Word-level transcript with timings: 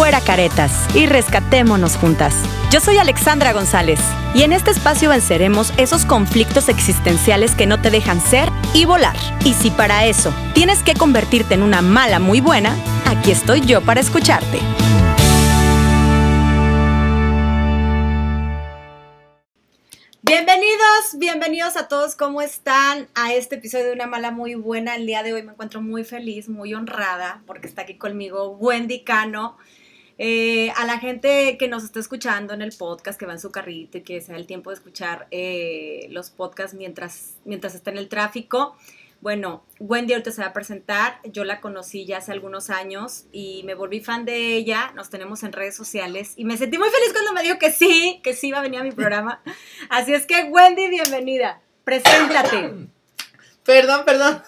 fuera 0.00 0.22
caretas 0.22 0.72
y 0.94 1.04
rescatémonos 1.04 1.98
juntas. 1.98 2.34
Yo 2.70 2.80
soy 2.80 2.96
Alexandra 2.96 3.52
González 3.52 4.00
y 4.32 4.44
en 4.44 4.54
este 4.54 4.70
espacio 4.70 5.10
venceremos 5.10 5.74
esos 5.76 6.06
conflictos 6.06 6.70
existenciales 6.70 7.54
que 7.54 7.66
no 7.66 7.82
te 7.82 7.90
dejan 7.90 8.18
ser 8.18 8.48
y 8.72 8.86
volar. 8.86 9.14
Y 9.44 9.52
si 9.52 9.70
para 9.70 10.06
eso 10.06 10.32
tienes 10.54 10.82
que 10.82 10.94
convertirte 10.94 11.52
en 11.52 11.62
una 11.62 11.82
mala 11.82 12.18
muy 12.18 12.40
buena, 12.40 12.74
aquí 13.04 13.30
estoy 13.30 13.60
yo 13.60 13.82
para 13.82 14.00
escucharte. 14.00 14.58
Bienvenidos, 20.22 21.18
bienvenidos 21.18 21.76
a 21.76 21.88
todos, 21.88 22.16
¿cómo 22.16 22.40
están? 22.40 23.08
A 23.14 23.34
este 23.34 23.56
episodio 23.56 23.88
de 23.88 23.92
Una 23.92 24.06
Mala 24.06 24.30
Muy 24.30 24.54
Buena. 24.54 24.96
El 24.96 25.04
día 25.04 25.22
de 25.22 25.34
hoy 25.34 25.42
me 25.42 25.52
encuentro 25.52 25.82
muy 25.82 26.04
feliz, 26.04 26.48
muy 26.48 26.72
honrada, 26.72 27.42
porque 27.46 27.66
está 27.66 27.82
aquí 27.82 27.98
conmigo 27.98 28.48
Wendy 28.48 29.04
Cano. 29.04 29.58
Eh, 30.22 30.70
a 30.76 30.84
la 30.84 30.98
gente 30.98 31.56
que 31.56 31.66
nos 31.66 31.82
está 31.82 31.98
escuchando 31.98 32.52
en 32.52 32.60
el 32.60 32.72
podcast, 32.72 33.18
que 33.18 33.24
va 33.24 33.32
en 33.32 33.40
su 33.40 33.50
carrito 33.50 33.96
y 33.96 34.02
que 34.02 34.20
sea 34.20 34.36
el 34.36 34.46
tiempo 34.46 34.68
de 34.68 34.74
escuchar 34.74 35.26
eh, 35.30 36.08
los 36.10 36.28
podcasts 36.28 36.76
mientras, 36.76 37.38
mientras 37.46 37.74
está 37.74 37.90
en 37.90 37.96
el 37.96 38.10
tráfico. 38.10 38.76
Bueno, 39.22 39.64
Wendy 39.78 40.12
ahorita 40.12 40.30
se 40.30 40.42
va 40.42 40.48
a 40.48 40.52
presentar. 40.52 41.20
Yo 41.24 41.44
la 41.44 41.62
conocí 41.62 42.04
ya 42.04 42.18
hace 42.18 42.32
algunos 42.32 42.68
años 42.68 43.24
y 43.32 43.62
me 43.64 43.72
volví 43.72 44.00
fan 44.00 44.26
de 44.26 44.56
ella. 44.56 44.92
Nos 44.94 45.08
tenemos 45.08 45.42
en 45.42 45.52
redes 45.52 45.74
sociales 45.74 46.34
y 46.36 46.44
me 46.44 46.58
sentí 46.58 46.76
muy 46.76 46.90
feliz 46.90 47.14
cuando 47.14 47.32
me 47.32 47.42
dijo 47.42 47.58
que 47.58 47.72
sí, 47.72 48.20
que 48.22 48.34
sí 48.34 48.48
iba 48.48 48.58
a 48.58 48.62
venir 48.62 48.80
a 48.80 48.84
mi 48.84 48.92
programa. 48.92 49.40
Así 49.88 50.12
es 50.12 50.26
que, 50.26 50.42
Wendy, 50.42 50.88
bienvenida. 50.88 51.62
Preséntate. 51.84 52.74
Perdón, 53.64 54.04
perdón. 54.04 54.42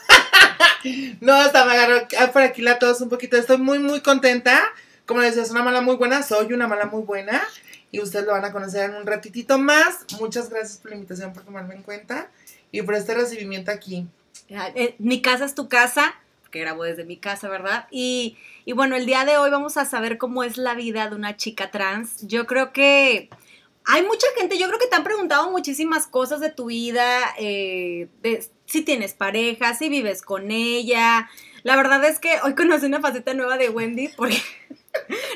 no, 1.23 1.33
hasta 1.33 1.65
me 1.65 1.73
agarró 1.73 2.07
por 2.31 2.43
aquí 2.43 2.61
la 2.61 2.79
tos 2.79 3.01
un 3.01 3.09
poquito. 3.09 3.39
Estoy 3.39 3.57
muy, 3.57 3.79
muy 3.79 4.03
contenta 4.03 4.63
como 5.07 5.21
les 5.21 5.31
decía, 5.31 5.43
es 5.43 5.51
una 5.51 5.63
mala 5.63 5.81
muy 5.81 5.97
buena, 5.97 6.23
soy 6.23 6.53
una 6.53 6.69
mala 6.69 6.87
muy 6.87 7.03
buena 7.03 7.43
y 7.91 8.01
ustedes 8.01 8.27
lo 8.27 8.33
van 8.33 8.45
a 8.45 8.53
conocer 8.53 8.91
en 8.91 8.97
un 8.97 9.07
ratitito 9.07 9.59
más. 9.59 10.07
Muchas 10.21 10.51
gracias 10.51 10.79
por 10.79 10.91
la 10.91 10.97
invitación, 10.97 11.33
por 11.33 11.45
tomarme 11.45 11.75
en 11.75 11.83
cuenta 11.83 12.31
y 12.71 12.83
por 12.83 12.95
este 12.95 13.15
recibimiento 13.15 13.71
aquí. 13.71 14.07
Eh, 14.49 14.95
mi 14.99 15.23
casa 15.23 15.45
es 15.45 15.55
tu 15.55 15.69
casa, 15.69 16.15
que 16.51 16.61
grabo 16.61 16.85
desde 16.85 17.05
mi 17.05 17.17
casa, 17.17 17.49
¿verdad? 17.49 17.87
Y, 17.91 18.37
y, 18.65 18.73
bueno, 18.73 18.97
el 18.97 19.07
día 19.07 19.25
de 19.25 19.37
hoy 19.37 19.51
vamos 19.51 19.77
a 19.77 19.85
saber 19.85 20.19
cómo 20.19 20.45
es 20.45 20.57
la 20.57 20.75
vida 20.75 21.09
de 21.09 21.17
una 21.17 21.37
chica 21.37 21.71
trans. 21.71 22.27
Yo 22.27 22.47
creo 22.47 22.73
que 22.73 23.31
hay 23.85 24.03
mucha 24.03 24.27
gente, 24.39 24.59
yo 24.59 24.69
creo 24.69 24.79
que 24.79 24.87
te 24.87 24.97
han 24.97 25.05
preguntado 25.05 25.51
muchísimas 25.51 26.07
cosas 26.07 26.41
de 26.41 26.51
tu 26.51 26.67
vida, 26.67 27.35
eh, 27.39 28.09
si 28.67 28.83
tienes 28.83 29.15
pareja, 29.15 29.75
si 29.75 29.89
vives 29.89 30.23
con 30.23 30.51
ella. 30.51 31.29
La 31.63 31.77
verdad 31.77 32.05
es 32.05 32.19
que 32.19 32.37
hoy 32.43 32.55
conocí 32.55 32.87
una 32.87 33.01
faceta 33.01 33.35
nueva 33.35 33.57
de 33.57 33.71
Wendy 33.71 34.09
porque 34.17 34.39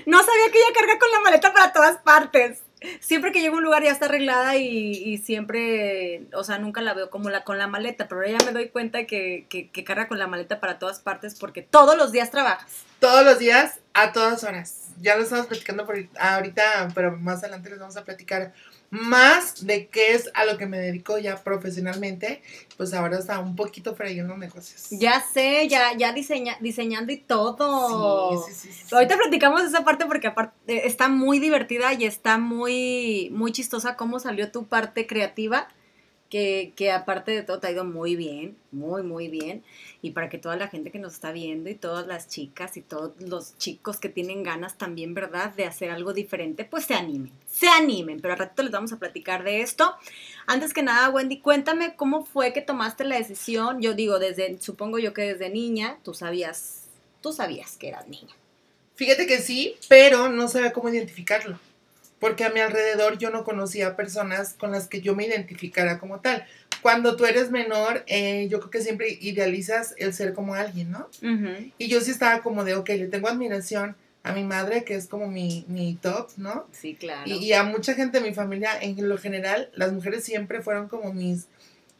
no 0.07 0.19
sabía 0.19 0.53
que 0.53 0.59
ella 0.59 0.75
carga 0.75 0.99
con 0.99 1.11
la 1.11 1.21
maleta 1.21 1.53
para 1.53 1.73
todas 1.73 1.99
partes. 1.99 2.62
Siempre 3.01 3.33
que 3.33 3.41
llego 3.41 3.55
a 3.55 3.59
un 3.59 3.65
lugar 3.65 3.83
ya 3.83 3.91
está 3.91 4.05
arreglada 4.05 4.57
y, 4.57 5.19
siempre, 5.19 6.27
o 6.35 6.45
sea, 6.45 6.59
nunca 6.59 6.83
la 6.83 6.95
veo 6.95 7.11
como 7.11 7.31
la 7.31 7.43
con 7.43 7.59
la 7.59 7.67
maleta, 7.67 8.07
pero 8.07 8.25
ya 8.25 8.39
me 8.45 8.53
doy 8.53 8.69
cuenta 8.69 9.07
que, 9.07 9.47
que, 9.49 9.84
carga 9.84 10.09
con 10.09 10.19
la 10.19 10.27
maleta 10.27 10.61
para 10.61 10.79
todas 10.79 11.01
partes 11.01 11.37
porque 11.39 11.62
todos 11.62 11.97
los 11.97 12.12
días 12.12 12.31
trabajas. 12.31 12.84
Todos 13.01 13.25
los 13.25 13.39
días, 13.39 13.81
a 13.95 14.12
todas 14.12 14.45
horas. 14.45 14.91
Ya 15.01 15.17
lo 15.17 15.25
estamos 15.25 15.47
platicando 15.47 15.87
por 15.87 15.97
ahorita, 16.19 16.89
pero 16.95 17.17
más 17.17 17.43
adelante 17.43 17.71
les 17.71 17.79
vamos 17.79 17.97
a 17.97 18.05
platicar 18.05 18.53
más 18.91 19.67
de 19.67 19.89
qué 19.89 20.15
es 20.15 20.31
a 20.34 20.45
lo 20.45 20.59
que 20.59 20.67
me 20.67 20.79
dedico 20.79 21.19
ya 21.19 21.37
profesionalmente, 21.37 22.42
pues 22.77 22.95
ahora 22.95 23.19
está 23.19 23.39
un 23.41 23.56
poquito 23.56 23.95
los 24.28 24.39
negocios. 24.39 24.89
Ya 24.91 25.20
sé, 25.20 25.69
ya, 25.69 25.97
ya 25.97 26.12
diseña, 26.12 26.56
diseñando 26.61 27.12
y 27.12 27.19
todo. 27.19 28.45
Sí, 28.47 28.53
sí, 28.55 28.73
sí, 28.73 28.95
Ahorita 28.95 29.17
platicamos 29.17 29.62
esa 29.62 29.84
parte 29.84 30.06
porque 30.06 30.28
aparte 30.28 30.87
está 30.87 31.09
muy 31.09 31.39
divertida 31.39 31.93
y 31.95 32.05
está 32.05 32.39
muy, 32.39 33.31
muy 33.33 33.53
chistosa 33.53 33.97
cómo 33.97 34.19
salió 34.19 34.51
tu 34.51 34.67
parte 34.67 35.06
creativa 35.06 35.69
que, 36.31 36.73
que, 36.77 36.91
aparte 36.91 37.33
de 37.33 37.43
todo 37.43 37.61
te 37.61 37.69
ha 37.69 37.71
ido 37.71 37.84
muy 37.84 38.17
bien, 38.17 38.56
muy, 38.73 39.03
muy 39.03 39.28
bien. 39.28 39.62
Y 40.03 40.11
para 40.11 40.28
que 40.28 40.39
toda 40.39 40.56
la 40.56 40.69
gente 40.69 40.91
que 40.91 40.99
nos 40.99 41.15
está 41.15 41.33
viendo 41.33 41.71
y 41.71 41.75
todas 41.75 42.06
las 42.06 42.28
chicas 42.28 42.77
y 42.77 42.83
todos 42.83 43.12
los 43.21 43.56
chicos 43.59 43.99
que 43.99 44.09
tienen 44.09 44.43
ganas 44.43 44.77
también, 44.77 45.15
¿verdad?, 45.15 45.55
de 45.55 45.65
hacer 45.65 45.91
algo 45.91 46.12
diferente, 46.12 46.65
pues 46.65 46.84
se 46.84 46.95
animen, 46.95 47.33
se 47.47 47.69
animen. 47.69 48.21
Pero 48.21 48.34
al 48.34 48.41
ratito 48.41 48.62
les 48.62 48.73
vamos 48.73 48.93
a 48.93 48.99
platicar 48.99 49.45
de 49.45 49.61
esto. 49.61 49.95
Antes 50.47 50.73
que 50.73 50.83
nada, 50.83 51.11
Wendy, 51.11 51.41
cuéntame 51.41 51.97
cómo 51.97 52.25
fue 52.25 52.53
que 52.53 52.62
tomaste 52.62 53.05
la 53.05 53.17
decisión. 53.17 53.81
Yo 53.81 53.95
digo, 53.95 54.19
desde, 54.19 54.61
supongo 54.61 54.99
yo 54.99 55.12
que 55.12 55.23
desde 55.23 55.50
niña, 55.50 55.99
tú 56.03 56.15
sabías, 56.15 56.84
tú 57.21 57.33
sabías 57.33 57.77
que 57.77 57.89
eras 57.89 58.09
niña. 58.09 58.34
Fíjate 58.95 59.27
que 59.27 59.39
sí, 59.39 59.77
pero 59.89 60.29
no 60.29 60.49
sabía 60.49 60.73
cómo 60.73 60.89
identificarlo 60.89 61.59
porque 62.26 62.44
a 62.44 62.50
mi 62.50 62.59
alrededor 62.59 63.19
yo 63.19 63.31
no 63.31 63.44
conocía 63.44 63.94
personas 63.94 64.54
con 64.54 64.72
las 64.72 64.88
que 64.88 65.00
yo 65.00 65.14
me 65.14 65.25
identificara 65.25 66.00
como 66.00 66.19
tal. 66.19 66.44
Cuando 66.82 67.14
tú 67.14 67.25
eres 67.25 67.53
menor, 67.53 68.03
eh, 68.09 68.48
yo 68.50 68.59
creo 68.59 68.70
que 68.72 68.81
siempre 68.81 69.16
idealizas 69.20 69.94
el 69.97 70.12
ser 70.12 70.34
como 70.34 70.56
alguien, 70.56 70.91
¿no? 70.91 71.09
Y 71.78 71.87
yo 71.87 72.00
sí 72.00 72.10
estaba 72.10 72.42
como 72.42 72.64
de, 72.64 72.75
ok, 72.75 72.88
le 72.88 73.06
tengo 73.06 73.28
admiración 73.28 73.94
a 74.25 74.32
mi 74.32 74.42
madre, 74.42 74.82
que 74.82 74.97
es 74.97 75.06
como 75.06 75.28
mi, 75.28 75.66
mi 75.69 75.94
top, 75.94 76.31
¿no? 76.37 76.66
Sí, 76.72 76.97
claro. 76.97 77.22
Y, 77.26 77.53
a 77.53 77.62
mucha 77.62 77.94
gente 77.94 78.19
de 78.19 78.28
mi 78.28 78.34
familia, 78.34 78.70
en 78.81 79.08
lo 79.08 79.19
general, 79.19 79.70
las 79.72 79.93
mujeres 79.93 80.25
siempre 80.25 80.62
fueron 80.62 80.88
como 80.88 81.12
mis, 81.12 81.47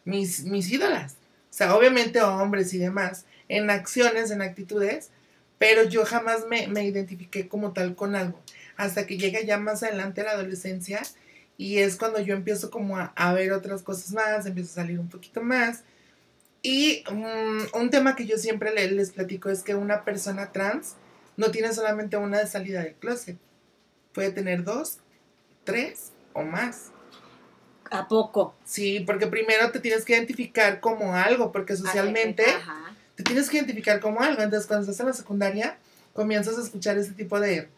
mis, 0.04 0.43
mis 0.43 0.69
ídolas. 0.72 1.12
O 1.12 1.54
sea, 1.56 1.76
obviamente 1.76 2.20
hombres 2.20 2.75
y 2.75 2.78
demás, 2.78 3.26
en 3.48 3.70
acciones, 3.70 4.32
en 4.32 4.43
actitudes, 4.43 5.10
pero 5.58 5.84
yo 5.84 6.04
jamás 6.04 6.48
me, 6.48 6.66
me 6.66 6.84
identifiqué 6.84 7.47
como 7.47 7.72
tal 7.72 7.94
con 7.94 8.16
algo 8.16 8.43
hasta 8.76 9.06
que 9.06 9.19
llega 9.19 9.41
ya 9.42 9.59
más 9.59 9.82
adelante 9.82 10.22
la 10.22 10.32
adolescencia 10.32 11.03
y 11.59 11.78
es 11.78 11.97
cuando 11.97 12.20
yo 12.20 12.34
empiezo 12.34 12.70
como 12.70 12.98
a, 12.98 13.32
ver 13.32 13.53
otras 13.53 13.82
cosas 13.82 14.12
más, 14.12 14.47
empiezo 14.47 14.72
a 14.72 14.82
salir 14.82 14.98
un 14.98 15.09
poquito 15.09 15.42
más. 15.42 15.84
Y 16.62 17.04
mm, 17.10 17.78
un 17.78 17.91
tema 17.91 18.16
que 18.16 18.26
yo 18.26 18.37
siempre 18.37 18.72
les, 18.75 19.10
platico 19.10 19.48
es 19.48 19.62
que 19.62 19.75
una 19.75 20.04
persona 20.04 20.53
trans 20.53 20.97
no 21.37 21.50
tiene 21.50 21.72
solamente 21.72 22.16
una 22.16 22.38
de 22.38 22.47
salida 22.47 22.82
del 22.82 22.94
closet, 22.94 23.38
puede 24.12 24.31
tener 24.32 24.64
dos, 24.64 24.98
tres 25.64 26.12
o 26.32 26.43
más. 26.43 26.91
¿A 27.91 28.08
poco? 28.08 28.54
Sí, 28.64 29.00
porque 29.00 29.26
primero 29.26 29.70
te 29.70 29.81
tienes 29.81 30.04
que 30.04 30.14
identificar 30.14 30.81
como 30.81 31.14
algo, 31.14 31.53
porque 31.53 31.76
socialmente 31.76 32.44
te 33.14 33.22
tienes 33.22 33.48
que 33.48 33.58
identificar 33.58 34.00
como 34.00 34.20
algo. 34.20 34.43
Entonces, 34.43 34.66
cuando 34.66 34.82
estás 34.82 35.00
en 35.00 35.06
la 35.06 35.12
secundaria, 35.12 35.78
comienzas 36.12 36.58
a 36.58 36.62
escuchar 36.62 36.98
ese 36.98 37.12
tipo 37.12 37.38
de, 37.38 37.69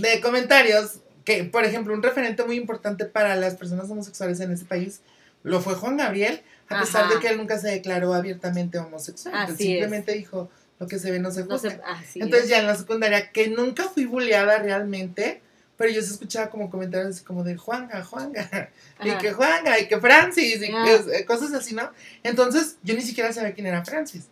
de 0.00 0.20
comentarios 0.20 1.00
que, 1.24 1.44
por 1.44 1.64
ejemplo, 1.64 1.92
un 1.92 2.02
referente 2.02 2.44
muy 2.44 2.56
importante 2.56 3.04
para 3.04 3.34
las 3.36 3.56
personas 3.56 3.90
homosexuales 3.90 4.40
en 4.40 4.52
este 4.52 4.66
país 4.66 5.00
lo 5.42 5.60
fue 5.60 5.74
Juan 5.74 5.96
Gabriel, 5.96 6.42
a 6.68 6.80
pesar 6.80 7.08
de 7.08 7.20
que 7.20 7.28
él 7.28 7.36
nunca 7.36 7.58
se 7.58 7.68
declaró 7.68 8.14
abiertamente 8.14 8.78
homosexual. 8.78 9.56
simplemente 9.56 10.12
dijo 10.12 10.50
lo 10.78 10.86
que 10.86 10.98
se 10.98 11.10
ve 11.10 11.20
no 11.20 11.30
se 11.30 11.44
juzga. 11.44 11.80
Entonces 12.14 12.48
ya 12.48 12.58
en 12.58 12.66
la 12.66 12.74
secundaria, 12.74 13.30
que 13.30 13.48
nunca 13.48 13.84
fui 13.84 14.06
bulleada 14.06 14.58
realmente, 14.58 15.40
pero 15.76 15.92
yo 15.92 16.02
se 16.02 16.12
escuchaba 16.12 16.50
como 16.50 16.70
comentarios 16.70 17.16
así 17.16 17.24
como 17.24 17.44
de 17.44 17.56
Juanga, 17.56 18.02
Juanga, 18.04 18.70
y 19.04 19.10
que 19.18 19.32
Juanga, 19.32 19.78
y 19.78 19.88
que 19.88 20.00
Francis, 20.00 20.60
y 20.60 20.72
ah. 20.72 21.00
eh, 21.12 21.24
cosas 21.24 21.52
así, 21.54 21.74
¿no? 21.74 21.90
Entonces 22.22 22.76
yo 22.82 22.94
ni 22.94 23.02
siquiera 23.02 23.32
sabía 23.32 23.54
quién 23.54 23.66
era 23.66 23.84
Francis. 23.84 24.26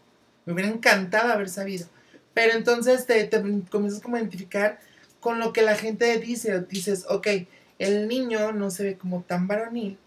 Me 0.46 0.52
hubiera 0.52 0.68
encantado 0.68 1.32
haber 1.32 1.48
sabido. 1.48 1.86
Pero 2.34 2.54
entonces 2.54 3.06
te, 3.06 3.22
te 3.24 3.40
comienzas 3.70 4.02
como 4.02 4.16
a 4.16 4.18
identificar 4.18 4.80
con 5.24 5.38
lo 5.38 5.54
que 5.54 5.62
la 5.62 5.74
gente 5.74 6.18
dice. 6.18 6.60
Dices, 6.68 7.06
ok, 7.08 7.28
el 7.78 8.08
niño 8.08 8.52
no 8.52 8.70
se 8.70 8.84
ve 8.84 8.98
como 8.98 9.22
tan 9.22 9.48
varonil, 9.48 9.98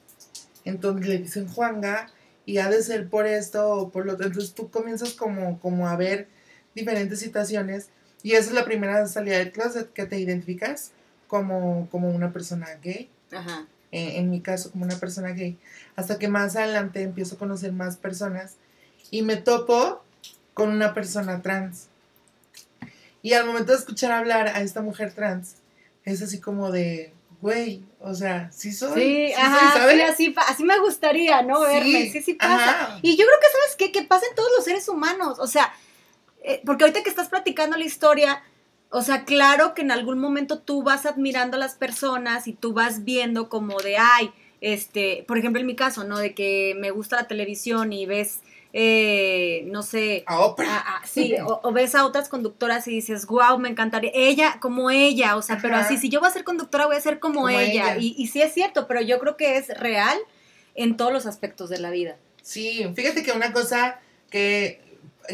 entonces 0.63 1.07
le 1.07 1.17
dicen 1.17 1.47
Juanga 1.47 2.11
y 2.45 2.59
ha 2.59 2.69
de 2.69 2.83
ser 2.83 3.09
por 3.09 3.25
esto 3.25 3.67
o 3.67 3.89
por 3.89 4.05
lo 4.05 4.13
otro. 4.13 4.27
Entonces 4.27 4.53
tú 4.53 4.69
comienzas 4.69 5.13
como, 5.13 5.59
como 5.59 5.87
a 5.87 5.95
ver 5.95 6.27
diferentes 6.75 7.19
situaciones 7.19 7.89
y 8.21 8.33
esa 8.33 8.49
es 8.49 8.53
la 8.53 8.63
primera 8.63 9.07
salida 9.07 9.39
del 9.39 9.51
closet 9.51 9.91
que 9.91 10.05
te 10.05 10.19
identificas 10.19 10.91
como, 11.27 11.89
como 11.89 12.11
una 12.11 12.31
persona 12.31 12.67
gay. 12.83 13.09
Ajá. 13.31 13.65
En, 13.91 14.17
en 14.17 14.29
mi 14.29 14.41
caso, 14.41 14.71
como 14.71 14.85
una 14.85 14.99
persona 14.99 15.29
gay. 15.29 15.57
Hasta 15.95 16.19
que 16.19 16.27
más 16.27 16.55
adelante 16.55 17.01
empiezo 17.01 17.35
a 17.35 17.39
conocer 17.39 17.71
más 17.73 17.97
personas 17.97 18.57
y 19.09 19.23
me 19.23 19.37
topo 19.37 20.03
con 20.53 20.69
una 20.69 20.93
persona 20.93 21.41
trans. 21.41 21.87
Y 23.21 23.33
al 23.33 23.45
momento 23.45 23.71
de 23.71 23.77
escuchar 23.77 24.11
hablar 24.11 24.47
a 24.47 24.61
esta 24.61 24.81
mujer 24.81 25.13
trans, 25.13 25.57
es 26.03 26.21
así 26.21 26.39
como 26.39 26.71
de, 26.71 27.13
güey, 27.41 27.83
o 27.99 28.13
sea, 28.13 28.51
sí 28.51 28.71
soy. 28.71 29.01
Sí, 29.01 29.33
ajá, 29.33 29.89
sí, 29.91 30.01
así, 30.01 30.35
así 30.47 30.63
me 30.63 30.79
gustaría, 30.79 31.41
¿no? 31.41 31.61
Verme, 31.61 32.09
sí, 32.11 32.21
sí 32.21 32.33
pasa. 32.33 32.99
Y 33.01 33.17
yo 33.17 33.25
creo 33.25 33.39
que, 33.39 33.47
¿sabes 33.47 33.75
qué? 33.77 33.91
Que 33.91 34.07
pasa 34.07 34.25
en 34.29 34.35
todos 34.35 34.49
los 34.55 34.65
seres 34.65 34.87
humanos, 34.87 35.39
o 35.39 35.47
sea, 35.47 35.73
eh, 36.43 36.61
porque 36.65 36.83
ahorita 36.83 37.03
que 37.03 37.09
estás 37.09 37.29
platicando 37.29 37.77
la 37.77 37.83
historia, 37.83 38.43
o 38.89 39.01
sea, 39.01 39.25
claro 39.25 39.73
que 39.73 39.81
en 39.81 39.91
algún 39.91 40.19
momento 40.19 40.59
tú 40.59 40.81
vas 40.83 41.05
admirando 41.05 41.57
a 41.57 41.59
las 41.59 41.75
personas 41.75 42.47
y 42.47 42.53
tú 42.53 42.73
vas 42.73 43.03
viendo 43.03 43.49
como 43.49 43.79
de, 43.79 43.97
ay, 43.97 44.31
este, 44.61 45.25
por 45.27 45.37
ejemplo 45.37 45.59
en 45.59 45.67
mi 45.67 45.75
caso, 45.75 46.03
¿no? 46.03 46.17
De 46.17 46.33
que 46.33 46.75
me 46.79 46.91
gusta 46.91 47.17
la 47.17 47.27
televisión 47.27 47.91
y 47.91 48.05
ves 48.05 48.39
eh, 48.79 49.63
no 49.65 49.81
sé. 49.81 50.23
A 50.27 50.39
Oprah. 50.41 51.01
sí, 51.03 51.33
o, 51.43 51.71
ves 51.71 51.95
a 51.95 52.05
otras 52.05 52.29
conductoras 52.29 52.87
y 52.87 52.91
dices, 52.91 53.25
wow, 53.25 53.57
me 53.57 53.69
encantaría. 53.69 54.11
Ella, 54.13 54.59
como 54.59 54.91
ella, 54.91 55.35
o 55.35 55.41
sea, 55.41 55.57
pero 55.59 55.77
así, 55.77 55.97
si 55.97 56.09
yo 56.09 56.19
voy 56.19 56.29
a 56.29 56.31
ser 56.31 56.43
conductora, 56.43 56.85
voy 56.85 56.95
a 56.95 57.01
ser 57.01 57.19
como, 57.19 57.49
ella. 57.49 57.97
Y, 57.97 58.13
y 58.15 58.27
sí 58.27 58.39
es 58.39 58.53
cierto, 58.53 58.87
pero 58.87 59.01
yo 59.01 59.17
creo 59.17 59.35
que 59.35 59.57
es 59.57 59.69
real 59.69 60.15
en 60.75 60.95
todos 60.95 61.11
los 61.11 61.25
aspectos 61.25 61.71
de 61.71 61.79
la 61.79 61.89
vida. 61.89 62.17
Sí, 62.43 62.87
fíjate 62.93 63.23
que 63.23 63.31
una 63.31 63.51
cosa 63.51 63.99
que 64.29 64.79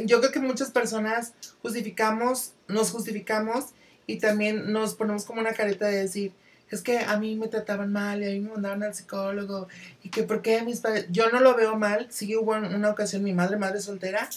yo 0.05 0.21
creo 0.21 0.31
que 0.31 0.39
muchas 0.39 0.71
personas 0.71 1.33
justificamos, 1.61 2.53
nos 2.69 2.91
justificamos 2.91 3.71
y 4.07 4.19
también 4.19 4.71
nos 4.71 4.95
ponemos 4.95 5.25
como 5.25 5.41
una 5.41 5.51
careta 5.51 5.87
de 5.87 5.97
decir, 5.97 6.31
es 6.73 6.81
que 6.81 6.99
a 6.99 7.17
mí 7.17 7.35
me 7.35 7.47
trataban 7.47 7.91
mal 7.91 8.23
y 8.23 8.25
a 8.25 8.29
mí 8.29 8.39
me 8.39 8.49
mandaban 8.49 8.83
al 8.83 8.95
psicólogo 8.95 9.67
y 10.01 10.09
que 10.09 10.23
por 10.23 10.41
qué 10.41 10.61
mis 10.63 10.79
padres, 10.79 11.05
yo 11.11 11.29
no 11.29 11.39
lo 11.39 11.55
veo 11.55 11.77
mal, 11.77 12.07
sí 12.09 12.35
hubo 12.35 12.53
una 12.53 12.89
ocasión 12.89 13.23
mi 13.23 13.31
madre, 13.31 13.57
madre 13.57 13.79
soltera, 13.79 14.27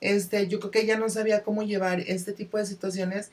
este, 0.00 0.46
yo 0.48 0.60
creo 0.60 0.70
que 0.70 0.80
ella 0.80 0.98
no 0.98 1.08
sabía 1.08 1.42
cómo 1.42 1.62
llevar 1.62 2.00
este 2.00 2.32
tipo 2.32 2.58
de 2.58 2.66
situaciones 2.66 3.30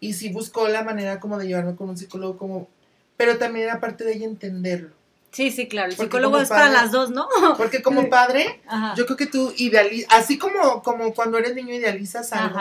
y 0.00 0.12
sí 0.12 0.30
buscó 0.30 0.68
la 0.68 0.84
manera 0.84 1.18
como 1.18 1.38
de 1.38 1.48
llevarme 1.48 1.74
con 1.74 1.88
un 1.88 1.98
psicólogo 1.98 2.38
como, 2.38 2.68
pero 3.16 3.36
también 3.38 3.66
era 3.66 3.80
parte 3.80 4.04
de 4.04 4.14
ella 4.14 4.26
entenderlo. 4.26 4.90
Sí, 5.32 5.50
sí, 5.50 5.68
claro. 5.68 5.90
El 5.90 5.96
psicólogo 5.96 6.38
es 6.38 6.48
para 6.48 6.70
las 6.70 6.90
dos, 6.90 7.10
¿no? 7.10 7.28
Porque 7.56 7.82
como 7.82 8.08
padre, 8.10 8.60
yo 8.96 9.06
creo 9.06 9.16
que 9.16 9.26
tú 9.26 9.52
idealizas, 9.56 10.08
así 10.16 10.38
como, 10.38 10.82
como 10.82 11.12
cuando 11.14 11.36
eres 11.38 11.54
niño 11.54 11.74
idealizas 11.74 12.32
algo, 12.32 12.60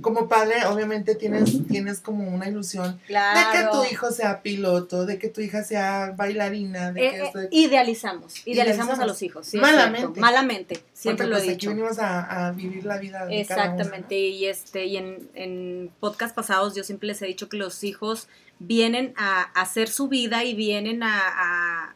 como 0.00 0.28
padre, 0.28 0.66
obviamente 0.66 1.14
tienes, 1.14 1.66
tienes 1.68 2.00
como 2.00 2.28
una 2.28 2.48
ilusión 2.48 3.00
de 3.08 3.14
que 3.52 3.68
tu 3.70 3.84
hijo 3.84 4.10
sea 4.10 4.42
piloto, 4.42 5.06
de 5.06 5.18
que 5.18 5.28
tu 5.28 5.40
hija 5.40 5.62
sea 5.62 6.14
bailarina, 6.16 6.92
de 6.92 7.06
eh, 7.06 7.10
que 7.32 7.40
eh, 7.40 7.48
idealizamos, 7.50 8.46
idealizamos, 8.46 8.98
a 8.98 9.06
los 9.06 9.22
hijos, 9.22 9.54
malamente, 9.54 10.20
malamente, 10.20 10.82
siempre 10.92 11.26
lo 11.26 11.36
he 11.36 11.40
pues 11.40 11.50
dicho. 11.50 11.70
Aquí 11.70 11.76
venimos 11.76 11.98
a, 12.00 12.52
vivir 12.56 12.84
la 12.84 12.98
vida. 12.98 13.26
De 13.26 13.40
Exactamente, 13.40 14.18
y 14.18 14.46
este, 14.46 14.86
y 14.86 14.96
en, 14.96 15.28
en 15.34 15.90
podcast 16.00 16.34
pasados 16.34 16.74
yo 16.74 16.84
siempre 16.84 17.06
les 17.06 17.22
he 17.22 17.26
dicho 17.26 17.48
que 17.48 17.56
los 17.56 17.84
hijos 17.84 18.28
vienen 18.58 19.14
a, 19.16 19.42
hacer 19.42 19.88
su 19.88 20.08
vida 20.08 20.44
y 20.44 20.54
vienen 20.54 21.02
a, 21.02 21.94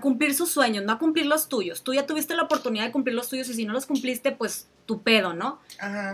cumplir 0.00 0.34
sus 0.34 0.50
sueños, 0.50 0.84
no 0.84 0.92
a 0.92 0.98
cumplir 0.98 1.26
los 1.26 1.48
tuyos. 1.48 1.82
Tú 1.82 1.92
ya 1.92 2.06
tuviste 2.06 2.34
la 2.34 2.44
oportunidad 2.44 2.84
de 2.84 2.92
cumplir 2.92 3.14
los 3.14 3.28
tuyos 3.28 3.48
y 3.50 3.54
si 3.54 3.64
no 3.64 3.72
los 3.72 3.86
cumpliste, 3.86 4.32
pues 4.32 4.68
tu 4.86 5.02
pedo, 5.02 5.34
¿no? 5.34 5.60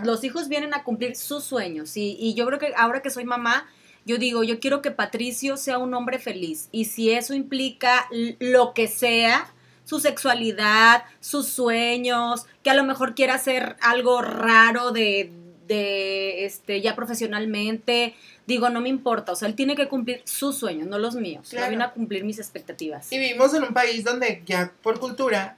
Los 0.03 0.23
hijos 0.23 0.49
vienen 0.49 0.73
a 0.73 0.83
cumplir 0.83 1.15
sus 1.15 1.43
sueños 1.43 1.95
y, 1.95 2.33
yo 2.35 2.45
creo 2.45 2.59
que 2.59 2.73
ahora 2.75 3.01
que 3.01 3.09
soy 3.09 3.25
mamá, 3.25 3.67
yo 4.05 4.17
digo, 4.17 4.43
yo 4.43 4.59
quiero 4.59 4.81
que 4.81 4.91
Patricio 4.91 5.57
sea 5.57 5.77
un 5.77 5.93
hombre 5.93 6.19
feliz 6.19 6.69
y 6.71 6.85
si 6.85 7.11
eso 7.11 7.33
implica 7.33 8.07
lo 8.39 8.73
que 8.73 8.87
sea, 8.87 9.53
su 9.83 9.99
sexualidad, 9.99 11.03
sus 11.21 11.47
sueños, 11.47 12.45
que 12.63 12.69
a 12.69 12.73
lo 12.73 12.83
mejor 12.83 13.15
quiera 13.15 13.35
hacer 13.35 13.77
algo 13.81 14.21
raro 14.21 14.91
de, 14.91 15.31
de 15.67 16.45
este, 16.45 16.81
ya 16.81 16.95
profesionalmente, 16.95 18.15
digo, 18.47 18.69
no 18.69 18.81
me 18.81 18.89
importa, 18.89 19.33
o 19.33 19.35
sea, 19.35 19.47
él 19.47 19.55
tiene 19.55 19.75
que 19.75 19.87
cumplir 19.87 20.21
sus 20.23 20.55
sueños, 20.55 20.87
no 20.87 20.97
los 20.97 21.15
míos, 21.15 21.49
claro. 21.49 21.69
viene 21.69 21.83
a 21.83 21.91
cumplir 21.91 22.23
mis 22.23 22.39
expectativas. 22.39 23.11
Y 23.11 23.19
vivimos 23.19 23.53
en 23.53 23.63
un 23.63 23.73
país 23.73 24.03
donde 24.03 24.41
ya 24.45 24.71
por 24.81 24.99
cultura, 24.99 25.57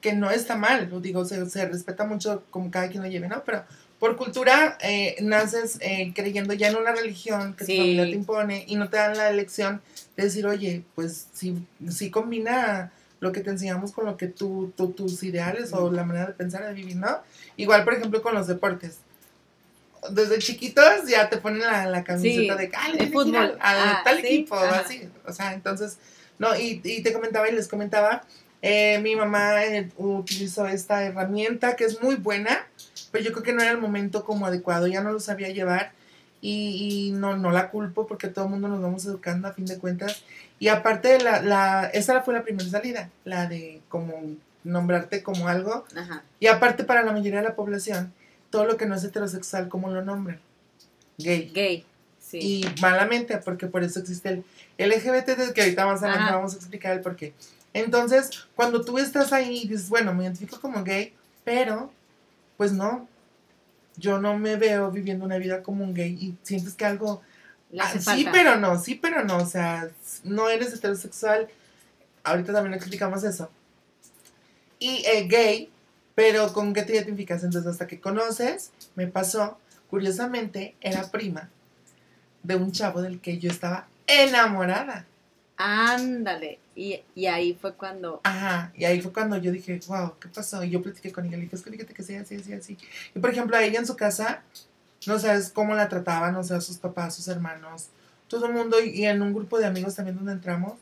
que 0.00 0.14
no 0.14 0.30
está 0.30 0.56
mal, 0.56 0.90
digo, 1.00 1.24
se, 1.24 1.48
se 1.48 1.68
respeta 1.68 2.04
mucho 2.04 2.42
como 2.50 2.70
cada 2.70 2.88
quien 2.88 3.02
lo 3.02 3.08
lleve, 3.08 3.28
¿no? 3.28 3.44
Pero 3.44 3.64
por 4.02 4.16
cultura 4.16 4.76
eh, 4.80 5.14
naces 5.20 5.78
eh, 5.80 6.12
creyendo 6.12 6.54
ya 6.54 6.68
en 6.68 6.74
una 6.74 6.90
religión 6.90 7.54
que 7.54 7.64
tu 7.66 7.72
familia 7.72 8.02
te 8.02 8.10
impone 8.10 8.64
y 8.66 8.74
no 8.74 8.88
te 8.88 8.96
dan 8.96 9.16
la 9.16 9.30
elección 9.30 9.80
de 10.16 10.24
decir, 10.24 10.44
oye, 10.44 10.82
pues 10.96 11.28
sí, 11.32 11.64
sí 11.88 12.10
combina 12.10 12.90
lo 13.20 13.30
que 13.30 13.42
te 13.42 13.50
enseñamos 13.50 13.92
con 13.92 14.06
lo 14.06 14.16
que 14.16 14.26
tú, 14.26 14.72
tus 14.74 15.22
ideales 15.22 15.72
o 15.72 15.92
la 15.92 16.02
manera 16.02 16.26
de 16.26 16.32
pensar, 16.32 16.66
de 16.66 16.74
vivir, 16.74 16.96
¿no? 16.96 17.18
Igual, 17.56 17.84
por 17.84 17.94
ejemplo, 17.94 18.20
con 18.22 18.34
los 18.34 18.48
deportes 18.48 18.98
desde 20.10 20.38
chiquitos 20.38 21.06
ya 21.08 21.28
te 21.28 21.36
ponen 21.36 21.60
la, 21.60 22.04
camiseta 22.04 22.56
de, 22.56 22.70
ah, 22.74 22.92
de 22.92 23.06
fútbol, 23.08 23.36
al, 23.36 23.58
ah, 23.60 24.00
tal 24.04 24.18
equipo, 24.18 24.56
así, 24.56 25.08
o 25.26 25.32
sea, 25.32 25.52
entonces, 25.54 25.98
no, 26.38 26.56
y, 26.56 26.80
y 26.82 27.02
te 27.02 27.12
comentaba 27.12 27.48
y 27.48 27.52
les 27.52 27.68
comentaba, 27.68 28.24
eh, 28.62 29.00
mi 29.02 29.16
mamá 29.16 29.64
eh, 29.64 29.90
utilizó 29.96 30.66
esta 30.66 31.02
herramienta 31.04 31.76
que 31.76 31.84
es 31.84 32.02
muy 32.02 32.16
buena, 32.16 32.66
pero 33.10 33.24
yo 33.24 33.32
creo 33.32 33.42
que 33.42 33.52
no 33.52 33.62
era 33.62 33.72
el 33.72 33.78
momento 33.78 34.24
como 34.24 34.46
adecuado, 34.46 34.86
ya 34.86 35.02
no 35.02 35.12
lo 35.12 35.20
sabía 35.20 35.48
llevar 35.48 35.92
y, 36.40 37.08
y 37.08 37.12
no, 37.12 37.36
no 37.36 37.50
la 37.50 37.70
culpo 37.70 38.06
porque 38.06 38.28
todo 38.28 38.46
el 38.46 38.52
mundo 38.52 38.68
nos 38.68 38.80
vamos 38.80 39.04
educando 39.04 39.48
a 39.48 39.52
fin 39.52 39.66
de 39.66 39.78
cuentas. 39.78 40.24
Y 40.58 40.68
aparte, 40.68 41.20
la, 41.20 41.42
la, 41.42 41.90
esa 41.92 42.22
fue 42.22 42.34
la 42.34 42.44
primera 42.44 42.68
salida, 42.68 43.10
la 43.24 43.46
de 43.46 43.80
como 43.88 44.14
nombrarte 44.64 45.22
como 45.22 45.48
algo. 45.48 45.84
Y 46.38 46.46
aparte 46.46 46.84
para 46.84 47.02
la 47.02 47.12
mayoría 47.12 47.40
de 47.40 47.48
la 47.48 47.56
población, 47.56 48.12
todo 48.52 48.66
lo 48.66 48.76
que 48.76 48.86
no 48.86 48.94
es 48.94 49.02
heterosexual, 49.02 49.68
¿cómo 49.70 49.90
lo 49.90 50.04
nombran? 50.04 50.38
Gay. 51.16 51.50
Gay, 51.54 51.86
sí. 52.20 52.38
Y 52.38 52.80
malamente, 52.82 53.38
porque 53.38 53.66
por 53.66 53.82
eso 53.82 53.98
existe 53.98 54.44
el 54.76 54.90
LGBT, 54.90 55.52
que 55.54 55.62
ahorita 55.62 55.86
más 55.86 56.02
adelante 56.02 56.32
vamos 56.32 56.52
a 56.52 56.56
explicar 56.56 56.92
el 56.92 57.00
por 57.00 57.16
qué. 57.16 57.32
Entonces, 57.72 58.46
cuando 58.54 58.84
tú 58.84 58.98
estás 58.98 59.32
ahí 59.32 59.62
y 59.62 59.68
dices, 59.68 59.88
bueno, 59.88 60.12
me 60.12 60.24
identifico 60.24 60.60
como 60.60 60.84
gay, 60.84 61.14
pero, 61.44 61.90
pues 62.58 62.72
no, 62.72 63.08
yo 63.96 64.18
no 64.18 64.38
me 64.38 64.56
veo 64.56 64.90
viviendo 64.90 65.24
una 65.24 65.38
vida 65.38 65.62
como 65.62 65.82
un 65.82 65.94
gay 65.94 66.12
y 66.12 66.36
sientes 66.42 66.74
que 66.74 66.84
algo... 66.84 67.22
Ah, 67.78 67.90
sí, 67.98 68.28
pero 68.30 68.56
no, 68.56 68.78
sí, 68.78 68.96
pero 68.96 69.24
no, 69.24 69.38
o 69.38 69.46
sea, 69.46 69.88
no 70.24 70.50
eres 70.50 70.74
heterosexual, 70.74 71.48
ahorita 72.22 72.52
también 72.52 72.74
explicamos 72.74 73.24
eso. 73.24 73.50
Y 74.78 75.02
eh, 75.06 75.26
gay 75.26 75.71
pero 76.14 76.52
¿con 76.52 76.72
qué 76.72 76.82
te 76.82 76.94
identificas? 76.94 77.44
Entonces, 77.44 77.70
hasta 77.70 77.86
que 77.86 78.00
conoces, 78.00 78.70
me 78.94 79.06
pasó, 79.06 79.58
curiosamente, 79.88 80.74
era 80.80 81.10
prima 81.10 81.48
de 82.42 82.56
un 82.56 82.72
chavo 82.72 83.02
del 83.02 83.20
que 83.20 83.38
yo 83.38 83.50
estaba 83.50 83.86
enamorada. 84.06 85.06
Ándale. 85.56 86.58
Y, 86.74 87.02
ahí 87.26 87.56
fue 87.60 87.74
cuando. 87.74 88.20
Ajá, 88.24 88.72
y 88.74 88.84
ahí 88.84 89.00
fue 89.00 89.12
cuando 89.12 89.36
yo 89.36 89.52
dije, 89.52 89.78
wow, 89.86 90.14
¿qué 90.18 90.28
pasó? 90.28 90.64
Y 90.64 90.70
yo 90.70 90.82
platiqué 90.82 91.12
con 91.12 91.26
ella, 91.26 91.36
le 91.36 91.44
dije, 91.44 91.56
es 91.56 91.62
que 91.62 91.70
fíjate 91.70 91.92
que 91.92 92.02
sea 92.02 92.22
así, 92.22 92.36
así, 92.36 92.52
así. 92.52 92.78
Y 93.14 93.18
por 93.18 93.30
ejemplo, 93.30 93.56
a 93.56 93.62
ella 93.62 93.78
en 93.78 93.86
su 93.86 93.94
casa, 93.94 94.42
no 95.06 95.18
sabes 95.18 95.50
cómo 95.50 95.74
la 95.74 95.88
trataban, 95.88 96.34
o 96.36 96.42
sea, 96.42 96.60
sus 96.60 96.78
papás, 96.78 97.14
sus 97.14 97.28
hermanos, 97.28 97.88
todo 98.28 98.46
el 98.46 98.54
mundo, 98.54 98.80
y 98.80 99.04
en 99.04 99.20
un 99.20 99.34
grupo 99.34 99.58
de 99.58 99.66
amigos 99.66 99.94
también 99.94 100.16
donde 100.16 100.32
entramos, 100.32 100.74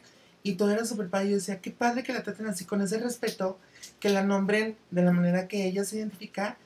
y 0.43 0.55
todo 0.55 0.71
era 0.71 0.85
súper 0.85 1.09
padre. 1.09 1.31
Yo 1.31 1.35
decía, 1.37 1.61
qué 1.61 1.73
padre 1.73 2.05
que 2.05 2.13
la 2.13 2.23
traten 2.23 2.47
así, 2.47 2.65
con 2.65 2.81
ese 2.81 2.99
respeto, 2.99 3.59
que 3.99 4.09
la 4.09 4.23
nombren 4.23 4.77
de 4.91 5.03
la 5.03 5.13
manera 5.13 5.49
que 5.49 5.67
ella 5.67 5.85
se 5.85 5.99
identifica. 5.99 6.57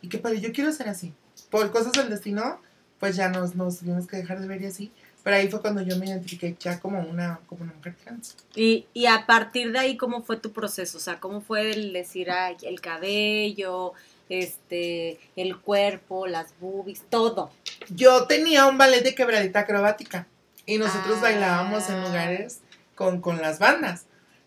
Y 0.00 0.08
qué 0.08 0.18
padre, 0.18 0.40
yo 0.40 0.52
quiero 0.52 0.72
ser 0.72 0.88
así. 0.88 1.12
Por 1.50 1.70
cosas 1.70 1.92
del 1.92 2.10
destino, 2.10 2.60
pues 2.98 3.16
ya 3.16 3.28
nos, 3.28 3.54
nos 3.54 3.78
tuvimos 3.78 4.06
que 4.06 4.16
dejar 4.16 4.40
de 4.40 4.46
ver 4.46 4.62
y 4.62 4.66
así. 4.66 4.92
Pero 5.24 5.36
ahí 5.36 5.48
fue 5.48 5.62
cuando 5.62 5.80
yo 5.80 5.96
me 5.96 6.06
identifiqué 6.06 6.54
ya 6.60 6.78
como 6.78 7.00
una, 7.00 7.40
como 7.46 7.64
una 7.64 7.72
mujer 7.72 7.96
trans. 8.04 8.36
Y, 8.54 8.86
y 8.92 9.06
a 9.06 9.24
partir 9.24 9.72
de 9.72 9.78
ahí, 9.78 9.96
¿cómo 9.96 10.22
fue 10.22 10.36
tu 10.36 10.52
proceso? 10.52 10.98
O 10.98 11.00
sea, 11.00 11.18
¿cómo 11.18 11.40
fue 11.40 11.70
el 11.72 11.94
decir, 11.94 12.30
ay, 12.30 12.56
el 12.62 12.82
cabello, 12.82 13.94
este, 14.28 15.18
el 15.34 15.58
cuerpo, 15.58 16.26
las 16.26 16.52
boobies, 16.60 17.02
todo? 17.08 17.50
Yo 17.88 18.26
tenía 18.26 18.66
un 18.66 18.76
ballet 18.76 19.02
de 19.02 19.14
quebradita 19.14 19.60
acrobática 19.60 20.26
y 20.66 20.76
nosotros 20.76 21.22
bailábamos 21.22 21.88
en 21.88 21.96
ah. 21.96 22.06
lugares 22.06 22.60
con, 22.94 23.22
con 23.22 23.40
las 23.40 23.58
bandas. 23.58 24.04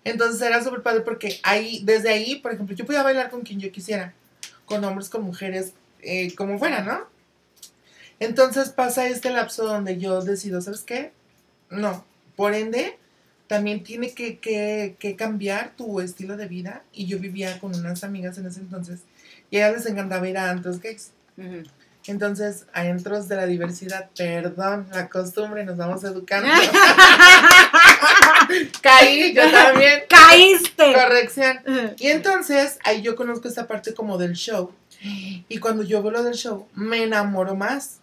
Entonces 0.08 0.42
era 0.42 0.64
súper 0.64 0.82
padre 0.82 1.02
porque 1.02 1.40
ahí, 1.44 1.82
desde 1.84 2.10
ahí, 2.10 2.38
por 2.38 2.54
ejemplo, 2.54 2.76
yo 2.76 2.86
podía 2.86 3.04
bailar 3.04 3.30
con 3.30 3.42
quien 3.42 3.60
yo 3.60 3.72
quisiera, 3.72 4.14
con 4.66 4.84
hombres, 4.84 5.10
con 5.10 5.24
mujeres, 5.24 5.74
eh, 6.02 6.34
como 6.36 6.58
fuera, 6.58 6.82
¿no? 6.82 7.02
Entonces 8.20 8.70
pasa 8.70 9.08
este 9.08 9.30
lapso 9.30 9.66
donde 9.66 9.98
yo 9.98 10.22
decido, 10.22 10.62
¿sabes 10.62 10.82
qué? 10.82 11.12
No, 11.70 12.06
por 12.36 12.54
ende, 12.54 12.98
también 13.48 13.84
tiene 13.84 14.14
que, 14.14 14.40
que, 14.40 14.96
que 14.98 15.16
cambiar 15.16 15.74
tu 15.76 16.00
estilo 16.00 16.38
de 16.38 16.48
vida. 16.48 16.84
Y 16.94 17.06
yo 17.06 17.20
vivía 17.20 17.60
con 17.60 17.76
unas 17.76 18.04
amigas 18.04 18.38
en 18.38 18.48
ese 18.48 18.62
entonces 18.62 19.02
y 19.50 19.58
a 19.58 19.68
ellas 19.68 19.84
les 19.84 19.92
encantaba 19.92 20.28
ir 20.28 20.38
a 20.38 20.50
antros 20.50 20.82
gays. 20.82 21.12
Entonces, 22.08 22.66
a 22.74 22.86
entros 22.86 23.28
de 23.28 23.36
la 23.36 23.46
diversidad, 23.46 24.10
perdón, 24.18 24.88
la 24.94 25.10
costumbre, 25.10 25.66
nos 25.66 25.78
vamos 25.78 26.04
educando. 26.06 26.48
Caí, 28.82 29.34
yo 29.34 29.52
también. 29.52 30.04
Caíste. 30.10 30.77
Corrección. 30.94 31.60
Y 31.98 32.08
entonces, 32.08 32.80
ahí 32.84 33.02
yo 33.02 33.16
conozco 33.16 33.48
esta 33.48 33.68
parte 33.68 33.94
como 33.94 34.18
del 34.18 34.34
show. 34.34 34.72
Y 35.02 35.60
cuando 35.60 35.84
yo 35.84 36.02
veo 36.02 36.12
lo 36.12 36.24
del 36.24 36.34
show, 36.34 36.68
me 36.74 37.04
enamoro 37.04 37.56
más. 37.56 38.00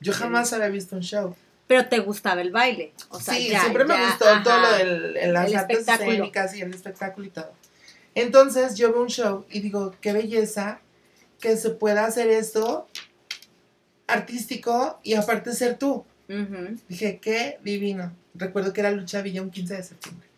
Yo 0.00 0.12
jamás 0.12 0.52
había 0.52 0.68
visto 0.68 0.96
un 0.96 1.02
show. 1.02 1.36
Pero 1.66 1.86
te 1.86 1.98
gustaba 2.00 2.40
el 2.40 2.50
baile. 2.50 2.92
O 3.10 3.20
sea, 3.20 3.34
sí, 3.34 3.48
siempre 3.48 3.84
me 3.84 3.94
gustó 4.06 4.24
todo 4.42 4.60
lo 4.60 4.78
de 4.78 5.26
las 5.28 5.54
artes 5.54 5.86
escénicas 5.86 6.56
y 6.56 6.62
el 6.62 6.74
espectáculo 6.74 7.26
y 7.26 7.30
todo. 7.30 7.52
Entonces 8.14 8.76
yo 8.76 8.92
veo 8.92 9.02
un 9.02 9.08
show 9.08 9.44
y 9.50 9.60
digo, 9.60 9.94
qué 10.00 10.12
belleza 10.12 10.80
que 11.40 11.56
se 11.56 11.70
pueda 11.70 12.06
hacer 12.06 12.28
esto 12.28 12.88
artístico 14.08 14.98
y 15.02 15.14
aparte 15.14 15.52
ser 15.52 15.78
tú. 15.78 16.04
Dije, 16.88 17.18
qué 17.20 17.58
divino. 17.62 18.12
Recuerdo 18.34 18.72
que 18.72 18.80
era 18.80 18.90
Lucha 18.90 19.22
Villa 19.22 19.42
un 19.42 19.50
15 19.50 19.76
de 19.76 19.82
septiembre. 19.82 20.28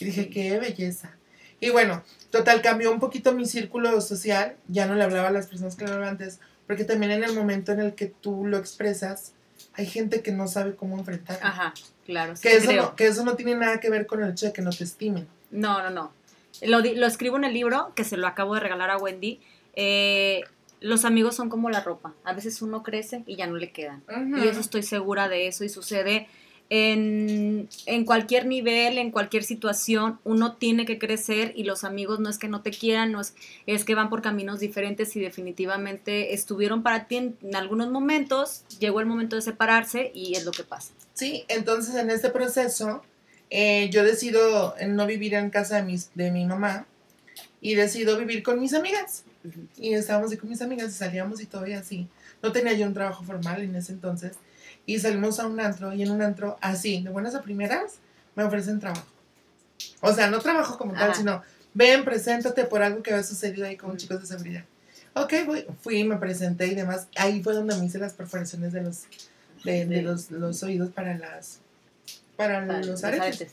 Y 0.00 0.06
dije, 0.06 0.30
qué 0.30 0.58
belleza. 0.58 1.16
Y 1.60 1.70
bueno, 1.70 2.02
total, 2.30 2.62
cambió 2.62 2.90
un 2.90 3.00
poquito 3.00 3.32
mi 3.32 3.44
círculo 3.44 4.00
social, 4.00 4.56
ya 4.68 4.86
no 4.86 4.94
le 4.94 5.04
hablaba 5.04 5.28
a 5.28 5.32
las 5.32 5.46
personas 5.46 5.76
que 5.76 5.84
hablaba 5.84 6.08
antes, 6.08 6.40
porque 6.66 6.84
también 6.84 7.12
en 7.12 7.22
el 7.22 7.34
momento 7.34 7.72
en 7.72 7.80
el 7.80 7.94
que 7.94 8.06
tú 8.06 8.46
lo 8.46 8.56
expresas, 8.56 9.34
hay 9.74 9.86
gente 9.86 10.22
que 10.22 10.32
no 10.32 10.48
sabe 10.48 10.74
cómo 10.74 10.98
enfrentarlo. 10.98 11.46
Ajá, 11.46 11.74
claro. 12.06 12.34
Que, 12.40 12.56
eso 12.56 12.72
no, 12.72 12.96
que 12.96 13.06
eso 13.06 13.24
no 13.24 13.36
tiene 13.36 13.54
nada 13.56 13.78
que 13.78 13.90
ver 13.90 14.06
con 14.06 14.22
el 14.22 14.30
hecho 14.30 14.46
de 14.46 14.52
que 14.52 14.62
no 14.62 14.70
te 14.70 14.84
estimen. 14.84 15.28
No, 15.50 15.82
no, 15.82 15.90
no. 15.90 16.12
Lo, 16.62 16.80
lo 16.80 17.06
escribo 17.06 17.36
en 17.36 17.44
el 17.44 17.52
libro, 17.52 17.92
que 17.94 18.04
se 18.04 18.16
lo 18.16 18.26
acabo 18.26 18.54
de 18.54 18.60
regalar 18.60 18.90
a 18.90 18.96
Wendy. 18.96 19.40
Eh, 19.74 20.42
los 20.80 21.04
amigos 21.04 21.36
son 21.36 21.50
como 21.50 21.70
la 21.70 21.80
ropa. 21.80 22.14
A 22.24 22.32
veces 22.32 22.62
uno 22.62 22.82
crece 22.82 23.22
y 23.26 23.36
ya 23.36 23.46
no 23.46 23.56
le 23.56 23.70
quedan. 23.70 24.02
Y 24.36 24.48
eso 24.48 24.60
estoy 24.60 24.82
segura 24.82 25.28
de 25.28 25.46
eso 25.46 25.64
y 25.64 25.68
sucede 25.68 26.26
en, 26.72 27.68
cualquier 28.06 28.46
nivel, 28.46 28.96
en 28.96 29.10
cualquier 29.10 29.42
situación, 29.42 30.20
uno 30.22 30.52
tiene 30.52 30.86
que 30.86 31.00
crecer 31.00 31.52
y 31.56 31.64
los 31.64 31.82
amigos 31.82 32.20
no 32.20 32.30
es 32.30 32.38
que 32.38 32.46
no 32.46 32.62
te 32.62 32.70
quieran, 32.70 33.10
no 33.10 33.20
es, 33.20 33.34
es 33.66 33.84
que 33.84 33.96
van 33.96 34.08
por 34.08 34.22
caminos 34.22 34.60
diferentes 34.60 35.14
y 35.16 35.20
definitivamente 35.20 36.32
estuvieron 36.32 36.84
para 36.84 37.08
ti 37.08 37.16
en, 37.16 37.36
algunos 37.54 37.90
momentos, 37.90 38.62
llegó 38.78 39.00
el 39.00 39.06
momento 39.06 39.34
de 39.34 39.42
separarse 39.42 40.12
y 40.14 40.36
es 40.36 40.44
lo 40.44 40.52
que 40.52 40.62
pasa. 40.62 40.92
Sí, 41.14 41.44
entonces 41.48 41.96
en 41.96 42.08
este 42.08 42.30
proceso 42.30 43.02
eh, 43.50 43.90
yo 43.90 44.04
decido 44.04 44.76
no 44.86 45.06
vivir 45.06 45.34
en 45.34 45.50
casa 45.50 45.76
de, 45.76 45.82
mis, 45.82 46.10
de 46.14 46.30
mi 46.30 46.46
mamá 46.46 46.86
y 47.60 47.74
decido 47.74 48.16
vivir 48.16 48.44
con 48.44 48.60
mis 48.60 48.74
amigas. 48.74 49.24
Y 49.76 49.94
estábamos 49.94 50.30
ahí 50.30 50.36
con 50.36 50.48
mis 50.48 50.62
amigas 50.62 50.90
y 50.90 50.92
salíamos 50.92 51.40
y 51.40 51.46
todo 51.46 51.66
y 51.66 51.72
así. 51.72 52.06
No 52.42 52.52
tenía 52.52 52.74
yo 52.74 52.86
un 52.86 52.94
trabajo 52.94 53.24
formal 53.24 53.62
en 53.62 53.74
ese 53.74 53.92
entonces. 53.92 54.36
Y 54.90 54.98
salimos 54.98 55.38
a 55.38 55.46
un 55.46 55.60
antro 55.60 55.92
y 55.92 56.02
en 56.02 56.10
un 56.10 56.20
antro 56.20 56.58
así, 56.60 57.00
de 57.00 57.10
buenas 57.10 57.36
a 57.36 57.42
primeras, 57.42 57.98
me 58.34 58.42
ofrecen 58.42 58.80
trabajo. 58.80 59.06
O 60.00 60.12
sea, 60.12 60.28
no 60.28 60.40
trabajo 60.40 60.76
como 60.76 60.94
tal, 60.94 61.14
sino 61.14 61.44
ven, 61.74 62.04
preséntate 62.04 62.64
por 62.64 62.82
algo 62.82 63.00
que 63.00 63.12
había 63.12 63.22
sucedido 63.22 63.68
ahí 63.68 63.76
con 63.76 63.96
chicos 63.96 64.20
de 64.20 64.26
seguridad. 64.26 64.64
Ok, 65.14 65.32
voy, 65.46 65.64
fui, 65.80 66.02
me 66.02 66.16
presenté 66.16 66.66
y 66.66 66.74
demás. 66.74 67.06
Ahí 67.14 67.40
fue 67.40 67.54
donde 67.54 67.76
me 67.76 67.84
hice 67.84 68.00
las 68.00 68.14
perforaciones 68.14 68.72
de 68.72 68.82
los, 68.82 69.04
de, 69.62 70.02
los, 70.02 70.32
los, 70.32 70.60
oídos 70.64 70.90
para 70.90 71.16
las 71.16 71.60
para, 72.36 72.82
los, 72.82 73.04
aretes. 73.04 73.52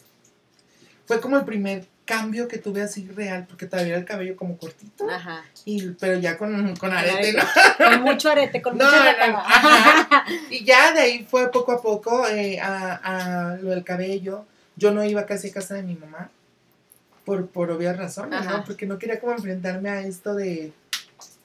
Fue 1.06 1.22
como 1.22 1.38
el 1.38 1.46
primer 1.46 1.86
cambio 2.07 2.47
que 2.47 2.57
tuve 2.57 2.81
así 2.81 3.07
real, 3.07 3.45
porque 3.47 3.67
todavía 3.67 3.91
era 3.91 3.99
el 3.99 4.05
cabello 4.05 4.35
como 4.35 4.57
cortito. 4.57 5.07
Ajá. 5.07 5.43
Y, 5.65 5.91
pero 5.91 6.17
ya 6.17 6.37
con, 6.37 6.75
con 6.77 6.91
arete, 6.91 7.33
¿no? 7.33 7.43
Con 7.77 8.01
mucho 8.01 8.31
arete, 8.31 8.61
con 8.63 8.73
mucho 8.73 8.89
arete. 8.89 9.35
Y 10.49 10.65
ya 10.65 10.93
de 10.93 11.01
ahí 11.01 11.27
fue 11.29 11.51
poco 11.51 11.73
a 11.73 11.81
poco 11.81 12.27
eh, 12.27 12.59
a, 12.59 13.51
a, 13.51 13.57
lo 13.57 13.69
del 13.69 13.83
cabello. 13.83 14.45
Yo 14.75 14.91
no 14.91 15.03
iba 15.03 15.25
casi 15.27 15.49
a 15.49 15.53
casa 15.53 15.75
de 15.75 15.83
mi 15.83 15.95
mamá, 15.95 16.31
por, 17.25 17.47
por 17.47 17.69
obvias 17.69 17.97
razones, 17.97 18.45
¿no? 18.45 18.63
Porque 18.63 18.85
no 18.85 18.97
quería 18.97 19.19
como 19.19 19.33
enfrentarme 19.33 19.89
a 19.89 20.01
esto 20.01 20.33
de 20.33 20.71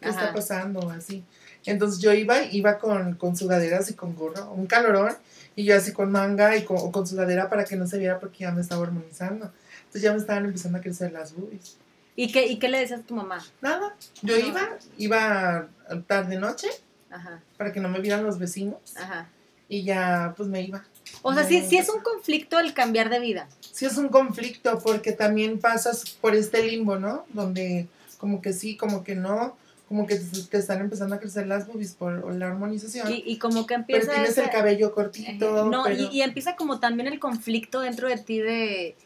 qué 0.00 0.08
está 0.08 0.32
pasando, 0.32 0.88
así. 0.90 1.24
Entonces 1.66 2.00
yo 2.00 2.12
iba, 2.12 2.42
iba 2.44 2.78
con, 2.78 3.14
con 3.14 3.36
sudaderas 3.36 3.90
y 3.90 3.94
con 3.94 4.14
gorro, 4.14 4.52
un 4.52 4.66
calorón, 4.66 5.14
y 5.56 5.64
yo 5.64 5.76
así 5.76 5.92
con 5.92 6.10
manga 6.12 6.56
y 6.56 6.64
con, 6.64 6.92
con 6.92 7.06
sudadera 7.06 7.48
para 7.48 7.64
que 7.64 7.76
no 7.76 7.86
se 7.86 7.98
viera 7.98 8.20
porque 8.20 8.38
ya 8.44 8.52
me 8.52 8.60
estaba 8.60 8.82
hormonizando. 8.82 9.50
Entonces 9.92 10.02
ya 10.08 10.12
me 10.12 10.18
estaban 10.18 10.46
empezando 10.46 10.78
a 10.78 10.80
crecer 10.80 11.12
las 11.12 11.34
boobies. 11.34 11.76
¿Y 12.16 12.32
qué, 12.32 12.46
¿Y 12.46 12.58
qué 12.58 12.70
le 12.70 12.80
decías 12.80 13.00
a 13.00 13.02
tu 13.02 13.14
mamá? 13.14 13.44
Nada. 13.60 13.94
Yo 14.22 14.38
iba, 14.38 14.70
iba 14.96 15.68
tarde 16.06 16.38
noche 16.38 16.68
Ajá. 17.10 17.42
para 17.58 17.74
que 17.74 17.80
no 17.80 17.90
me 17.90 18.00
vieran 18.00 18.24
los 18.24 18.38
vecinos. 18.38 18.78
Ajá. 18.96 19.28
Y 19.68 19.82
ya 19.82 20.32
pues 20.34 20.48
me 20.48 20.62
iba. 20.62 20.82
O 21.20 21.34
sea, 21.34 21.44
sí, 21.44 21.62
sí 21.68 21.76
es 21.76 21.90
un 21.90 22.00
conflicto 22.00 22.58
el 22.58 22.72
cambiar 22.72 23.10
de 23.10 23.20
vida. 23.20 23.48
Sí 23.60 23.84
es 23.84 23.98
un 23.98 24.08
conflicto 24.08 24.78
porque 24.82 25.12
también 25.12 25.58
pasas 25.58 26.08
por 26.22 26.34
este 26.34 26.66
limbo, 26.66 26.98
¿no? 26.98 27.26
Donde 27.34 27.86
como 28.16 28.40
que 28.40 28.54
sí, 28.54 28.78
como 28.78 29.04
que 29.04 29.14
no, 29.14 29.58
como 29.88 30.06
que 30.06 30.16
te, 30.16 30.56
están 30.56 30.80
empezando 30.80 31.16
a 31.16 31.20
crecer 31.20 31.46
las 31.46 31.66
boobies 31.66 31.92
por 31.92 32.34
la 32.34 32.46
hormonización. 32.46 33.08
Y, 33.12 33.36
como 33.36 33.66
que 33.66 33.74
empieza... 33.74 34.06
Pero 34.06 34.22
tienes 34.22 34.38
el 34.38 34.48
cabello 34.48 34.94
cortito. 34.94 35.66
No, 35.66 35.90
y, 35.90 36.22
empieza 36.22 36.56
como 36.56 36.80
también 36.80 37.08
el 37.08 37.18
conflicto 37.18 37.80
dentro 37.80 38.08
de 38.08 38.16
ti 38.16 38.38
de 38.38 38.96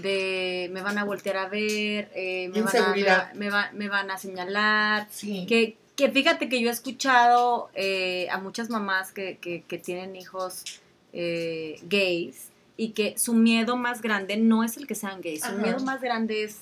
de 0.00 0.70
me 0.72 0.82
van 0.82 0.98
a 0.98 1.04
voltear 1.04 1.36
a 1.36 1.48
ver, 1.48 2.10
eh, 2.14 2.48
me, 2.52 2.62
van 2.62 2.76
a, 2.76 3.32
me, 3.34 3.50
me, 3.72 3.88
van 3.88 4.10
a 4.10 4.18
señalar. 4.18 5.08
Que, 5.20 5.76
que 5.96 6.10
fíjate 6.10 6.48
que 6.48 6.60
yo 6.60 6.68
he 6.68 6.72
escuchado 6.72 7.70
eh, 7.74 8.28
a 8.30 8.38
muchas 8.38 8.70
mamás 8.70 9.12
que, 9.12 9.38
que, 9.38 9.78
tienen 9.78 10.16
hijos 10.16 10.64
eh, 11.12 11.80
gays 11.88 12.48
y 12.76 12.90
que 12.90 13.16
su 13.18 13.34
miedo 13.34 13.76
más 13.76 14.02
grande 14.02 14.36
no 14.36 14.64
es 14.64 14.76
el 14.76 14.86
que 14.86 14.94
sean 14.94 15.20
gays, 15.20 15.44
su 15.44 15.52
miedo 15.52 15.78
más 15.80 16.00
grande 16.00 16.44
es 16.44 16.60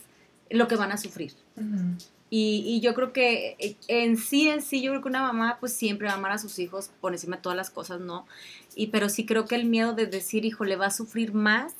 lo 0.51 0.69
que 0.69 0.77
van 0.77 0.93
a 0.93 0.99
sufrir. 0.99 1.33
y, 2.29 2.65
y, 2.67 2.81
yo 2.81 2.95
creo 2.95 3.13
que 3.13 3.77
en 3.89 4.19
sí, 4.19 4.49
en 4.49 4.61
sí, 4.61 4.83
yo 4.83 4.93
creo 4.93 5.03
que 5.03 5.09
una 5.09 5.23
mamá 5.23 5.57
pues 5.61 5.73
siempre 5.73 6.09
va 6.09 6.15
a 6.15 6.17
amar 6.17 6.33
a 6.33 6.39
sus 6.39 6.59
hijos 6.59 6.91
por 7.01 7.13
encima 7.13 7.37
de 7.37 7.43
todas 7.43 7.57
las 7.57 7.71
cosas, 7.71 8.01
¿no? 8.01 8.27
Y 8.75 8.89
pero 8.89 9.09
sí 9.09 9.25
creo 9.25 9.47
que 9.47 9.55
el 9.55 9.65
miedo 9.65 9.95
de 9.95 10.07
decir, 10.07 10.45
hijo, 10.45 10.65
le 10.65 10.77
va 10.77 10.87
a 10.87 10.91
sufrir 10.91 11.33
más 11.33 11.75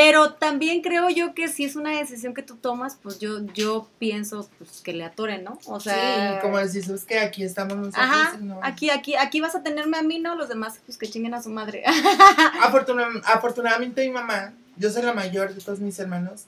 pero 0.00 0.34
también 0.34 0.80
creo 0.80 1.10
yo 1.10 1.34
que 1.34 1.48
si 1.48 1.64
es 1.64 1.74
una 1.74 1.90
decisión 1.90 2.32
que 2.32 2.44
tú 2.44 2.54
tomas, 2.54 2.96
pues 3.02 3.18
yo, 3.18 3.44
yo 3.52 3.88
pienso 3.98 4.48
pues, 4.56 4.80
que 4.80 4.92
le 4.92 5.02
atoren, 5.02 5.42
¿no? 5.42 5.58
O 5.66 5.80
sea. 5.80 6.34
Sí, 6.34 6.40
como 6.40 6.56
decís, 6.58 6.88
es 6.88 7.02
que 7.02 7.18
aquí 7.18 7.42
estamos 7.42 7.76
nosotros. 7.76 8.04
Ajá, 8.04 8.38
aquí, 8.62 8.90
aquí, 8.90 9.16
aquí 9.16 9.40
vas 9.40 9.56
a 9.56 9.64
tenerme 9.64 9.98
a 9.98 10.02
mí, 10.02 10.20
¿no? 10.20 10.36
Los 10.36 10.48
demás, 10.48 10.78
pues 10.86 10.98
que 10.98 11.08
chinguen 11.08 11.34
a 11.34 11.42
su 11.42 11.50
madre. 11.50 11.82
afortunadamente 13.24 14.06
mi 14.06 14.12
mamá, 14.12 14.52
yo 14.76 14.88
soy 14.88 15.02
la 15.02 15.14
mayor 15.14 15.52
de 15.52 15.60
todos 15.60 15.80
mis 15.80 15.98
hermanos, 15.98 16.44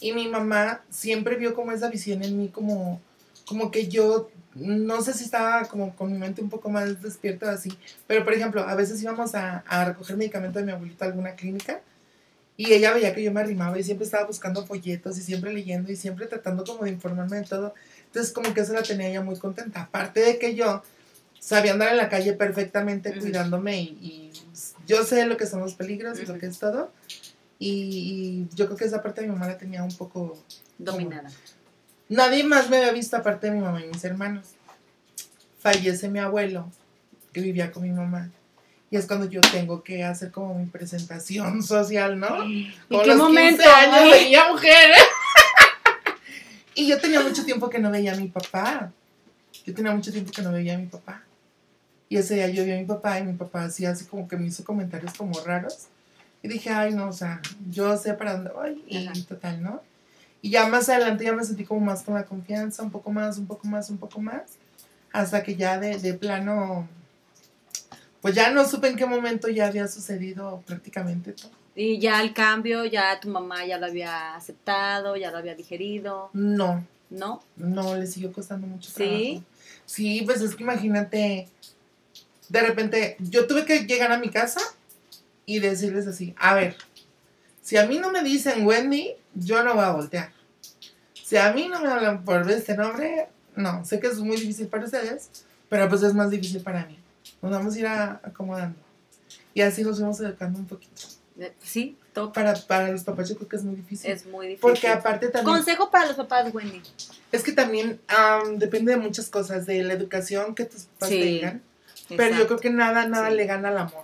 y 0.00 0.12
mi 0.12 0.26
mamá 0.26 0.80
siempre 0.90 1.36
vio 1.36 1.54
como 1.54 1.70
esa 1.70 1.88
visión 1.88 2.24
en 2.24 2.36
mí, 2.36 2.48
como, 2.48 3.00
como 3.46 3.70
que 3.70 3.86
yo 3.86 4.28
no 4.56 5.02
sé 5.02 5.12
si 5.12 5.22
estaba 5.22 5.66
como 5.66 5.94
con 5.94 6.10
mi 6.10 6.18
mente 6.18 6.42
un 6.42 6.50
poco 6.50 6.68
más 6.68 7.00
despierta 7.00 7.52
así, 7.52 7.72
pero 8.08 8.24
por 8.24 8.32
ejemplo, 8.32 8.62
a 8.62 8.74
veces 8.74 9.00
íbamos 9.00 9.36
a, 9.36 9.58
a 9.68 9.84
recoger 9.84 10.16
medicamento 10.16 10.58
de 10.58 10.64
mi 10.64 10.72
abuelita 10.72 11.04
a 11.04 11.08
alguna 11.08 11.36
clínica 11.36 11.80
y 12.58 12.72
ella 12.72 12.92
veía 12.92 13.14
que 13.14 13.22
yo 13.22 13.30
me 13.32 13.40
arrimaba 13.40 13.78
y 13.78 13.84
siempre 13.84 14.04
estaba 14.04 14.26
buscando 14.26 14.66
folletos 14.66 15.16
y 15.16 15.22
siempre 15.22 15.52
leyendo 15.52 15.92
y 15.92 15.96
siempre 15.96 16.26
tratando 16.26 16.64
como 16.64 16.82
de 16.82 16.90
informarme 16.90 17.36
de 17.36 17.44
todo. 17.44 17.72
Entonces 18.06 18.32
como 18.32 18.52
que 18.52 18.62
eso 18.62 18.72
la 18.72 18.82
tenía 18.82 19.08
ella 19.08 19.22
muy 19.22 19.38
contenta. 19.38 19.82
Aparte 19.82 20.18
de 20.18 20.38
que 20.40 20.56
yo 20.56 20.82
sabía 21.38 21.70
andar 21.72 21.90
en 21.90 21.98
la 21.98 22.08
calle 22.08 22.32
perfectamente 22.32 23.16
cuidándome 23.16 23.80
y, 23.80 24.32
yo 24.88 25.04
sé 25.04 25.24
lo 25.26 25.36
que 25.36 25.46
son 25.46 25.60
los 25.60 25.74
peligros 25.74 26.18
y 26.18 26.26
lo 26.26 26.36
que 26.36 26.46
es 26.46 26.58
todo. 26.58 26.90
Y, 27.60 28.48
yo 28.56 28.66
creo 28.66 28.76
que 28.76 28.86
esa 28.86 29.04
parte 29.04 29.20
de 29.20 29.28
mi 29.28 29.34
mamá 29.34 29.46
la 29.46 29.56
tenía 29.56 29.84
un 29.84 29.96
poco... 29.96 30.36
Dominada. 30.78 31.30
nadie 32.08 32.42
más 32.42 32.70
me 32.70 32.78
había 32.78 32.92
visto 32.92 33.16
aparte 33.16 33.48
de 33.48 33.52
mi 33.54 33.60
mamá 33.60 33.84
y 33.84 33.86
mis 33.86 34.02
hermanos. 34.04 34.48
Fallece 35.60 36.08
mi 36.08 36.18
abuelo, 36.18 36.72
que 37.32 37.40
vivía 37.40 37.70
con 37.70 37.84
mi 37.84 37.90
mamá. 37.90 38.32
Y 38.90 38.96
es 38.96 39.06
cuando 39.06 39.28
yo 39.28 39.40
tengo 39.40 39.82
que 39.82 40.02
hacer 40.02 40.30
como 40.30 40.54
mi 40.54 40.66
presentación 40.66 41.62
social, 41.64 42.18
¿no? 42.18 42.44
¿Y 42.44 42.72
qué 42.88 43.14
momento? 43.14 43.62
años 43.62 44.10
veía 44.10 44.50
mujer. 44.50 44.92
y 46.74 46.86
yo 46.88 47.00
tenía 47.00 47.20
mucho 47.20 47.44
tiempo 47.44 47.68
que 47.68 47.78
no 47.78 47.90
veía 47.90 48.14
a 48.14 48.16
mi 48.16 48.28
papá. 48.28 48.90
Yo 49.66 49.74
tenía 49.74 49.92
mucho 49.92 50.10
tiempo 50.10 50.32
que 50.32 50.42
no 50.42 50.52
veía 50.52 50.74
a 50.74 50.78
mi 50.78 50.86
papá. 50.86 51.22
Y 52.08 52.16
ese 52.16 52.36
día 52.36 52.48
yo 52.48 52.64
vi 52.64 52.72
a 52.72 52.76
mi 52.76 52.86
papá 52.86 53.18
y 53.18 53.24
mi 53.24 53.34
papá 53.34 53.64
hacía 53.64 53.90
así 53.90 54.06
como 54.06 54.26
que 54.26 54.36
me 54.36 54.46
hizo 54.46 54.64
comentarios 54.64 55.12
como 55.12 55.38
raros. 55.40 55.88
Y 56.42 56.48
dije, 56.48 56.70
ay, 56.70 56.94
no, 56.94 57.08
o 57.08 57.12
sea, 57.12 57.42
yo 57.68 57.96
sé 57.98 58.14
para 58.14 58.34
dónde 58.34 58.50
voy 58.50 58.82
y 58.86 59.06
total, 59.24 59.62
¿no? 59.62 59.82
Y 60.40 60.50
ya 60.50 60.68
más 60.68 60.88
adelante 60.88 61.24
ya 61.24 61.32
me 61.32 61.44
sentí 61.44 61.64
como 61.64 61.80
más 61.80 62.02
con 62.02 62.14
la 62.14 62.24
confianza, 62.24 62.82
un 62.82 62.90
poco 62.90 63.10
más, 63.10 63.38
un 63.38 63.46
poco 63.46 63.66
más, 63.66 63.90
un 63.90 63.98
poco 63.98 64.20
más. 64.20 64.42
Hasta 65.12 65.42
que 65.42 65.56
ya 65.56 65.78
de, 65.78 65.98
de 65.98 66.14
plano 66.14 66.88
pues 68.20 68.34
ya 68.34 68.50
no 68.50 68.66
supe 68.68 68.88
en 68.88 68.96
qué 68.96 69.06
momento 69.06 69.48
ya 69.48 69.66
había 69.66 69.88
sucedido 69.88 70.62
prácticamente 70.66 71.32
todo. 71.32 71.50
Y 71.74 72.00
ya 72.00 72.20
el 72.20 72.34
cambio, 72.34 72.84
ya 72.84 73.20
tu 73.20 73.28
mamá 73.28 73.64
ya 73.64 73.78
lo 73.78 73.86
había 73.86 74.34
aceptado, 74.34 75.16
ya 75.16 75.30
lo 75.30 75.38
había 75.38 75.54
digerido. 75.54 76.30
No. 76.32 76.84
¿No? 77.10 77.42
No, 77.56 77.96
le 77.96 78.06
siguió 78.06 78.32
costando 78.32 78.66
mucho 78.66 78.92
trabajo. 78.92 79.16
¿Sí? 79.16 79.42
Sí, 79.86 80.22
pues 80.26 80.42
es 80.42 80.56
que 80.56 80.64
imagínate, 80.64 81.48
de 82.48 82.60
repente, 82.60 83.16
yo 83.20 83.46
tuve 83.46 83.64
que 83.64 83.86
llegar 83.86 84.12
a 84.12 84.18
mi 84.18 84.28
casa 84.28 84.60
y 85.46 85.60
decirles 85.60 86.06
así, 86.06 86.34
a 86.38 86.54
ver, 86.54 86.76
si 87.62 87.76
a 87.76 87.86
mí 87.86 87.98
no 87.98 88.10
me 88.10 88.22
dicen 88.22 88.66
Wendy, 88.66 89.14
yo 89.34 89.62
no 89.62 89.74
voy 89.74 89.84
a 89.84 89.92
voltear. 89.92 90.32
Si 91.12 91.36
a 91.36 91.52
mí 91.52 91.68
no 91.68 91.80
me 91.80 91.88
hablan 91.88 92.24
por 92.24 92.50
este 92.50 92.76
nombre, 92.76 93.28
no, 93.54 93.84
sé 93.84 94.00
que 94.00 94.08
es 94.08 94.18
muy 94.18 94.36
difícil 94.36 94.66
para 94.66 94.84
ustedes, 94.84 95.30
pero 95.68 95.88
pues 95.88 96.02
es 96.02 96.14
más 96.14 96.30
difícil 96.30 96.60
para 96.60 96.86
mí. 96.86 96.98
Nos 97.42 97.52
vamos 97.52 97.74
a 97.74 97.78
ir 97.78 97.86
acomodando. 97.86 98.78
Y 99.54 99.60
así 99.60 99.82
nos 99.82 100.00
vamos 100.00 100.20
educando 100.20 100.58
un 100.58 100.66
poquito. 100.66 101.02
Eh, 101.38 101.52
sí, 101.62 101.96
todo. 102.12 102.32
Para, 102.32 102.54
para 102.54 102.90
los 102.90 103.04
papás 103.04 103.28
yo 103.28 103.36
creo 103.36 103.48
que 103.48 103.56
es 103.56 103.64
muy 103.64 103.76
difícil. 103.76 104.10
Es 104.10 104.26
muy 104.26 104.46
difícil. 104.46 104.60
Porque 104.60 104.88
aparte 104.88 105.28
también... 105.28 105.56
Consejo 105.56 105.90
para 105.90 106.06
los 106.06 106.16
papás, 106.16 106.52
Wendy. 106.52 106.82
Es 107.30 107.42
que 107.42 107.52
también 107.52 108.00
depende 108.56 108.92
de 108.92 108.98
muchas 108.98 109.28
cosas, 109.28 109.66
de 109.66 109.82
la 109.82 109.92
educación 109.92 110.54
que 110.54 110.64
tus 110.64 110.84
papás 110.84 111.10
tengan. 111.10 111.62
Pero 112.16 112.36
yo 112.36 112.46
creo 112.46 112.58
que 112.58 112.70
nada, 112.70 113.06
nada 113.06 113.30
le 113.30 113.46
gana 113.46 113.68
al 113.68 113.78
amor. 113.78 114.02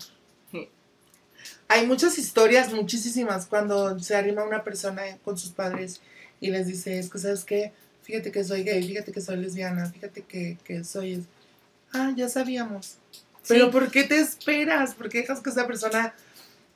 Hay 1.66 1.86
muchas 1.86 2.18
historias, 2.18 2.72
muchísimas, 2.72 3.46
cuando 3.46 3.98
se 3.98 4.14
arrima 4.14 4.44
una 4.44 4.62
persona 4.62 5.02
con 5.24 5.38
sus 5.38 5.50
padres 5.50 6.00
y 6.38 6.50
les 6.50 6.66
dice, 6.66 6.98
es 6.98 7.08
que, 7.08 7.18
¿sabes 7.18 7.44
qué? 7.44 7.72
Fíjate 8.02 8.30
que 8.30 8.44
soy 8.44 8.64
gay, 8.64 8.86
fíjate 8.86 9.12
que 9.12 9.22
soy 9.22 9.38
lesbiana, 9.38 9.86
fíjate 9.86 10.22
que, 10.22 10.58
que 10.62 10.84
soy... 10.84 11.24
Ah, 11.92 12.12
ya 12.14 12.28
sabíamos. 12.28 12.98
Pero 13.48 13.70
¿por 13.70 13.90
qué 13.90 14.04
te 14.04 14.18
esperas? 14.18 14.94
¿Por 14.94 15.08
qué 15.08 15.18
dejas 15.18 15.40
que 15.40 15.50
esa 15.50 15.66
persona 15.66 16.14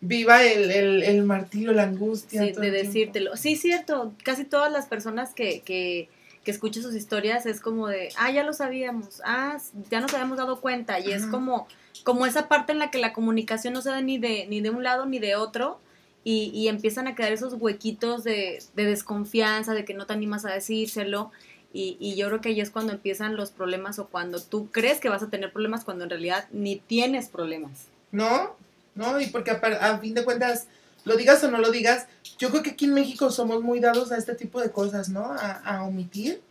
viva 0.00 0.44
el, 0.44 0.70
el, 0.70 1.02
el 1.02 1.22
martirio, 1.24 1.72
la 1.72 1.84
angustia? 1.84 2.42
Sí, 2.42 2.52
de 2.52 2.70
decírtelo. 2.70 3.36
Sí, 3.36 3.56
cierto. 3.56 4.12
Casi 4.22 4.44
todas 4.44 4.70
las 4.70 4.86
personas 4.86 5.34
que, 5.34 5.60
que, 5.60 6.08
que 6.44 6.50
escuchan 6.50 6.82
sus 6.82 6.94
historias 6.94 7.46
es 7.46 7.60
como 7.60 7.88
de, 7.88 8.10
ah, 8.16 8.30
ya 8.30 8.44
lo 8.44 8.52
sabíamos, 8.52 9.20
ah, 9.24 9.58
ya 9.90 10.00
nos 10.00 10.12
habíamos 10.14 10.38
dado 10.38 10.60
cuenta. 10.60 11.00
Y 11.00 11.12
es 11.12 11.26
como, 11.26 11.66
como 12.04 12.26
esa 12.26 12.48
parte 12.48 12.72
en 12.72 12.78
la 12.78 12.90
que 12.90 12.98
la 12.98 13.12
comunicación 13.12 13.74
no 13.74 13.82
se 13.82 13.90
da 13.90 14.00
ni 14.00 14.18
de, 14.18 14.46
ni 14.48 14.60
de 14.60 14.70
un 14.70 14.82
lado 14.82 15.06
ni 15.06 15.18
de 15.18 15.36
otro. 15.36 15.80
Y, 16.24 16.50
y 16.52 16.68
empiezan 16.68 17.06
a 17.06 17.14
quedar 17.14 17.32
esos 17.32 17.54
huequitos 17.54 18.22
de, 18.22 18.62
de 18.74 18.84
desconfianza, 18.84 19.72
de 19.72 19.86
que 19.86 19.94
no 19.94 20.04
te 20.04 20.12
animas 20.12 20.44
a 20.44 20.52
decírselo. 20.52 21.30
Y, 21.72 21.96
y, 22.00 22.16
yo 22.16 22.28
creo 22.28 22.40
que 22.40 22.48
ahí 22.48 22.60
es 22.60 22.70
cuando 22.70 22.92
empiezan 22.92 23.36
los 23.36 23.50
problemas 23.50 23.98
o 23.98 24.08
cuando 24.08 24.40
tú 24.40 24.70
crees 24.72 25.00
que 25.00 25.10
vas 25.10 25.22
a 25.22 25.28
tener 25.28 25.52
problemas 25.52 25.84
cuando 25.84 26.04
en 26.04 26.10
realidad 26.10 26.48
ni 26.50 26.76
tienes 26.76 27.28
problemas. 27.28 27.88
No, 28.10 28.56
no, 28.94 29.20
y 29.20 29.26
porque 29.26 29.50
a, 29.50 29.98
fin 29.98 30.14
de 30.14 30.24
cuentas, 30.24 30.66
lo 31.04 31.16
digas 31.16 31.44
o 31.44 31.50
no 31.50 31.58
lo 31.58 31.70
digas, 31.70 32.06
yo 32.38 32.50
creo 32.50 32.62
que 32.62 32.70
aquí 32.70 32.86
en 32.86 32.94
México 32.94 33.30
somos 33.30 33.62
muy 33.62 33.80
dados 33.80 34.12
a 34.12 34.16
este 34.16 34.34
tipo 34.34 34.60
de 34.60 34.70
cosas, 34.70 35.08
¿no? 35.08 35.30
A, 35.30 35.84
omitir. 35.84 36.42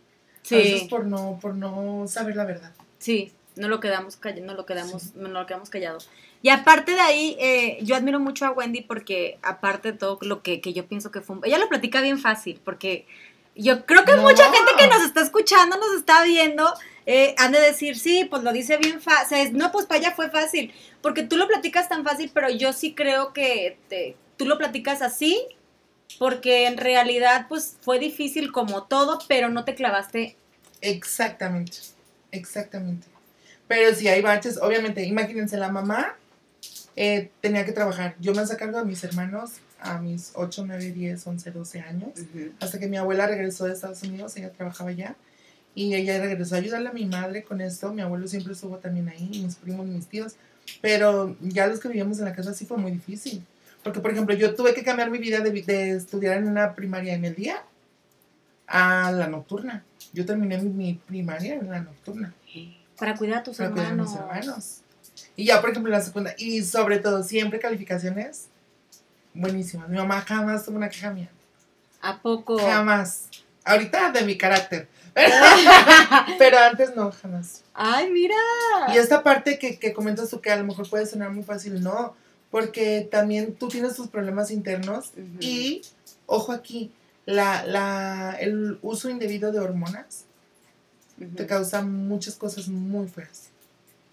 Sí. 0.42 0.54
A 0.54 0.58
veces 0.58 0.88
por 0.88 1.04
no, 1.04 1.38
por 1.42 1.54
no 1.54 2.06
saber 2.08 2.36
la 2.36 2.44
verdad. 2.44 2.72
Sí, 2.98 3.32
no 3.56 3.68
lo 3.68 3.80
quedamos 3.80 4.18
no 4.42 4.54
lo 4.54 4.64
quedamos, 4.64 5.14
no 5.14 5.28
lo 5.28 5.46
quedamos 5.46 5.68
callados. 5.68 6.08
Y 6.40 6.50
aparte 6.50 6.92
de 6.92 7.00
ahí, 7.00 7.36
eh, 7.40 7.78
yo 7.82 7.96
admiro 7.96 8.20
mucho 8.20 8.46
a 8.46 8.52
Wendy 8.52 8.82
porque 8.82 9.38
aparte 9.42 9.92
de 9.92 9.98
todo 9.98 10.18
lo 10.22 10.42
que, 10.42 10.60
que 10.60 10.72
yo 10.72 10.86
pienso 10.86 11.10
que 11.10 11.20
fue, 11.20 11.36
ella 11.42 11.58
lo 11.58 11.68
platica 11.68 12.00
bien 12.00 12.18
fácil, 12.18 12.60
porque 12.64 13.06
yo 13.58 13.84
creo 13.84 14.04
que 14.04 14.14
mucha 14.16 14.44
gente 14.44 14.72
que 14.78 14.86
nos 14.86 15.02
está 15.02 15.20
escuchando, 15.20 15.76
nos 15.76 15.98
está 15.98 16.22
viendo, 16.22 16.72
eh, 17.06 17.34
han 17.38 17.50
de 17.50 17.60
decir, 17.60 17.98
sí, 17.98 18.24
pues 18.24 18.44
lo 18.44 18.52
dice 18.52 18.76
bien 18.76 19.00
fácil. 19.00 19.56
No, 19.56 19.72
pues 19.72 19.86
para 19.86 19.98
ella 19.98 20.12
fue 20.14 20.30
fácil. 20.30 20.72
Porque 21.02 21.24
tú 21.24 21.36
lo 21.36 21.48
platicas 21.48 21.88
tan 21.88 22.04
fácil, 22.04 22.30
pero 22.32 22.48
yo 22.48 22.72
sí 22.72 22.94
creo 22.94 23.32
que 23.32 23.76
te, 23.88 24.16
tú 24.36 24.46
lo 24.46 24.58
platicas 24.58 25.02
así, 25.02 25.44
porque 26.18 26.66
en 26.66 26.76
realidad, 26.76 27.46
pues 27.48 27.76
fue 27.80 27.98
difícil 27.98 28.52
como 28.52 28.84
todo, 28.84 29.18
pero 29.26 29.48
no 29.48 29.64
te 29.64 29.74
clavaste. 29.74 30.36
Exactamente, 30.80 31.78
exactamente. 32.30 33.08
Pero 33.66 33.94
si 33.94 34.06
hay 34.06 34.22
baches, 34.22 34.56
obviamente, 34.62 35.04
imagínense, 35.04 35.56
la 35.56 35.70
mamá 35.70 36.16
eh, 36.94 37.30
tenía 37.40 37.64
que 37.64 37.72
trabajar. 37.72 38.14
Yo 38.20 38.32
me 38.34 38.46
sacarlo 38.46 38.78
a 38.78 38.84
mis 38.84 39.02
hermanos 39.02 39.54
a 39.80 40.00
mis 40.00 40.32
8, 40.34 40.64
9, 40.66 40.92
10, 40.92 41.26
11, 41.26 41.50
12 41.50 41.80
años, 41.80 42.10
hasta 42.60 42.78
que 42.78 42.88
mi 42.88 42.96
abuela 42.96 43.26
regresó 43.26 43.64
de 43.64 43.72
Estados 43.72 44.02
Unidos, 44.02 44.36
ella 44.36 44.52
trabajaba 44.52 44.90
allá, 44.90 45.16
y 45.74 45.94
ella 45.94 46.20
regresó 46.20 46.56
a 46.56 46.58
ayudarle 46.58 46.88
a 46.88 46.92
mi 46.92 47.06
madre 47.06 47.44
con 47.44 47.60
esto, 47.60 47.92
mi 47.92 48.02
abuelo 48.02 48.26
siempre 48.26 48.52
estuvo 48.52 48.78
también 48.78 49.08
ahí, 49.08 49.28
mis 49.28 49.56
primos, 49.56 49.86
mis 49.86 50.06
tíos, 50.06 50.36
pero 50.80 51.36
ya 51.40 51.66
los 51.66 51.80
que 51.80 51.88
vivíamos 51.88 52.18
en 52.18 52.24
la 52.24 52.34
casa 52.34 52.52
sí 52.54 52.66
fue 52.66 52.76
muy 52.76 52.90
difícil, 52.90 53.44
porque 53.82 54.00
por 54.00 54.10
ejemplo 54.10 54.34
yo 54.34 54.54
tuve 54.54 54.74
que 54.74 54.82
cambiar 54.82 55.10
mi 55.10 55.18
vida 55.18 55.40
de, 55.40 55.50
de 55.50 55.90
estudiar 55.90 56.38
en 56.38 56.48
una 56.48 56.74
primaria 56.74 57.14
en 57.14 57.24
el 57.24 57.34
día 57.34 57.62
a 58.66 59.12
la 59.12 59.28
nocturna, 59.28 59.84
yo 60.12 60.26
terminé 60.26 60.58
mi, 60.58 60.94
primaria 60.94 61.54
en 61.54 61.70
la 61.70 61.80
nocturna. 61.80 62.34
Para 62.98 63.14
cuidar 63.14 63.38
a 63.38 63.42
tus 63.44 63.60
hermanos. 63.60 63.78
Cuidar 63.78 63.92
a 63.92 64.02
mis 64.02 64.14
hermanos. 64.14 64.80
Y 65.36 65.44
ya, 65.44 65.60
por 65.60 65.70
ejemplo, 65.70 65.92
en 65.92 65.98
la 65.98 66.04
segunda, 66.04 66.34
y 66.36 66.62
sobre 66.62 66.98
todo, 66.98 67.22
siempre 67.22 67.58
calificaciones 67.60 68.48
buenísima. 69.38 69.86
Mi 69.86 69.96
mamá 69.96 70.20
jamás 70.20 70.64
tuvo 70.64 70.76
una 70.76 70.88
queja 70.88 71.10
mía. 71.10 71.30
¿A 72.00 72.20
poco? 72.20 72.58
Jamás. 72.58 73.28
Ahorita 73.64 74.12
de 74.12 74.22
mi 74.22 74.36
carácter. 74.36 74.88
Pero 76.38 76.58
antes 76.58 76.94
no, 76.94 77.10
jamás. 77.12 77.62
Ay, 77.74 78.10
mira. 78.10 78.34
Y 78.94 78.98
esta 78.98 79.22
parte 79.22 79.58
que, 79.58 79.78
que 79.78 79.92
comentas 79.92 80.30
tú 80.30 80.40
que 80.40 80.50
a 80.50 80.56
lo 80.56 80.64
mejor 80.64 80.88
puede 80.88 81.06
sonar 81.06 81.30
muy 81.30 81.42
fácil, 81.42 81.82
no. 81.82 82.14
Porque 82.50 83.06
también 83.10 83.54
tú 83.54 83.68
tienes 83.68 83.94
tus 83.94 84.08
problemas 84.08 84.50
internos 84.50 85.12
y, 85.40 85.82
ojo 86.26 86.52
aquí, 86.52 86.90
la, 87.26 87.62
la, 87.64 88.36
el 88.40 88.78
uso 88.80 89.10
indebido 89.10 89.52
de 89.52 89.60
hormonas 89.60 90.24
te 91.36 91.46
causa 91.46 91.82
muchas 91.82 92.36
cosas 92.36 92.68
muy 92.68 93.08
feas. 93.08 93.50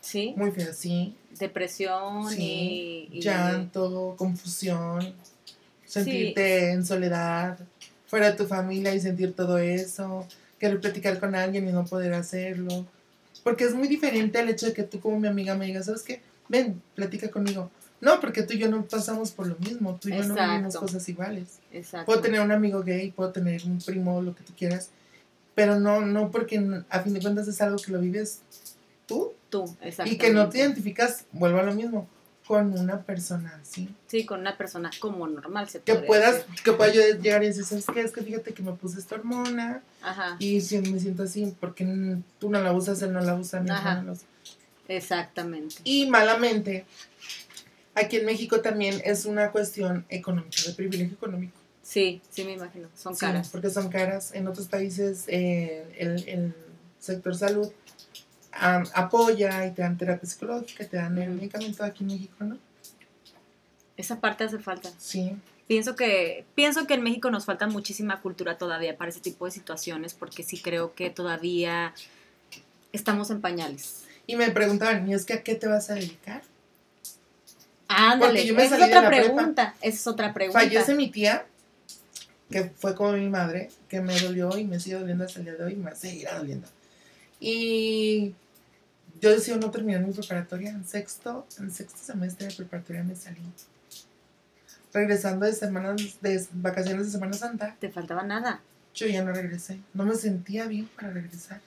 Sí. 0.06 0.34
Muy 0.38 0.52
feas, 0.52 0.78
sí 0.78 1.16
depresión 1.40 2.28
y, 2.38 3.10
llanto, 3.22 4.16
confusión, 4.18 5.14
sentirte 5.86 6.72
en 6.72 6.86
soledad, 6.86 7.60
fuera 8.08 8.32
de 8.32 8.38
tu 8.38 8.46
familia 8.46 8.94
y 8.94 9.00
sentir 9.00 9.34
todo 9.34 9.58
eso, 9.58 10.28
querer 10.60 10.80
platicar 10.80 11.20
con 11.20 11.36
alguien 11.36 11.68
y 11.68 11.72
no 11.72 11.86
poder 11.86 12.14
hacerlo. 12.14 12.86
Porque 13.44 13.66
es 13.66 13.76
muy 13.76 13.88
diferente 13.88 14.40
el 14.40 14.50
hecho 14.50 14.68
de 14.68 14.74
que 14.74 14.84
tú 14.84 15.00
como 15.00 15.20
mi 15.20 15.28
amiga 15.28 15.56
me 15.56 15.66
digas, 15.66 15.86
¿sabes 15.86 16.02
qué? 16.02 16.22
Ven, 16.50 16.82
platica 16.96 17.30
conmigo. 17.30 17.70
No, 18.02 18.20
porque 18.20 18.44
tú 18.44 18.54
y 18.54 18.60
yo 18.60 18.70
no 18.70 18.84
pasamos 18.86 19.32
por 19.32 19.48
lo 19.48 19.56
mismo, 19.58 19.98
tú 20.02 20.10
y 20.10 20.18
yo 20.18 20.24
no 20.24 20.36
vivimos 20.36 20.76
cosas 20.76 21.08
iguales. 21.10 21.60
Exacto. 21.72 22.06
Puedo 22.06 22.22
tener 22.22 22.42
un 22.42 22.52
amigo 22.52 22.84
gay, 22.84 23.12
puedo 23.12 23.32
tener 23.32 23.64
un 23.66 23.80
primo, 23.80 24.22
lo 24.22 24.36
que 24.36 24.44
tú 24.44 24.54
quieras, 24.58 24.90
pero 25.54 25.80
no, 25.80 26.02
no 26.02 26.32
porque 26.32 26.84
a 26.90 27.00
fin 27.00 27.14
de 27.14 27.22
cuentas 27.22 27.48
es 27.48 27.62
algo 27.62 27.78
que 27.78 27.92
lo 27.92 28.00
vives 28.00 28.42
tú. 29.06 29.34
Tú, 29.56 29.78
Y 30.04 30.18
que 30.18 30.32
no 30.32 30.50
te 30.50 30.58
identificas, 30.58 31.24
vuelvo 31.32 31.60
a 31.60 31.64
lo 31.64 31.74
mismo, 31.74 32.10
con 32.46 32.78
una 32.78 33.04
persona 33.04 33.58
así. 33.62 33.88
Sí, 34.08 34.26
con 34.26 34.42
una 34.42 34.58
persona 34.58 34.92
como 35.00 35.26
normal. 35.28 35.70
Se 35.70 35.80
que 35.80 35.96
puedas, 35.96 36.46
que 36.62 36.74
pueda 36.74 36.92
yo 36.92 37.02
llegar 37.22 37.42
y 37.42 37.48
decir, 37.48 37.64
¿sabes 37.64 37.86
qué? 37.86 38.02
Es 38.02 38.12
que 38.12 38.22
fíjate 38.22 38.54
que 38.54 38.62
me 38.62 38.74
puse 38.74 39.00
esta 39.00 39.16
hormona. 39.16 39.82
Ajá. 40.02 40.36
Y 40.40 40.60
si 40.60 40.80
me 40.80 41.00
siento 41.00 41.24
así, 41.24 41.56
porque 41.58 41.86
tú 42.38 42.50
no 42.50 42.60
la 42.60 42.74
usas, 42.74 43.02
él 43.02 43.14
no 43.14 43.22
la 43.22 43.36
usa, 43.36 43.62
mi 43.62 43.70
hermano 43.70 44.14
Exactamente. 44.90 45.78
Y 45.86 46.08
malamente, 46.10 46.84
aquí 47.94 48.18
en 48.18 48.26
México 48.26 48.60
también 48.60 49.02
es 49.06 49.24
una 49.24 49.52
cuestión 49.52 50.06
económica, 50.10 50.58
de 50.68 50.74
privilegio 50.74 51.16
económico. 51.16 51.54
Sí, 51.82 52.22
sí 52.30 52.44
me 52.44 52.52
imagino, 52.52 52.90
son 52.94 53.16
caras. 53.16 53.48
porque 53.50 53.70
son 53.70 53.88
caras. 53.88 54.34
En 54.34 54.50
otros 54.50 54.68
países 54.68 55.24
eh, 55.28 55.86
el, 55.98 56.28
el 56.28 56.54
sector 57.00 57.38
salud 57.38 57.72
apoya 58.56 59.66
y 59.66 59.72
te 59.72 59.82
dan 59.82 59.98
terapia 59.98 60.28
psicológica, 60.28 60.86
te 60.86 60.98
dan 60.98 61.18
el 61.18 61.32
medicamento 61.32 61.84
aquí 61.84 62.04
en 62.04 62.08
México, 62.08 62.36
¿no? 62.44 62.58
Esa 63.98 64.20
parte 64.20 64.44
hace 64.44 64.60
falta. 64.60 64.90
Sí. 64.98 65.36
Pienso 65.68 65.96
que, 65.96 66.46
pienso 66.54 66.86
que 66.86 66.94
en 66.94 67.04
México 67.04 67.32
nos 67.32 67.46
falta 67.46 67.68
muchísima 67.68 68.22
cultura 68.22 68.58
todavía 68.58 68.98
para 68.98 69.10
ese 69.10 69.20
tipo 69.20 69.46
de 69.46 69.52
situaciones, 69.52 70.14
porque 70.14 70.44
sí 70.44 70.60
creo 70.60 70.94
que 70.94 71.10
todavía 71.10 71.94
estamos 72.94 73.30
en 73.32 73.42
pañales. 73.42 74.04
Y 74.28 74.36
me 74.36 74.52
preguntaban, 74.52 75.08
¿y 75.10 75.14
es 75.14 75.26
que 75.26 75.34
a 75.34 75.44
qué 75.44 75.56
te 75.56 75.68
vas 75.68 75.90
a 75.90 75.96
dedicar? 75.96 76.44
Ándale, 77.88 78.44
esa 78.44 78.78
es 78.78 78.84
otra 78.84 79.08
pregunta. 79.08 79.76
Esa 79.82 79.98
es 79.98 80.08
otra 80.08 80.34
pregunta. 80.34 80.60
Fallece 80.60 80.96
mi 80.96 81.10
tía, 81.10 81.46
que 82.50 82.66
fue 82.66 82.96
como 82.96 83.14
mi 83.14 83.30
madre, 83.30 83.70
que 83.90 84.02
me 84.02 84.20
dolió 84.20 84.58
y 84.58 84.66
me 84.66 84.80
sigue 84.80 84.98
doliendo 84.98 85.24
hasta 85.24 85.40
el 85.40 85.46
día 85.46 85.56
de 85.56 85.64
hoy 85.64 85.74
y 85.74 85.78
me 85.78 85.96
seguirá 85.96 86.38
doliendo. 86.38 86.68
Y 87.40 88.34
yo 89.22 89.32
decidí 89.32 89.58
no 89.58 89.72
terminar 89.72 90.02
mi 90.02 90.14
preparatoria 90.14 90.70
en 90.72 90.86
sexto, 90.86 91.48
en 91.60 91.72
sexto 91.72 91.98
semestre 91.98 92.48
de 92.48 92.54
preparatoria 92.54 93.04
me 93.04 93.16
salí. 93.16 93.42
Regresando 94.94 95.46
de 95.46 95.54
semanas, 95.54 96.18
de 96.22 96.46
vacaciones 96.54 97.08
de 97.08 97.12
Semana 97.12 97.34
Santa. 97.34 97.76
¿Te 97.80 97.90
faltaba 97.90 98.24
nada? 98.24 98.62
Yo 98.94 99.08
ya 99.08 99.24
no 99.24 99.34
regresé. 99.34 99.80
No 99.94 100.06
me 100.06 100.16
sentía 100.16 100.68
bien 100.68 100.88
para 100.96 101.10
regresar. 101.10 101.60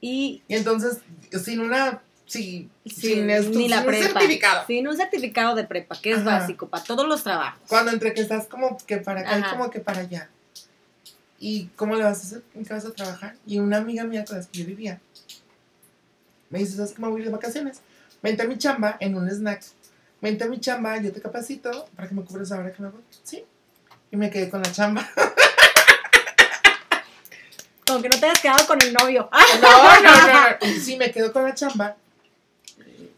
Y, 0.00 0.42
y 0.48 0.54
entonces, 0.54 0.98
sin 1.42 1.60
una 1.60 2.02
sin, 2.26 2.70
sin, 2.84 3.26
ni 3.26 3.68
la 3.68 3.84
prepa. 3.84 4.20
certificado. 4.20 4.66
Sin 4.66 4.86
un 4.88 4.96
certificado 4.96 5.54
de 5.54 5.64
prepa, 5.64 5.98
que 6.00 6.12
es 6.12 6.24
básico 6.24 6.68
para 6.68 6.84
todos 6.84 7.06
los 7.08 7.22
trabajos. 7.22 7.60
Cuando 7.68 7.92
entre 7.92 8.12
que 8.12 8.20
estás 8.20 8.46
como 8.46 8.76
que 8.84 8.98
para 8.98 9.20
acá 9.20 9.38
y 9.38 9.42
como 9.50 9.70
que 9.70 9.80
para 9.80 10.00
allá. 10.00 10.28
¿Y 11.38 11.66
cómo 11.76 11.94
le 11.94 12.02
vas 12.02 12.18
a 12.18 12.22
hacer? 12.22 12.42
¿En 12.54 12.64
qué 12.64 12.74
vas 12.74 12.84
a 12.84 12.92
trabajar? 12.92 13.36
Y 13.46 13.58
una 13.58 13.76
amiga 13.78 14.04
mía 14.04 14.24
con 14.24 14.38
la 14.38 14.44
que 14.44 14.58
yo 14.58 14.66
vivía 14.66 15.00
me 16.50 16.58
dice, 16.60 16.76
¿sabes 16.76 16.92
cómo 16.94 17.10
voy 17.10 17.22
de 17.22 17.30
vacaciones? 17.30 17.80
Vente 18.22 18.42
a 18.42 18.46
mi 18.46 18.58
chamba 18.58 18.96
en 19.00 19.14
un 19.16 19.28
snack. 19.28 19.62
Vente 20.20 20.44
a 20.44 20.46
mi 20.46 20.60
chamba, 20.60 21.00
yo 21.00 21.12
te 21.12 21.20
capacito 21.20 21.88
para 21.94 22.08
que 22.08 22.14
me 22.14 22.24
cubras 22.24 22.50
ahora 22.52 22.72
que 22.72 22.82
me 22.82 22.88
voy. 22.88 23.02
Sí. 23.22 23.44
Y 24.10 24.16
me 24.16 24.30
quedé 24.30 24.48
con 24.48 24.62
la 24.62 24.72
chamba. 24.72 25.08
Como 27.86 28.02
que 28.02 28.08
no 28.08 28.18
te 28.18 28.26
hayas 28.26 28.40
quedado 28.40 28.66
con 28.66 28.82
el 28.82 28.92
novio. 28.92 29.30
No, 29.62 30.02
no, 30.02 30.26
no. 30.26 30.80
Sí, 30.80 30.96
me 30.96 31.12
quedo 31.12 31.32
con 31.32 31.44
la 31.44 31.54
chamba. 31.54 31.96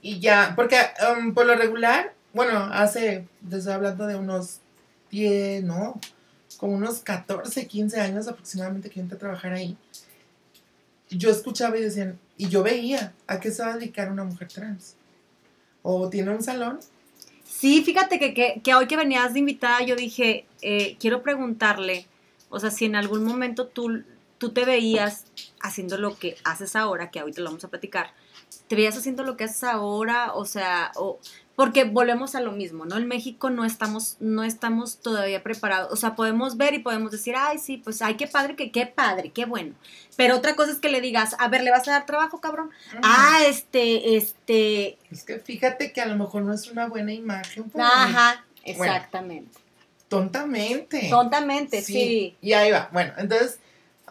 Y 0.03 0.21
ya, 0.21 0.53
porque 0.55 0.79
um, 1.11 1.35
por 1.35 1.47
lo 1.47 1.55
regular, 1.55 2.13
bueno, 2.33 2.69
hace, 2.73 3.27
estoy 3.51 3.73
hablando 3.73 4.07
de 4.07 4.17
unos 4.17 4.59
10, 5.11 5.65
no, 5.65 5.99
como 6.59 6.75
unos 6.75 7.01
14, 7.01 7.67
15 7.67 8.01
años 8.01 8.29
aproximadamente 8.29 8.91
que 8.91 8.97
yo 8.97 9.03
entré 9.03 9.17
a 9.17 9.21
trabajar 9.21 9.53
ahí. 9.53 9.77
Yo 11.11 11.31
escuchaba 11.31 11.79
y 11.79 11.83
decían, 11.83 12.19
y 12.39 12.49
yo 12.49 12.63
veía 12.63 13.13
a 13.27 13.41
qué 13.41 13.51
se 13.51 13.63
va 13.63 13.75
a 13.75 13.77
dedicar 13.77 14.11
una 14.11 14.25
mujer 14.25 14.49
trans. 14.49 14.95
O 15.83 16.09
tiene 16.09 16.31
un 16.31 16.43
salón. 16.43 16.79
Sí, 17.45 17.83
fíjate 17.83 18.19
que, 18.19 18.61
que, 18.63 18.75
hoy 18.75 18.87
que 18.87 18.97
venías 18.97 19.33
de 19.33 19.41
invitada, 19.41 19.83
yo 19.83 19.97
dije, 19.97 20.47
eh, 20.63 20.97
quiero 21.01 21.23
preguntarle, 21.23 22.07
O 22.49 22.61
sea, 22.61 22.71
si 22.71 22.87
en 22.87 22.95
algún 22.95 23.25
momento 23.25 23.67
tú, 23.67 24.05
tú 24.39 24.51
te 24.51 24.65
veías 24.65 25.27
haciendo 25.61 25.99
lo 25.99 26.17
que 26.17 26.37
haces 26.45 26.77
ahora, 26.77 27.11
que 27.11 27.21
ahorita 27.21 27.43
lo 27.43 27.49
vamos 27.49 27.65
a 27.65 27.69
platicar, 27.69 28.13
te 28.69 28.77
veías 28.77 28.97
haciendo 28.97 29.25
lo 29.25 29.37
que 29.37 29.45
haces 29.45 29.65
ahora, 29.65 30.33
o 30.35 30.45
sea, 30.45 30.93
o, 30.95 31.19
porque 31.59 31.83
volvemos 31.83 32.37
a 32.37 32.41
lo 32.41 32.53
mismo, 32.53 32.85
¿no? 32.85 32.99
En 32.99 33.09
México 33.09 33.51
no 33.51 33.65
estamos, 33.65 34.17
no 34.21 34.45
estamos 34.45 34.99
todavía 34.99 35.43
preparados, 35.43 35.93
o 35.93 35.97
sea, 35.97 36.15
podemos 36.15 36.57
ver 36.57 36.73
y 36.75 36.79
podemos 36.79 37.11
decir, 37.11 37.35
ay, 37.37 37.59
sí, 37.59 37.79
pues, 37.79 38.01
ay, 38.01 38.15
qué 38.15 38.29
padre, 38.29 38.55
que 38.55 38.71
qué 38.71 38.87
padre, 38.87 39.33
qué 39.33 39.45
bueno. 39.45 39.75
Pero 40.15 40.37
otra 40.37 40.55
cosa 40.55 40.71
es 40.71 40.79
que 40.79 40.89
le 40.89 41.01
digas, 41.01 41.35
a 41.41 41.49
ver, 41.49 41.65
¿le 41.65 41.73
vas 41.73 41.89
a 41.89 41.91
dar 41.91 42.07
trabajo, 42.07 42.41
cabrón? 42.41 42.71
Ah, 43.03 43.41
este, 43.45 44.17
este... 44.17 44.99
Es 45.11 45.25
que 45.25 45.41
fíjate 45.41 45.93
que 45.93 46.01
a 46.01 46.07
lo 46.07 46.15
mejor 46.15 46.43
no 46.43 46.55
es 46.55 46.71
una 46.71 46.87
buena 46.87 47.13
imagen. 47.13 47.69
Ajá, 47.77 48.45
exactamente. 48.63 49.59
tontamente. 50.07 51.09
Tontamente, 51.11 51.83
sí. 51.83 52.37
Y 52.41 52.53
ahí 52.53 52.71
va. 52.71 52.89
Bueno, 52.93 53.15
entonces, 53.17 53.59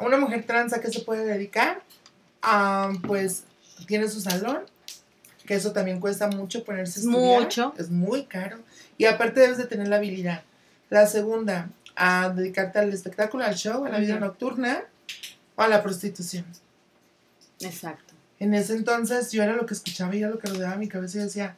una 0.02 0.18
mujer 0.18 0.46
trans 0.46 0.74
a 0.74 0.82
qué 0.82 0.92
se 0.92 1.00
puede 1.00 1.24
dedicar? 1.24 1.82
Ah, 2.42 2.92
pues 3.08 3.46
tiene 3.88 4.10
su 4.10 4.20
salón, 4.20 4.66
que 5.48 5.56
eso 5.56 5.72
también 5.72 6.00
cuesta 6.00 6.28
mucho 6.28 6.64
ponerse 6.64 7.00
a 7.00 7.04
estudiar. 7.04 7.42
Mucho. 7.42 7.74
Es 7.78 7.90
muy 7.90 8.26
caro. 8.26 8.60
Y 9.00 9.06
aparte 9.06 9.40
debes 9.40 9.58
de 9.58 9.66
tener 9.66 9.88
la 9.88 9.96
habilidad. 9.96 10.44
La 10.90 11.08
segunda, 11.08 11.70
a 11.96 12.30
dedicarte 12.30 12.78
al 12.78 12.94
espectáculo, 12.94 13.44
al 13.44 13.56
show, 13.56 13.86
a 13.86 13.90
la 13.90 13.98
vida 13.98 14.20
nocturna 14.20 14.84
o 15.56 15.62
a 15.64 15.68
la 15.68 15.82
prostitución. 15.82 16.46
Exacto. 17.62 18.14
En 18.40 18.54
ese 18.54 18.74
entonces 18.74 19.32
yo 19.32 19.42
era 19.42 19.56
lo 19.56 19.66
que 19.66 19.74
escuchaba 19.74 20.16
y 20.16 20.20
era 20.20 20.30
lo 20.30 20.38
que 20.38 20.48
rodeaba 20.48 20.76
mi 20.76 20.88
cabeza 20.88 21.18
y 21.18 21.22
decía, 21.22 21.56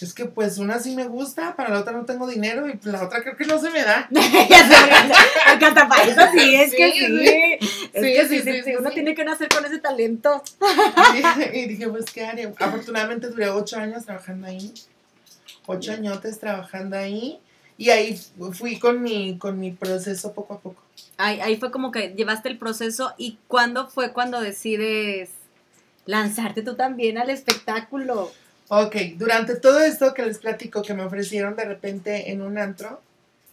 es 0.00 0.14
que 0.14 0.24
pues 0.24 0.58
una 0.58 0.78
sí 0.80 0.96
me 0.96 1.04
gusta, 1.04 1.54
para 1.54 1.70
la 1.70 1.80
otra 1.80 1.92
no 1.92 2.04
tengo 2.04 2.26
dinero 2.26 2.66
y 2.68 2.78
la 2.82 3.04
otra 3.04 3.22
creo 3.22 3.36
que 3.36 3.44
no 3.44 3.58
se 3.60 3.70
me 3.70 3.82
da. 3.82 4.08
Para 5.88 6.02
eso 6.04 6.20
sí, 6.36 6.54
es 6.54 6.74
que 6.74 6.92
sí. 6.92 7.68
Es 7.92 8.02
que 8.02 8.28
sí, 8.28 8.40
sí, 8.40 8.62
sí, 8.64 8.74
uno 8.76 8.90
tiene 8.90 9.14
que 9.14 9.24
nacer 9.24 9.48
con 9.48 9.64
ese 9.64 9.78
talento. 9.78 10.42
y 11.52 11.66
dije, 11.66 11.88
pues 11.88 12.06
qué 12.06 12.24
haré. 12.24 12.52
Afortunadamente 12.58 13.28
duré 13.28 13.50
ocho 13.50 13.76
años 13.76 14.04
trabajando 14.04 14.46
ahí. 14.46 14.72
Ocho 15.66 15.92
añotes 15.92 16.40
trabajando 16.40 16.96
ahí. 16.96 17.38
Y 17.78 17.90
ahí 17.90 18.20
fui 18.52 18.78
con 18.78 19.02
mi, 19.02 19.38
con 19.38 19.60
mi 19.60 19.70
proceso 19.72 20.32
poco 20.32 20.54
a 20.54 20.60
poco. 20.60 20.82
Ahí, 21.16 21.40
ahí 21.40 21.56
fue 21.56 21.70
como 21.70 21.92
que 21.92 22.14
llevaste 22.16 22.48
el 22.48 22.58
proceso. 22.58 23.14
¿Y 23.18 23.38
cuándo 23.46 23.88
fue 23.88 24.12
cuando 24.12 24.40
decides 24.40 25.30
lanzarte 26.06 26.62
tú 26.62 26.74
también 26.74 27.18
al 27.18 27.30
espectáculo? 27.30 28.32
Ok, 28.74 28.96
durante 29.18 29.56
todo 29.56 29.80
esto 29.80 30.14
que 30.14 30.24
les 30.24 30.38
platico 30.38 30.80
que 30.80 30.94
me 30.94 31.04
ofrecieron 31.04 31.54
de 31.56 31.66
repente 31.66 32.32
en 32.32 32.40
un 32.40 32.56
antro, 32.56 33.02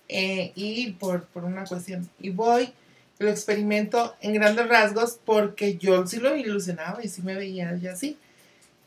eh, 0.08 0.54
y 0.56 0.94
por, 0.94 1.26
por 1.26 1.44
una 1.44 1.66
cuestión, 1.66 2.10
y 2.22 2.30
voy, 2.30 2.72
lo 3.18 3.30
experimento 3.30 4.16
en 4.22 4.36
grandes 4.36 4.70
rasgos 4.70 5.20
porque 5.26 5.76
yo 5.76 6.08
sí 6.08 6.22
lo 6.22 6.38
ilusionaba 6.38 7.04
y 7.04 7.10
sí 7.10 7.22
me 7.22 7.36
veía 7.36 7.76
ya 7.76 7.92
así. 7.92 8.18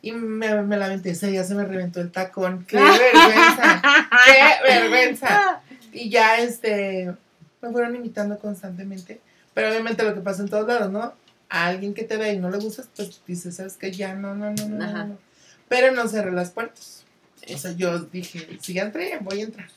Y 0.00 0.12
me, 0.12 0.62
me 0.62 0.78
lamenté, 0.78 1.10
ese 1.10 1.26
día 1.26 1.44
se 1.44 1.54
me 1.54 1.66
reventó 1.66 2.00
el 2.00 2.10
tacón. 2.10 2.64
¡Qué 2.66 2.76
vergüenza! 2.78 3.82
¡Qué 4.24 4.72
vergüenza! 4.72 5.60
Y 5.92 6.08
ya, 6.08 6.38
este, 6.38 7.12
me 7.60 7.70
fueron 7.72 7.94
imitando 7.94 8.38
constantemente. 8.38 9.20
Pero 9.52 9.68
obviamente 9.68 10.02
lo 10.02 10.14
que 10.14 10.22
pasa 10.22 10.40
en 10.40 10.48
todos 10.48 10.66
lados, 10.66 10.90
¿no? 10.90 11.12
A 11.50 11.66
alguien 11.66 11.92
que 11.92 12.04
te 12.04 12.16
ve 12.16 12.32
y 12.32 12.38
no 12.38 12.48
le 12.48 12.56
gustas, 12.56 12.88
pues 12.96 13.20
dices, 13.26 13.56
¿sabes 13.56 13.76
qué? 13.76 13.92
Ya, 13.92 14.14
no, 14.14 14.34
no, 14.34 14.50
no, 14.50 14.66
no. 14.66 15.04
no. 15.08 15.31
Pero 15.72 15.90
no 15.90 16.06
cerré 16.06 16.32
las 16.32 16.50
puertas. 16.50 17.02
O 17.50 17.56
sea, 17.56 17.72
yo 17.72 17.98
dije, 17.98 18.58
si 18.60 18.74
ya 18.74 18.82
entré, 18.82 19.16
voy 19.22 19.40
a 19.40 19.44
entrar. 19.44 19.68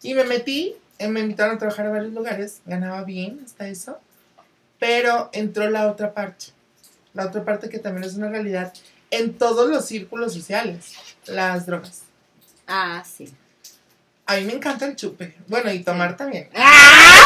Y 0.00 0.14
me 0.14 0.24
metí, 0.24 0.74
eh, 0.98 1.08
me 1.08 1.20
invitaron 1.20 1.56
a 1.56 1.58
trabajar 1.58 1.84
a 1.84 1.90
varios 1.90 2.14
lugares, 2.14 2.62
ganaba 2.64 3.04
bien 3.04 3.42
hasta 3.44 3.68
eso, 3.68 4.00
pero 4.78 5.28
entró 5.34 5.68
la 5.68 5.90
otra 5.90 6.14
parte. 6.14 6.46
La 7.12 7.26
otra 7.26 7.44
parte 7.44 7.68
que 7.68 7.78
también 7.78 8.04
es 8.04 8.14
una 8.14 8.30
realidad 8.30 8.72
en 9.10 9.34
todos 9.34 9.68
los 9.68 9.84
círculos 9.84 10.32
sociales, 10.32 10.94
las 11.26 11.66
drogas. 11.66 12.04
Ah, 12.66 13.04
sí. 13.04 13.30
A 14.24 14.36
mí 14.36 14.44
me 14.44 14.54
encanta 14.54 14.86
el 14.86 14.96
chupe. 14.96 15.36
Bueno, 15.46 15.70
y 15.70 15.84
tomar 15.84 16.16
también. 16.16 16.48
¡Ah! 16.56 17.22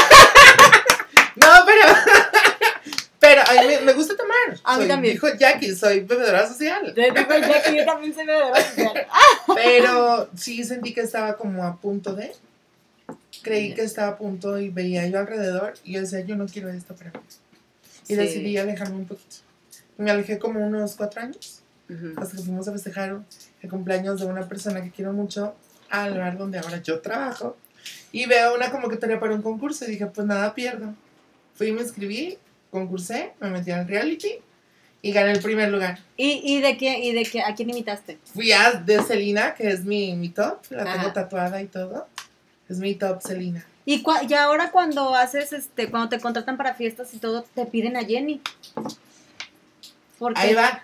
no, 1.36 1.46
pero 1.64 1.82
pero 3.20 3.42
a 3.42 3.62
mí 3.62 3.74
me, 3.84 3.92
gusta 3.92 4.16
tomar. 4.16 4.27
A 4.64 4.78
mí 4.78 4.88
también. 4.88 5.14
Dijo 5.14 5.28
Jackie, 5.38 5.74
soy 5.74 6.00
bebedora 6.00 6.46
social. 6.46 6.94
Dijo 6.94 7.14
Jackie, 7.14 7.76
yo 7.76 7.84
también 7.84 8.14
soy 8.14 8.26
bebedora 8.26 8.62
social. 8.62 9.06
Pero 9.54 10.30
sí 10.36 10.64
sentí 10.64 10.92
que 10.92 11.02
estaba 11.02 11.36
como 11.36 11.64
a 11.64 11.76
punto 11.76 12.14
de. 12.14 12.32
Creí 13.42 13.74
que 13.74 13.82
estaba 13.82 14.08
a 14.08 14.18
punto 14.18 14.58
y 14.58 14.70
veía 14.70 15.06
yo 15.06 15.18
alrededor 15.18 15.74
y 15.84 15.92
yo 15.92 16.00
decía, 16.00 16.20
yo 16.20 16.36
no 16.36 16.46
quiero 16.46 16.68
esto 16.70 16.94
para 16.94 17.10
mí. 17.10 17.20
Y 18.08 18.14
decidí 18.14 18.56
alejarme 18.56 18.96
un 18.96 19.06
poquito. 19.06 19.36
Me 19.96 20.10
alejé 20.10 20.38
como 20.38 20.64
unos 20.64 20.96
cuatro 20.96 21.22
años. 21.22 21.62
Hasta 22.16 22.36
que 22.36 22.42
fuimos 22.42 22.68
a 22.68 22.72
festejar 22.72 23.20
el 23.62 23.70
cumpleaños 23.70 24.20
de 24.20 24.26
una 24.26 24.46
persona 24.46 24.82
que 24.82 24.90
quiero 24.90 25.12
mucho 25.12 25.54
al 25.88 26.14
lugar 26.14 26.36
donde 26.36 26.58
ahora 26.58 26.82
yo 26.82 27.00
trabajo. 27.00 27.56
Y 28.12 28.26
veo 28.26 28.54
una 28.54 28.70
convocatoria 28.70 29.18
para 29.18 29.34
un 29.34 29.42
concurso 29.42 29.84
y 29.84 29.92
dije, 29.92 30.06
pues 30.06 30.26
nada 30.26 30.54
pierdo. 30.54 30.94
Fui 31.54 31.68
y 31.68 31.72
me 31.72 31.82
inscribí 31.82 32.38
concursé, 32.70 33.32
me 33.40 33.50
metí 33.50 33.70
al 33.70 33.86
reality 33.86 34.32
y 35.02 35.12
gané 35.12 35.32
el 35.32 35.40
primer 35.40 35.70
lugar. 35.70 36.00
¿Y, 36.16 36.40
y 36.44 36.60
de 36.60 36.76
qué, 36.76 36.98
y 36.98 37.12
de 37.12 37.24
qué, 37.24 37.42
a 37.42 37.54
quién 37.54 37.70
imitaste? 37.70 38.18
Fui 38.34 38.52
a 38.52 38.72
de 38.72 39.02
Celina, 39.02 39.54
que 39.54 39.70
es 39.70 39.84
mi, 39.84 40.14
mi 40.14 40.28
top, 40.28 40.58
la 40.70 40.92
tengo 40.92 41.12
tatuada 41.12 41.62
y 41.62 41.66
todo. 41.66 42.06
Es 42.68 42.78
mi 42.78 42.94
top 42.94 43.22
Celina. 43.22 43.64
¿Y, 43.86 44.04
y 44.28 44.34
ahora 44.34 44.70
cuando 44.70 45.14
haces, 45.14 45.52
este, 45.52 45.88
cuando 45.90 46.10
te 46.10 46.20
contratan 46.20 46.56
para 46.58 46.74
fiestas 46.74 47.14
y 47.14 47.18
todo, 47.18 47.42
te 47.54 47.64
piden 47.64 47.96
a 47.96 48.04
Jenny? 48.04 48.42
¿Por 50.18 50.34
qué? 50.34 50.40
Ahí 50.40 50.54
va. 50.54 50.82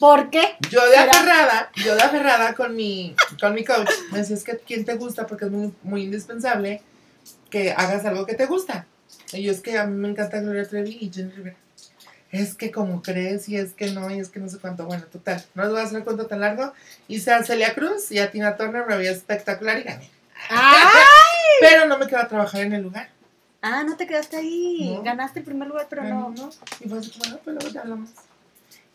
¿Por 0.00 0.30
qué? 0.30 0.56
Yo 0.70 0.84
de 0.88 0.96
aferrada, 0.96 1.70
yo 1.84 1.94
de 1.94 2.02
aferrada 2.02 2.54
con 2.54 2.74
mi, 2.74 3.14
con 3.38 3.54
mi 3.54 3.64
coach, 3.64 3.90
me 4.10 4.18
decía, 4.18 4.34
es 4.34 4.42
que 4.42 4.56
quién 4.58 4.84
te 4.84 4.94
gusta 4.94 5.26
porque 5.26 5.44
es 5.44 5.50
muy, 5.50 5.72
muy 5.82 6.04
indispensable 6.04 6.82
que 7.50 7.72
hagas 7.72 8.04
algo 8.06 8.24
que 8.24 8.34
te 8.34 8.46
gusta. 8.46 8.86
Y 9.32 9.48
es 9.48 9.60
que 9.60 9.78
a 9.78 9.86
mí 9.86 9.96
me 9.96 10.08
encanta 10.08 10.40
Gloria 10.40 10.66
Trevi 10.66 10.98
y 11.00 11.10
Jenny 11.12 11.30
Rivera. 11.30 11.56
Es 12.30 12.54
que 12.54 12.70
como 12.70 13.02
crees 13.02 13.48
y 13.48 13.56
es 13.56 13.72
que 13.72 13.90
no 13.90 14.08
y 14.10 14.20
es 14.20 14.28
que 14.28 14.38
no 14.38 14.48
sé 14.48 14.58
cuánto. 14.58 14.86
Bueno, 14.86 15.04
total, 15.04 15.44
no 15.54 15.64
les 15.64 15.72
voy 15.72 15.80
a 15.80 15.84
hacer 15.84 15.98
el 15.98 16.04
cuento 16.04 16.26
tan 16.26 16.40
largo. 16.40 16.72
Hice 17.08 17.32
a 17.32 17.42
Celia 17.42 17.74
Cruz 17.74 18.12
y 18.12 18.18
a 18.18 18.30
Tina 18.30 18.56
Turner 18.56 18.86
me 18.86 18.94
había 18.94 19.10
espectacular 19.10 19.78
y 19.78 19.82
gané. 19.82 20.10
Pero 21.60 21.86
no 21.86 21.98
me 21.98 22.06
quedé 22.06 22.20
a 22.20 22.28
trabajar 22.28 22.62
en 22.62 22.72
el 22.72 22.82
lugar. 22.82 23.08
Ah, 23.62 23.82
no 23.82 23.96
te 23.96 24.06
quedaste 24.06 24.36
ahí. 24.36 24.98
Ganaste 25.04 25.40
el 25.40 25.44
primer 25.44 25.68
lugar, 25.68 25.86
pero 25.90 26.02
no. 26.02 26.30
No, 26.30 26.50
y 26.80 26.88
fue 26.88 26.98
así 26.98 27.10
como, 27.10 27.30
no, 27.30 27.38
pues 27.40 27.56
luego 27.56 27.74
ya 27.74 27.82
hablamos 27.82 28.08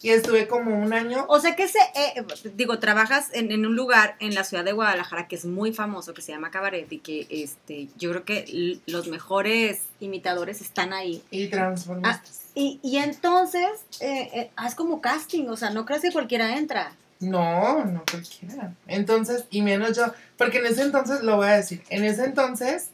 y 0.01 0.10
estuve 0.12 0.47
como 0.47 0.79
un 0.79 0.93
año. 0.93 1.25
O 1.29 1.39
sea 1.39 1.55
que 1.55 1.67
se, 1.67 1.79
eh, 1.79 2.23
digo, 2.55 2.79
trabajas 2.79 3.29
en, 3.34 3.65
un 3.65 3.75
lugar 3.75 4.15
en 4.19 4.36
la 4.36 4.43
ciudad 4.43 4.63
de 4.63 4.73
Guadalajara 4.73 5.27
que 5.27 5.36
es 5.36 5.45
muy 5.45 5.73
famoso, 5.73 6.13
que 6.13 6.21
se 6.21 6.31
llama 6.31 6.51
Cabaret 6.51 6.91
y 6.91 6.99
que 6.99 7.27
este, 7.29 7.88
yo 7.97 8.12
creo 8.12 8.25
que 8.25 8.79
los 8.86 9.08
mejores 9.08 9.81
imitadores 9.99 10.62
están 10.62 10.93
ahí. 10.93 11.23
Y 11.31 11.47
transformistas. 11.47 12.41
Ah, 12.45 12.51
y, 12.53 12.79
y, 12.84 12.97
entonces, 12.97 13.69
eh, 13.99 14.29
eh, 14.34 14.51
haz 14.55 14.75
como 14.75 15.01
casting, 15.01 15.47
o 15.47 15.58
sea, 15.58 15.71
no 15.71 15.86
crees 15.86 16.03
que 16.03 16.12
cualquiera 16.12 16.58
entra. 16.58 16.93
No, 17.19 17.84
no 17.84 18.03
cualquiera. 18.10 18.73
Entonces, 18.88 19.45
y 19.49 19.62
menos 19.62 19.97
yo, 19.97 20.13
porque 20.38 20.60
en 20.60 20.67
ese 20.67 20.84
entonces, 20.84 21.21
lo 21.21 21.38
voy 21.38 21.47
a 21.47 21.58
decir, 21.58 21.81
en 21.89 22.05
ese 22.05 22.25
entonces, 22.25 22.89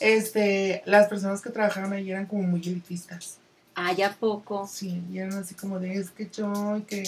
este, 0.00 0.82
las 0.84 1.08
personas 1.08 1.42
que 1.42 1.50
trabajaban 1.50 1.92
ahí 1.92 2.10
eran 2.10 2.26
como 2.26 2.42
muy 2.42 2.60
elitistas. 2.60 3.38
¿Haya 3.74 4.16
poco? 4.18 4.66
Sí, 4.66 5.02
y 5.10 5.18
eran 5.18 5.34
así 5.34 5.54
como 5.54 5.78
de, 5.78 5.94
es 5.94 6.10
que 6.10 6.28
yo, 6.30 6.76
y 6.76 6.82
que 6.82 7.04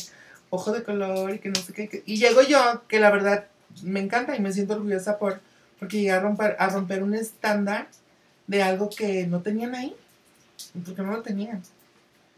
ojo 0.50 0.72
de 0.72 0.82
color, 0.82 1.34
y 1.34 1.38
que 1.38 1.48
no 1.50 1.56
sé 1.56 1.72
qué. 1.72 2.02
y 2.06 2.16
llego 2.16 2.42
yo, 2.42 2.82
que 2.88 3.00
la 3.00 3.10
verdad 3.10 3.46
me 3.82 4.00
encanta 4.00 4.36
y 4.36 4.40
me 4.40 4.52
siento 4.52 4.74
orgullosa 4.74 5.18
por, 5.18 5.40
porque 5.78 5.98
llegué 5.98 6.12
a 6.12 6.20
romper, 6.20 6.56
a 6.58 6.68
romper 6.68 7.02
un 7.02 7.14
estándar 7.14 7.88
de 8.46 8.62
algo 8.62 8.88
que 8.90 9.26
no 9.26 9.40
tenían 9.40 9.74
ahí, 9.74 9.94
porque 10.84 11.02
no 11.02 11.12
lo 11.12 11.22
tenían. 11.22 11.62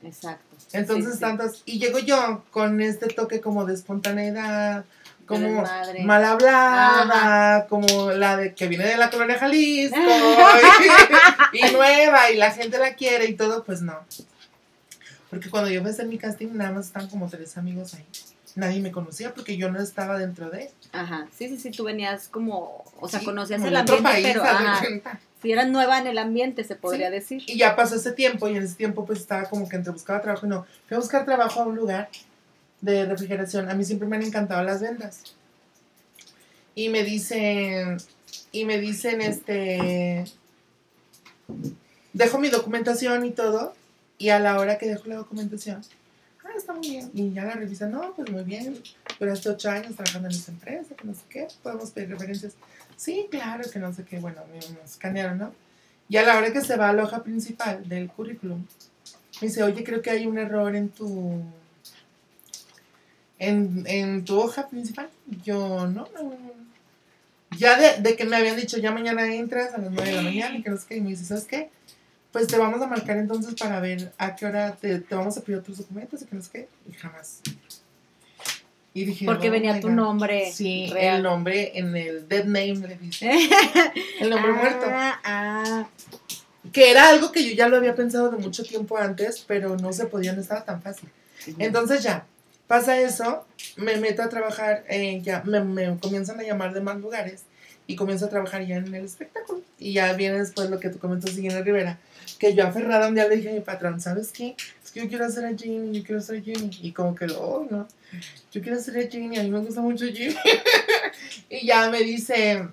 Exacto. 0.03 0.57
Entonces, 0.73 1.19
tantos, 1.19 1.63
y 1.65 1.79
llego 1.79 1.99
yo 1.99 2.45
con 2.51 2.81
este 2.81 3.09
toque 3.09 3.41
como 3.41 3.65
de 3.65 3.75
espontaneidad, 3.75 4.85
como 5.27 5.65
mal 6.05 6.25
hablada, 6.25 7.67
como 7.67 8.11
la 8.13 8.37
de 8.37 8.55
que 8.55 8.69
viene 8.69 8.87
de 8.87 8.97
la 8.97 9.11
colonia 9.11 9.39
Jalisco 9.39 9.97
y, 11.53 11.73
nueva 11.73 12.31
y 12.31 12.37
la 12.37 12.51
gente 12.53 12.79
la 12.79 12.95
quiere 12.95 13.27
y 13.27 13.35
todo, 13.35 13.65
pues 13.65 13.83
no. 13.83 13.99
Porque 15.29 15.51
cuando 15.51 15.69
yo 15.69 15.79
empecé 15.79 16.05
mi 16.05 16.19
casting 16.19 16.49
nada 16.53 16.71
más 16.71 16.87
estaban 16.87 17.09
como 17.09 17.29
tres 17.29 17.59
amigos 17.59 17.95
ahí. 17.95 18.07
Nadie 18.55 18.81
me 18.81 18.91
conocía 18.91 19.35
porque 19.35 19.59
yo 19.59 19.71
no 19.71 19.83
estaba 19.83 20.19
dentro 20.19 20.49
de. 20.49 20.71
Ajá, 20.93 21.29
sí, 21.37 21.49
sí, 21.49 21.59
sí, 21.59 21.71
tú 21.71 21.85
venías 21.85 22.29
como, 22.29 22.85
o 22.99 23.07
sea, 23.07 23.21
conocías 23.21 23.63
el 23.63 23.77
ambiente, 23.77 24.33
pero 24.33 24.43
si 25.43 25.53
eras 25.53 25.69
nueva 25.69 25.99
en 25.99 26.07
el 26.07 26.17
ambiente, 26.17 26.65
se 26.65 26.75
podría 26.75 27.11
decir. 27.11 27.43
Y 27.47 27.59
ya 27.59 27.77
pasó 27.77 27.97
ese 27.97 28.13
tiempo 28.13 28.49
y 28.49 28.57
en 28.57 28.63
ese 28.63 28.75
tiempo 28.75 29.05
pues 29.05 29.21
estaba 29.21 29.45
como 29.45 29.69
que 29.69 29.77
entre 29.77 29.93
buscaba 29.93 30.23
trabajo 30.23 30.47
y 30.47 30.49
no. 30.49 30.67
Fui 30.89 30.97
a 30.97 30.99
buscar 31.01 31.27
trabajo 31.27 31.61
a 31.61 31.67
un 31.67 31.77
lugar 31.77 32.09
de 32.87 33.05
refrigeración. 33.05 33.69
A 33.69 33.75
mí 33.75 33.85
siempre 33.85 34.09
me 34.09 34.17
han 34.17 34.23
encantado 34.23 34.63
las 34.63 34.81
vendas. 34.81 35.35
Y 36.75 36.89
me 36.89 37.03
dicen, 37.03 37.99
y 38.53 38.65
me 38.65 38.79
dicen, 38.79 39.21
este, 39.21 40.25
dejo 42.13 42.39
mi 42.39 42.49
documentación 42.49 43.25
y 43.25 43.31
todo, 43.31 43.75
y 44.19 44.29
a 44.29 44.39
la 44.39 44.59
hora 44.59 44.79
que 44.79 44.87
dejo 44.87 45.09
la 45.09 45.17
documentación, 45.17 45.81
ah, 46.45 46.51
está 46.57 46.75
muy 46.75 46.89
bien, 46.89 47.11
y 47.15 47.33
ya 47.33 47.45
la 47.45 47.55
revisan, 47.55 47.93
no, 47.93 48.15
pues 48.15 48.31
muy 48.31 48.45
bien, 48.45 48.83
duraste 49.19 49.49
ocho 49.49 49.71
años 49.71 49.97
trabajando 49.97 50.29
en 50.29 50.35
esa 50.35 50.53
empresa, 50.53 50.95
que 50.95 51.05
no 51.07 51.15
sé 51.15 51.23
qué, 51.31 51.49
podemos 51.63 51.91
pedir 51.91 52.11
referencias. 52.11 52.55
Sí, 52.97 53.27
claro, 53.31 53.69
que 53.71 53.79
no 53.79 53.93
sé 53.95 54.05
qué, 54.05 54.19
bueno, 54.19 54.43
me, 54.53 54.59
escanearon, 54.85 55.39
¿no? 55.39 55.55
Y 56.09 56.19
a 56.19 56.23
la 56.23 56.37
hora 56.37 56.53
que 56.53 56.61
se 56.61 56.77
va 56.77 56.91
a 56.91 56.93
la 56.93 57.05
hoja 57.05 57.23
principal 57.23 57.89
del 57.89 58.09
currículum, 58.09 58.67
me 59.41 59.49
dice, 59.49 59.63
oye, 59.63 59.83
creo 59.83 60.03
que 60.03 60.11
hay 60.11 60.27
un 60.27 60.39
error 60.39 60.77
en 60.77 60.91
tu 60.91 61.43
en, 63.39 63.85
en 63.87 64.25
tu 64.25 64.39
hoja 64.39 64.69
principal. 64.69 65.09
Yo, 65.45 65.87
no, 65.87 66.09
no, 66.15 66.33
Ya 67.59 67.79
de, 67.79 68.03
de, 68.03 68.17
que 68.17 68.25
me 68.25 68.37
habían 68.37 68.57
dicho, 68.57 68.79
ya 68.79 68.93
mañana 68.93 69.27
entras 69.35 69.75
a 69.75 69.79
las 69.79 69.91
9 69.91 70.11
de 70.11 70.17
la 70.17 70.23
mañana 70.23 70.57
y 70.57 70.63
que 70.63 70.71
no 70.71 70.77
sé 70.77 70.87
qué, 70.89 70.97
y 70.97 71.01
me 71.01 71.11
dice, 71.11 71.25
¿sabes 71.25 71.45
qué? 71.45 71.71
Pues 72.33 72.47
te 72.49 72.59
vamos 72.59 72.83
a 72.83 72.87
marcar 72.87 73.17
entonces 73.17 73.55
para 73.55 73.81
ver 73.81 74.13
a 74.19 74.37
qué 74.37 74.47
hora 74.47 74.77
te, 74.77 74.99
te 74.99 75.15
vamos 75.15 75.37
a 75.39 75.41
pedir 75.41 75.59
otros 75.59 75.79
documentos 75.79 76.23
y 76.23 76.27
que 76.27 76.37
no 76.37 76.43
sé 76.43 76.51
qué, 76.53 76.69
y 76.89 76.93
jamás. 76.93 77.41
Y 78.97 79.05
dije, 79.05 79.27
Porque 79.27 79.51
venía 79.51 79.79
tu 79.79 79.91
nombre. 79.91 80.51
Sí, 80.51 80.91
el 80.97 81.23
nombre 81.23 81.73
en 81.79 81.95
el 81.95 82.27
dead 82.29 82.45
name 82.45 82.77
le 82.77 82.97
dice. 82.97 83.31
el 84.21 84.31
nombre 84.31 84.53
ah, 84.53 84.59
muerto. 84.59 84.87
Ah. 84.89 85.89
Que 86.73 86.93
era 86.93 87.11
algo 87.11 87.31
que 87.31 87.47
yo 87.47 87.55
ya 87.55 87.69
lo 87.69 87.77
había 87.77 87.95
pensado 87.95 88.31
de 88.31 88.39
mucho 88.39 88.65
tiempo 88.65 88.97
antes, 88.97 89.45
pero 89.47 89.77
no 89.77 89.93
se 89.93 90.07
podía, 90.07 90.33
no 90.33 90.41
estaba 90.41 90.65
tan 90.65 90.81
fácil. 90.81 91.11
Entonces 91.59 92.03
ya, 92.03 92.25
Pasa 92.67 93.01
eso, 93.01 93.47
me 93.77 93.97
meto 93.97 94.23
a 94.23 94.29
trabajar, 94.29 94.85
eh, 94.89 95.21
ya 95.23 95.43
me, 95.45 95.99
comienzan 95.99 96.41
a 96.41 96.43
llamar 96.43 96.75
de 96.75 96.81
más 96.81 96.97
lugares 96.99 97.45
y 97.87 97.95
comienzo 97.95 98.27
a 98.27 98.29
trabajar 98.29 98.67
ya 98.67 98.77
en 98.79 98.93
el 98.93 99.05
espectáculo. 99.05 99.63
Y 99.79 99.93
ya 99.93 100.13
viene 100.15 100.39
después 100.39 100.69
lo 100.69 100.81
que 100.81 100.89
tú 100.89 100.99
comentas, 100.99 101.31
Siguiente 101.31 101.63
Rivera, 101.63 101.99
que 102.41 102.55
yo 102.55 102.67
aferrada 102.67 103.09
un 103.09 103.15
día 103.15 103.29
le 103.29 103.37
dije 103.37 103.51
a 103.51 103.53
mi 103.53 103.61
patrón, 103.61 104.01
¿sabes 104.01 104.33
qué? 104.33 104.57
Es 104.85 104.91
que 104.91 105.01
yo 105.01 105.09
quiero 105.09 105.27
hacer 105.27 105.45
a 105.45 105.57
Ginny, 105.57 105.97
yo 105.97 106.05
quiero 106.05 106.19
hacer 106.19 106.39
a 106.39 106.43
Ginny. 106.43 106.71
Y 106.83 106.93
como 106.93 107.15
que, 107.15 107.27
oh, 107.27 107.67
no, 107.71 107.87
yo 108.51 108.61
quiero 108.61 108.79
hacer 108.79 108.99
a 108.99 109.09
Ginny, 109.09 109.39
a 109.39 109.45
mí 109.45 109.51
me 109.51 109.61
gusta 109.61 109.81
mucho 109.81 110.07
Ginny. 110.07 110.35
y 111.51 111.67
ya 111.67 111.89
me 111.89 112.01
dice, 112.01 112.67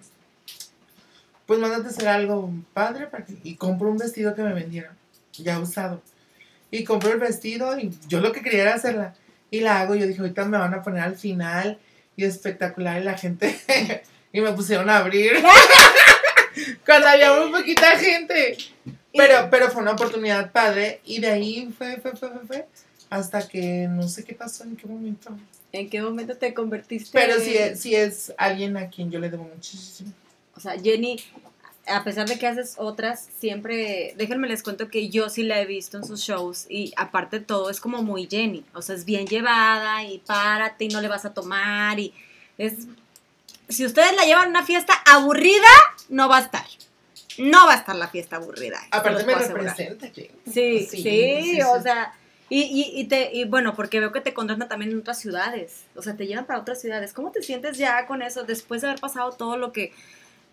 pues 1.46 1.60
mándate 1.60 1.90
hacer 1.90 2.08
algo 2.08 2.52
padre. 2.74 3.10
Y 3.44 3.56
compro 3.58 3.90
un 3.90 3.98
vestido 3.98 4.34
que 4.34 4.42
me 4.42 4.54
vendieron, 4.54 4.96
ya 5.34 5.60
usado. 5.60 6.02
Y 6.72 6.84
compro 6.84 7.12
el 7.12 7.20
vestido 7.20 7.78
y 7.78 7.96
yo 8.08 8.20
lo 8.22 8.32
que 8.32 8.42
quería 8.42 8.64
era 8.64 8.74
hacerla. 8.74 9.14
Y 9.54 9.60
la 9.60 9.82
hago, 9.82 9.94
yo 9.94 10.08
dije, 10.08 10.20
ahorita 10.20 10.46
me 10.46 10.58
van 10.58 10.74
a 10.74 10.82
poner 10.82 11.04
al 11.04 11.16
final 11.16 11.78
y 12.16 12.26
espectacular 12.26 13.00
y 13.00 13.04
la 13.04 13.16
gente, 13.16 13.56
y 14.34 14.42
me 14.42 14.52
pusieron 14.54 14.90
a 14.90 14.98
abrir 14.98 15.34
cuando 16.88 17.08
había 17.08 17.40
muy 17.40 17.52
poquita 17.52 17.96
gente. 18.00 18.58
Pero, 19.16 19.50
pero 19.52 19.70
fue 19.70 19.84
una 19.84 19.92
oportunidad 19.92 20.52
padre 20.52 21.02
y 21.06 21.22
de 21.22 21.28
ahí 21.28 21.72
fue, 21.78 21.98
fue, 21.98 22.16
fue, 22.16 22.32
fue, 22.48 22.68
hasta 23.12 23.48
que 23.48 23.88
no 23.88 24.08
sé 24.08 24.24
qué 24.24 24.34
pasó, 24.34 24.64
en 24.64 24.76
qué 24.76 24.88
momento. 24.88 25.38
¿En 25.72 25.88
qué 25.88 26.02
momento 26.02 26.36
te 26.36 26.52
convertiste? 26.56 27.12
Pero 27.14 27.40
sí, 27.40 27.56
sí 27.76 27.94
es 27.94 28.34
alguien 28.40 28.76
a 28.76 28.90
quien 28.90 29.12
yo 29.12 29.20
le 29.20 29.30
debo 29.30 29.44
muchísimo. 29.44 30.12
O 30.58 30.60
sea, 30.60 30.82
Jenny, 30.82 31.24
a 31.88 32.04
pesar 32.04 32.28
de 32.28 32.40
que 32.40 32.48
haces 32.48 32.76
otras, 32.78 33.28
siempre, 33.40 34.14
déjenme 34.18 34.48
les 34.48 34.64
cuento 34.64 34.88
que 34.88 35.10
yo 35.10 35.30
sí 35.30 35.44
la 35.44 35.60
he 35.60 35.66
visto 35.66 35.98
en 35.98 36.06
sus 36.06 36.22
shows 36.22 36.66
y 36.70 36.94
aparte 36.96 37.40
de 37.40 37.46
todo 37.46 37.70
es 37.70 37.82
como 37.82 38.02
muy 38.02 38.28
Jenny, 38.30 38.64
o 38.74 38.82
sea, 38.82 38.96
es 38.96 39.06
bien 39.06 39.28
llevada 39.28 40.04
y 40.04 40.20
párate 40.20 40.86
y 40.86 40.88
no 40.88 41.02
le 41.02 41.10
vas 41.10 41.26
a 41.26 41.34
tomar 41.34 42.00
y 42.00 42.14
es, 42.58 42.88
si 43.68 43.86
ustedes 43.86 44.16
la 44.16 44.24
llevan 44.24 44.46
a 44.46 44.50
una 44.50 44.66
fiesta 44.66 44.94
aburrida, 45.06 45.68
no 46.10 46.30
va 46.30 46.38
a 46.38 46.42
estar. 46.42 46.66
No 47.40 47.66
va 47.66 47.74
a 47.74 47.78
estar 47.78 47.96
la 47.96 48.08
fiesta 48.08 48.36
aburrida. 48.36 48.80
Aparte 48.92 49.26
me 49.26 49.34
representa, 49.34 50.08
Jenny. 50.10 50.30
Sí, 50.46 50.88
sí, 50.90 51.02
sí, 51.02 51.62
o 51.64 51.82
sea, 51.82 52.14
y, 52.50 52.62
y, 52.62 53.02
y, 53.02 53.06
te, 53.06 53.32
y 53.34 53.46
bueno, 53.46 53.76
porque 53.76 54.00
veo 54.00 54.12
que 54.12 54.22
te 54.22 54.34
contratan 54.34 54.70
también 54.70 54.92
en 54.92 55.00
otras 55.00 55.20
ciudades, 55.20 55.86
o 55.96 56.04
sea, 56.04 56.16
te 56.16 56.28
llevan 56.28 56.46
para 56.46 56.60
otras 56.60 56.80
ciudades. 56.80 57.12
¿Cómo 57.12 57.32
te 57.32 57.42
sientes 57.42 57.78
ya 57.78 58.06
con 58.06 58.22
eso 58.22 58.44
después 58.44 58.82
de 58.82 58.90
haber 58.90 59.00
pasado 59.00 59.32
todo 59.32 59.58
lo 59.58 59.74
que 59.74 59.92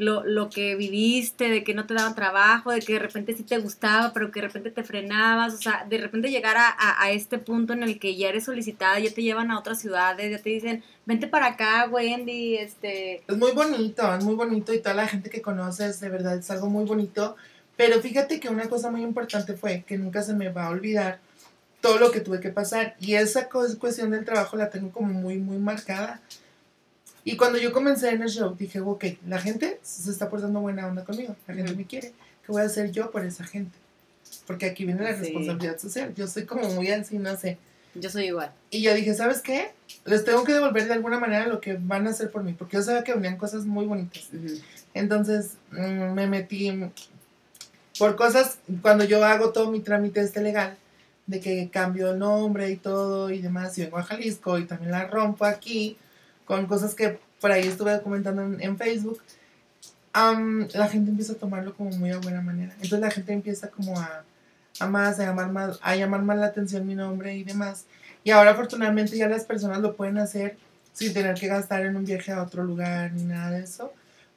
lo, 0.00 0.24
lo, 0.24 0.48
que 0.48 0.74
viviste, 0.76 1.50
de 1.50 1.62
que 1.62 1.74
no 1.74 1.86
te 1.86 1.94
daban 1.94 2.14
trabajo, 2.14 2.72
de 2.72 2.80
que 2.80 2.94
de 2.94 2.98
repente 2.98 3.34
sí 3.34 3.42
te 3.42 3.58
gustaba, 3.58 4.12
pero 4.12 4.30
que 4.30 4.40
de 4.40 4.46
repente 4.46 4.70
te 4.70 4.82
frenabas, 4.82 5.54
o 5.54 5.58
sea, 5.58 5.86
de 5.88 5.98
repente 5.98 6.30
llegar 6.30 6.56
a, 6.56 6.74
a, 6.78 7.10
este 7.10 7.38
punto 7.38 7.74
en 7.74 7.82
el 7.82 7.98
que 7.98 8.16
ya 8.16 8.30
eres 8.30 8.44
solicitada, 8.44 8.98
ya 8.98 9.12
te 9.12 9.22
llevan 9.22 9.50
a 9.50 9.58
otras 9.58 9.80
ciudades, 9.80 10.30
ya 10.30 10.42
te 10.42 10.50
dicen, 10.50 10.82
vente 11.04 11.28
para 11.28 11.46
acá, 11.46 11.88
Wendy, 11.90 12.56
este... 12.56 13.22
Es 13.28 13.36
muy 13.36 13.52
bonito, 13.52 14.14
es 14.14 14.24
muy 14.24 14.34
bonito 14.34 14.72
y 14.72 14.80
toda 14.80 14.94
la 14.94 15.06
gente 15.06 15.28
que 15.28 15.42
conoces, 15.42 16.00
de 16.00 16.08
verdad, 16.08 16.38
es 16.38 16.50
algo 16.50 16.70
muy 16.70 16.86
bonito, 16.86 17.36
pero 17.76 18.00
fíjate 18.00 18.40
que 18.40 18.48
una 18.48 18.68
cosa 18.68 18.90
muy 18.90 19.02
importante 19.02 19.54
fue 19.54 19.84
que 19.86 19.98
nunca 19.98 20.22
se 20.22 20.34
me 20.34 20.48
va 20.48 20.66
a 20.66 20.70
olvidar 20.70 21.20
todo 21.80 21.98
lo 21.98 22.10
que 22.10 22.20
tuve 22.20 22.40
que 22.40 22.50
pasar. 22.50 22.96
Y 23.00 23.14
esa 23.14 23.48
cuestión 23.48 24.10
del 24.10 24.24
trabajo 24.24 24.56
la 24.56 24.70
tengo 24.70 24.90
como 24.90 25.12
muy, 25.12 25.38
muy 25.38 25.58
marcada 25.58 26.20
y 27.24 27.37
cuando 27.37 27.59
yo 27.59 27.72
comencé 27.72 28.11
en 28.11 28.22
el 28.22 28.28
show, 28.28 28.56
dije, 28.59 28.80
ok, 28.80 29.04
la 29.26 29.38
gente 29.38 29.78
se 29.83 30.11
está 30.11 30.30
portando 30.30 30.61
buena 30.61 30.87
onda 30.87 31.04
conmigo, 31.04 31.37
la 31.46 31.54
gente 31.54 31.74
me 31.74 31.87
quiere, 31.87 32.12
¿qué 32.44 32.52
voy 32.52 32.62
a 32.62 32.66
hacer 32.66 32.90
yo 32.90 33.11
por 33.11 33.24
esa 33.24 33.44
gente? 33.44 33.76
Porque 34.46 34.66
aquí 34.66 34.85
viene 34.85 35.02
la 35.02 35.12
responsabilidad 35.12 35.78
social, 35.78 36.14
yo 36.14 36.26
soy 36.26 36.44
como 36.44 36.68
muy 36.70 36.88
así, 36.90 37.18
no 37.18 37.37
sé. 37.37 37.59
Yo 37.94 38.09
soy 38.09 38.26
igual. 38.26 38.52
Y 38.70 38.83
yo 38.83 38.94
dije, 38.94 39.14
¿sabes 39.14 39.40
qué? 39.40 39.72
Les 40.04 40.24
tengo 40.24 40.44
que 40.44 40.52
devolver 40.52 40.87
de 40.87 40.92
alguna 40.92 41.18
manera 41.18 41.46
lo 41.46 41.61
que 41.61 41.74
van 41.74 42.06
a 42.06 42.11
hacer 42.11 42.30
por 42.30 42.44
mí, 42.44 42.52
porque 42.52 42.76
yo 42.76 42.83
sabía 42.83 43.02
que 43.02 43.14
venían 43.14 43.37
cosas 43.37 43.64
muy 43.64 43.85
bonitas. 43.87 44.28
Entonces 44.94 45.54
mm, 45.72 46.12
me 46.14 46.26
metí 46.26 46.72
por 47.98 48.16
cosas, 48.16 48.59
cuando 48.80 49.04
yo 49.04 49.24
hago 49.24 49.50
todo 49.50 49.70
mi 49.70 49.80
trámite 49.80 50.20
este 50.20 50.40
legal, 50.40 50.76
de 51.26 51.40
que 51.40 51.68
cambio 51.70 52.14
nombre 52.14 52.70
y 52.70 52.76
todo 52.76 53.30
y 53.30 53.42
demás, 53.42 53.76
y 53.76 53.83
vengo 53.83 53.98
a 53.98 54.02
Jalisco 54.02 54.59
y 54.59 54.64
también 54.64 54.92
la 54.92 55.06
rompo 55.06 55.44
aquí, 55.44 55.96
con 56.50 56.66
cosas 56.66 56.96
que 56.96 57.16
por 57.40 57.52
ahí 57.52 57.68
estuve 57.68 57.92
documentando 57.92 58.42
en, 58.42 58.76
Facebook, 58.76 59.22
la 60.12 60.88
gente 60.88 61.12
empieza 61.12 61.34
a 61.34 61.36
tomarlo 61.36 61.76
como 61.76 61.90
muy 61.90 62.10
a 62.10 62.18
buena 62.18 62.40
manera. 62.40 62.72
Entonces 62.74 62.98
la 62.98 63.10
gente 63.12 63.32
empieza 63.32 63.70
como 63.70 63.96
a, 63.96 64.24
a 64.80 64.86
más, 64.88 65.20
a 65.20 65.26
llamar 65.26 65.52
más, 65.52 65.78
a 65.80 65.94
llamar 65.94 66.22
más 66.22 66.38
la 66.38 66.46
atención 66.46 66.88
mi 66.88 66.96
nombre 66.96 67.36
y 67.36 67.44
demás. 67.44 67.84
Y 68.24 68.32
ahora 68.32 68.50
afortunadamente 68.50 69.16
ya 69.16 69.28
las 69.28 69.44
personas 69.44 69.78
lo 69.78 69.94
pueden 69.94 70.18
hacer 70.18 70.56
sin 70.92 71.14
tener 71.14 71.36
que 71.36 71.46
gastar 71.46 71.86
en 71.86 71.94
un 71.94 72.04
viaje 72.04 72.32
a 72.32 72.42
otro 72.42 72.64
lugar 72.64 73.12
ni 73.12 73.22
nada 73.22 73.52
de 73.52 73.62
eso. 73.62 73.92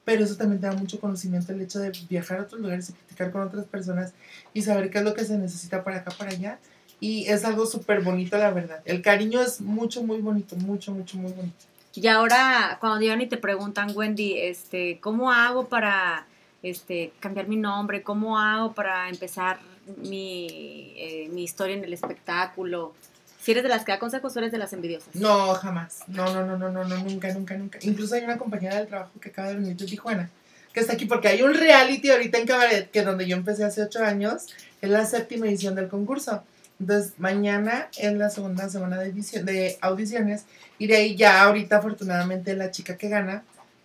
Pero 0.05 0.23
eso 0.23 0.37
también 0.37 0.61
te 0.61 0.67
da 0.67 0.73
mucho 0.73 0.99
conocimiento 0.99 1.51
el 1.51 1.61
hecho 1.61 1.79
de 1.79 1.91
viajar 2.07 2.41
a 2.41 2.43
otros 2.43 2.61
lugares 2.61 2.89
y 2.89 2.93
platicar 2.93 3.31
con 3.31 3.41
otras 3.41 3.65
personas 3.65 4.13
y 4.53 4.61
saber 4.61 4.91
qué 4.91 4.99
es 4.99 5.03
lo 5.03 5.15
que 5.15 5.25
se 5.25 5.35
necesita 5.35 5.83
para 5.83 5.97
acá, 5.97 6.11
para 6.15 6.29
allá. 6.29 6.59
Y 6.99 7.25
es 7.25 7.43
algo 7.43 7.65
súper 7.65 8.01
bonito, 8.01 8.37
la 8.37 8.51
verdad. 8.51 8.83
El 8.85 9.01
cariño 9.01 9.41
es 9.41 9.61
mucho, 9.61 10.03
muy 10.03 10.19
bonito, 10.19 10.55
mucho, 10.57 10.91
mucho, 10.91 11.17
muy 11.17 11.31
bonito. 11.31 11.72
Y 11.95 12.07
ahora, 12.07 12.77
cuando 12.79 12.99
llegan 12.99 13.21
y 13.21 13.27
te 13.27 13.37
preguntan, 13.37 13.91
Wendy, 13.95 14.39
este, 14.39 14.99
¿cómo 14.99 15.31
hago 15.31 15.67
para 15.67 16.25
este, 16.63 17.13
cambiar 17.19 17.47
mi 17.47 17.55
nombre? 17.55 18.01
¿Cómo 18.01 18.39
hago 18.39 18.73
para 18.73 19.09
empezar 19.09 19.59
mi, 19.97 20.93
eh, 20.97 21.29
mi 21.31 21.43
historia 21.43 21.75
en 21.75 21.83
el 21.83 21.93
espectáculo? 21.93 22.93
Si 23.39 23.51
eres 23.51 23.61
de 23.61 23.69
las 23.69 23.83
que 23.83 23.91
da 23.91 23.99
consejos 23.99 24.35
o 24.35 24.39
eres 24.39 24.51
de 24.51 24.57
las 24.57 24.73
envidiosas. 24.73 25.13
No, 25.15 25.53
jamás. 25.53 25.99
No, 26.07 26.33
no, 26.33 26.45
no, 26.45 26.57
no, 26.57 26.71
no, 26.71 26.83
no, 26.83 26.97
nunca, 26.97 27.31
nunca, 27.31 27.55
nunca. 27.55 27.77
Incluso 27.83 28.15
hay 28.15 28.23
una 28.23 28.37
compañera 28.37 28.77
del 28.77 28.87
trabajo 28.87 29.11
que 29.19 29.29
acaba 29.29 29.49
de 29.49 29.55
venir 29.55 29.75
de 29.75 29.85
Tijuana, 29.85 30.29
que 30.73 30.79
está 30.79 30.93
aquí 30.93 31.05
porque 31.05 31.27
hay 31.27 31.43
un 31.43 31.53
reality 31.53 32.09
ahorita 32.09 32.39
en 32.39 32.47
Cabaret, 32.47 32.89
que 32.89 33.03
donde 33.03 33.27
yo 33.27 33.35
empecé 33.35 33.65
hace 33.65 33.83
ocho 33.83 34.03
años, 34.03 34.47
es 34.81 34.89
la 34.89 35.05
séptima 35.05 35.45
edición 35.45 35.75
del 35.75 35.89
concurso. 35.89 36.41
Entonces, 36.79 37.13
mañana 37.17 37.89
es 37.97 38.13
la 38.13 38.29
segunda 38.29 38.69
semana 38.69 38.99
de, 38.99 39.11
de 39.11 39.77
audiciones 39.81 40.45
y 40.77 40.87
de 40.87 40.95
ahí 40.97 41.15
ya 41.15 41.43
ahorita 41.43 41.77
afortunadamente 41.77 42.55
la 42.55 42.71
chica 42.71 42.97
que 42.97 43.09
gana 43.09 43.43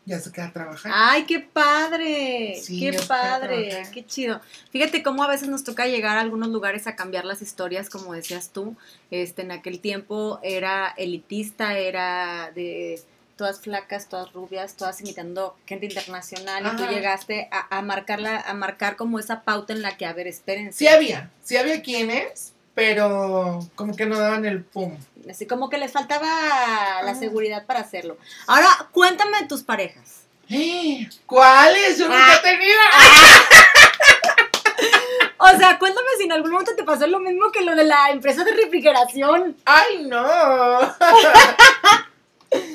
ya 0.08 0.18
se 0.18 0.32
queda 0.32 0.46
a 0.46 0.52
trabajar. 0.52 0.90
¡Ay, 0.94 1.26
qué 1.26 1.38
padre! 1.38 2.58
¡Qué 2.66 2.98
padre! 3.06 3.82
¡Qué 3.92 4.06
chido! 4.06 4.40
Fíjate 4.70 5.02
cómo 5.02 5.22
a 5.22 5.28
veces 5.28 5.48
nos 5.48 5.64
toca 5.64 5.86
llegar 5.86 6.16
a 6.16 6.22
algunos 6.22 6.48
lugares 6.48 6.86
a 6.86 6.96
cambiar 6.96 7.26
las 7.26 7.42
historias, 7.42 7.90
como 7.90 8.14
decías 8.14 8.48
tú. 8.48 8.74
Este, 9.10 9.42
en 9.42 9.52
aquel 9.52 9.80
tiempo 9.80 10.40
era 10.42 10.94
elitista, 10.96 11.76
era 11.76 12.50
de 12.54 13.02
todas 13.36 13.60
flacas, 13.60 14.08
todas 14.08 14.32
rubias, 14.32 14.74
todas 14.76 15.00
imitando 15.00 15.56
gente 15.66 15.86
internacional 15.86 16.64
y 16.66 16.76
tú 16.76 16.90
llegaste 16.90 17.48
a, 17.52 17.76
a, 17.76 17.82
marcarla, 17.82 18.40
a 18.40 18.54
marcar 18.54 18.96
como 18.96 19.18
esa 19.18 19.42
pauta 19.42 19.74
en 19.74 19.82
la 19.82 19.96
que, 19.96 20.06
a 20.06 20.12
ver, 20.14 20.26
espérense. 20.26 20.76
Sí 20.76 20.88
había, 20.88 21.30
sí 21.44 21.56
había 21.56 21.82
quienes, 21.82 22.54
pero 22.78 23.58
como 23.74 23.96
que 23.96 24.06
no 24.06 24.16
daban 24.16 24.44
el 24.44 24.62
pum. 24.62 24.96
Así 25.28 25.48
como 25.48 25.68
que 25.68 25.78
les 25.78 25.90
faltaba 25.90 26.28
la 27.02 27.10
ah. 27.10 27.14
seguridad 27.16 27.66
para 27.66 27.80
hacerlo. 27.80 28.16
Ahora, 28.46 28.68
cuéntame 28.92 29.40
de 29.40 29.48
tus 29.48 29.64
parejas. 29.64 30.20
¿Cuáles? 31.26 31.98
Yo 31.98 32.06
nunca 32.06 32.34
he 32.34 32.36
ah. 32.36 32.42
tenido. 32.42 32.78
O 35.40 35.56
sea, 35.56 35.78
cuéntame 35.78 36.08
si 36.18 36.24
en 36.24 36.32
algún 36.32 36.50
momento 36.50 36.74
te 36.76 36.84
pasó 36.84 37.06
lo 37.06 37.20
mismo 37.20 37.50
que 37.52 37.62
lo 37.62 37.74
de 37.74 37.84
la 37.84 38.10
empresa 38.10 38.44
de 38.44 38.52
refrigeración. 38.52 39.56
¡Ay, 39.64 40.04
no! 40.04 40.18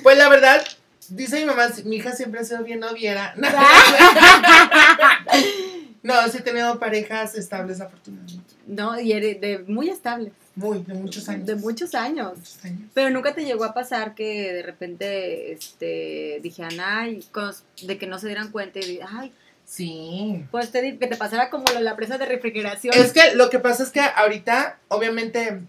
pues 0.03 0.17
la 0.17 0.29
verdad, 0.29 0.65
dice 1.09 1.39
mi 1.39 1.45
mamá, 1.45 1.67
mi 1.83 1.97
hija 1.97 2.13
siempre 2.13 2.39
ha 2.39 2.43
sido 2.43 2.63
bien 2.63 2.79
noviera. 2.79 3.35
No, 6.03 6.21
sí 6.27 6.39
he 6.39 6.41
tenido 6.41 6.77
parejas 6.79 7.33
estables, 7.35 7.79
afortunadamente. 7.79 8.42
No, 8.67 8.99
y 8.99 9.11
eres 9.11 9.41
de 9.41 9.59
muy 9.59 9.89
estables. 9.89 10.31
Muy, 10.55 10.83
de 10.83 10.93
muchos 10.93 11.27
años. 11.29 11.47
De 11.47 11.55
muchos 11.55 11.95
años. 11.95 12.37
Muchos 12.37 12.65
años. 12.65 12.89
Pero 12.93 13.09
nunca 13.09 13.33
te 13.33 13.43
llegó 13.43 13.63
a 13.65 13.73
pasar 13.73 14.13
que 14.15 14.53
de 14.53 14.61
repente 14.63 15.51
este, 15.51 16.39
dijeran, 16.43 16.79
ay, 16.79 17.25
de 17.81 17.97
que 17.97 18.07
no 18.07 18.19
se 18.19 18.27
dieran 18.27 18.51
cuenta 18.51 18.79
y, 18.79 18.99
ay, 19.05 19.31
Sí. 19.65 20.45
pues 20.51 20.71
te, 20.71 20.97
que 20.97 21.07
te 21.07 21.15
pasara 21.15 21.49
como 21.49 21.65
de 21.65 21.79
la 21.79 21.95
presa 21.95 22.17
de 22.17 22.25
refrigeración. 22.25 22.93
Es 22.95 23.13
que 23.13 23.33
lo 23.35 23.49
que 23.49 23.59
pasa 23.59 23.83
es 23.83 23.89
que 23.89 24.01
ahorita, 24.01 24.77
obviamente, 24.89 25.61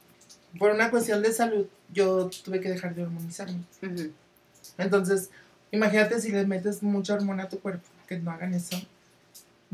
por 0.58 0.72
una 0.72 0.90
cuestión 0.90 1.22
de 1.22 1.32
salud, 1.32 1.66
yo 1.92 2.28
tuve 2.44 2.60
que 2.60 2.68
dejar 2.68 2.94
de 2.94 3.04
hormonizarme. 3.04 3.60
Entonces, 4.78 5.30
imagínate 5.70 6.20
si 6.20 6.30
le 6.32 6.44
metes 6.44 6.82
mucha 6.82 7.14
hormona 7.14 7.44
a 7.44 7.48
tu 7.48 7.60
cuerpo, 7.60 7.86
que 8.08 8.18
no 8.18 8.30
hagan 8.30 8.52
eso. 8.54 8.76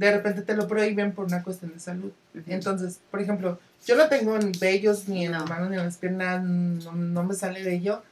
De 0.01 0.11
repente 0.11 0.41
te 0.41 0.55
lo 0.55 0.67
prohíben 0.67 1.13
por 1.13 1.27
una 1.27 1.43
cuestión 1.43 1.75
de 1.75 1.79
salud. 1.79 2.11
Entonces, 2.47 3.01
por 3.11 3.21
ejemplo, 3.21 3.61
yo 3.87 3.97
no 3.97 4.09
tengo 4.09 4.39
ni 4.39 4.51
vellos, 4.59 5.07
ni 5.09 5.27
en 5.27 5.33
las 5.33 5.47
manos, 5.47 5.69
ni 5.69 5.77
en 5.77 5.85
las 5.85 5.99
piernas, 5.99 6.43
no, 6.43 6.93
no 6.93 7.23
me 7.23 7.35
sale 7.35 7.63
vello, 7.63 8.03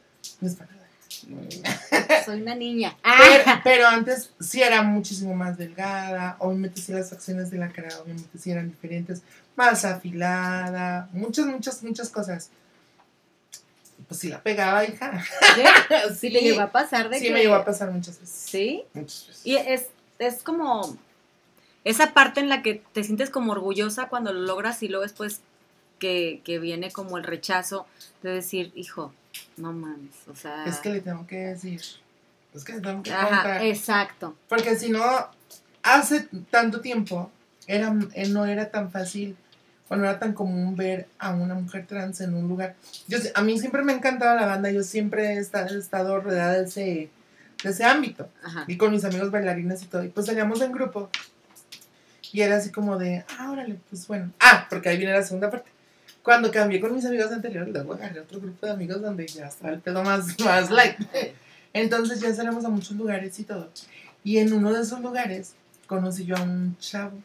no 0.42 0.48
es 0.48 0.57
para 0.57 0.70
nada. 0.70 0.87
Soy 2.27 2.42
una 2.42 2.55
niña. 2.55 2.94
Pero, 3.03 3.61
pero 3.64 3.87
antes 3.87 4.33
sí 4.38 4.61
era 4.61 4.83
muchísimo 4.83 5.35
más 5.35 5.57
delgada, 5.57 6.37
obviamente 6.40 6.79
sí 6.79 6.92
las 6.92 7.09
facciones 7.09 7.51
de 7.51 7.57
la 7.57 7.70
cara, 7.70 7.88
obviamente 8.03 8.37
sí 8.37 8.51
eran 8.51 8.68
diferentes, 8.68 9.22
más 9.57 9.87
afilada, 9.87 11.09
muchas, 11.12 11.46
muchas, 11.46 11.83
muchas 11.83 12.11
cosas. 12.11 12.51
Pues 14.07 14.20
sí 14.20 14.29
la 14.29 14.42
pegaba, 14.42 14.85
hija. 14.85 15.24
¿Sí? 15.55 15.62
Sí, 16.20 16.33
¿Te 16.33 16.40
llegó 16.42 16.61
a 16.61 16.70
pasar 16.70 17.09
de 17.09 17.18
sí 17.18 17.24
que...? 17.24 17.33
me 17.33 17.40
llegó 17.40 17.55
a 17.55 17.64
pasar 17.64 17.90
muchas 17.90 18.20
veces. 18.20 18.44
¿Sí? 18.51 18.85
Muchas 18.92 19.29
veces. 19.29 19.46
Y 19.46 19.57
es, 19.57 19.87
es 20.18 20.42
como 20.42 20.98
esa 21.84 22.12
parte 22.12 22.40
en 22.40 22.48
la 22.48 22.62
que 22.62 22.82
te 22.92 23.04
sientes 23.04 23.30
como 23.30 23.52
orgullosa 23.52 24.08
cuando 24.08 24.32
lo 24.32 24.40
logras 24.40 24.82
y 24.82 24.88
luego 24.88 25.04
después 25.04 25.40
que, 25.98 26.40
que 26.44 26.58
viene 26.58 26.90
como 26.90 27.18
el 27.18 27.24
rechazo 27.24 27.86
de 28.22 28.30
decir, 28.30 28.72
hijo, 28.74 29.12
no 29.56 29.72
mames, 29.72 30.14
o 30.28 30.34
sea... 30.34 30.64
Es 30.64 30.78
que 30.78 30.90
le 30.90 31.00
tengo 31.00 31.26
que 31.26 31.36
decir. 31.36 31.80
Es 32.54 32.64
que 32.64 32.74
le 32.74 32.80
tengo 32.80 33.02
que 33.02 33.12
Ajá, 33.12 33.28
contar. 33.28 33.64
exacto. 33.64 34.36
Porque 34.48 34.76
si 34.76 34.90
no, 34.90 35.02
hace 35.82 36.28
tanto 36.50 36.80
tiempo 36.80 37.30
era, 37.66 37.94
eh, 38.14 38.28
no 38.28 38.46
era 38.46 38.70
tan 38.70 38.90
fácil 38.90 39.36
o 39.88 39.96
no 39.96 40.04
era 40.04 40.18
tan 40.18 40.32
común 40.34 40.76
ver 40.76 41.08
a 41.18 41.30
una 41.30 41.54
mujer 41.54 41.86
trans 41.86 42.20
en 42.20 42.34
un 42.34 42.48
lugar. 42.48 42.76
Yo, 43.06 43.18
a 43.34 43.42
mí 43.42 43.58
siempre 43.58 43.82
me 43.82 43.92
ha 43.92 43.96
encantado 43.96 44.36
la 44.36 44.46
banda, 44.46 44.70
yo 44.70 44.82
siempre 44.82 45.34
he 45.34 45.38
estado, 45.38 45.74
he 45.74 45.78
estado 45.78 46.20
rodeada 46.20 46.58
de 46.58 46.64
ese, 46.64 47.10
de 47.62 47.70
ese 47.70 47.84
ámbito. 47.84 48.28
Ajá. 48.42 48.64
Y 48.66 48.76
con 48.76 48.92
mis 48.92 49.04
amigos 49.04 49.30
bailarines 49.30 49.82
y 49.82 49.86
todo. 49.86 50.04
Y 50.04 50.08
pues 50.08 50.26
salíamos 50.26 50.60
en 50.60 50.72
grupo. 50.72 51.10
Y 52.32 52.40
era 52.42 52.56
así 52.56 52.70
como 52.70 52.98
de, 52.98 53.24
ah, 53.38 53.50
órale, 53.50 53.76
pues 53.88 54.06
bueno. 54.06 54.30
Ah, 54.40 54.66
porque 54.68 54.88
ahí 54.88 54.98
viene 54.98 55.12
la 55.12 55.22
segunda 55.22 55.50
parte. 55.50 55.70
Cuando 56.22 56.50
cambié 56.50 56.78
con 56.80 56.94
mis 56.94 57.04
amigos 57.06 57.32
anteriores, 57.32 57.72
luego 57.72 57.94
agarré 57.94 58.20
otro 58.20 58.38
grupo 58.40 58.66
de 58.66 58.72
amigos 58.72 59.00
donde 59.00 59.26
ya 59.26 59.46
estaba 59.46 59.72
el 59.72 59.80
pedo 59.80 60.02
más, 60.02 60.38
más 60.40 60.70
light. 60.70 60.96
Entonces 61.72 62.20
ya 62.20 62.34
salimos 62.34 62.64
a 62.64 62.68
muchos 62.68 62.92
lugares 62.92 63.38
y 63.38 63.44
todo. 63.44 63.70
Y 64.24 64.38
en 64.38 64.52
uno 64.52 64.72
de 64.72 64.82
esos 64.82 65.00
lugares 65.00 65.54
conocí 65.86 66.26
yo 66.26 66.36
a 66.36 66.42
un 66.42 66.76
chavo. 66.78 67.18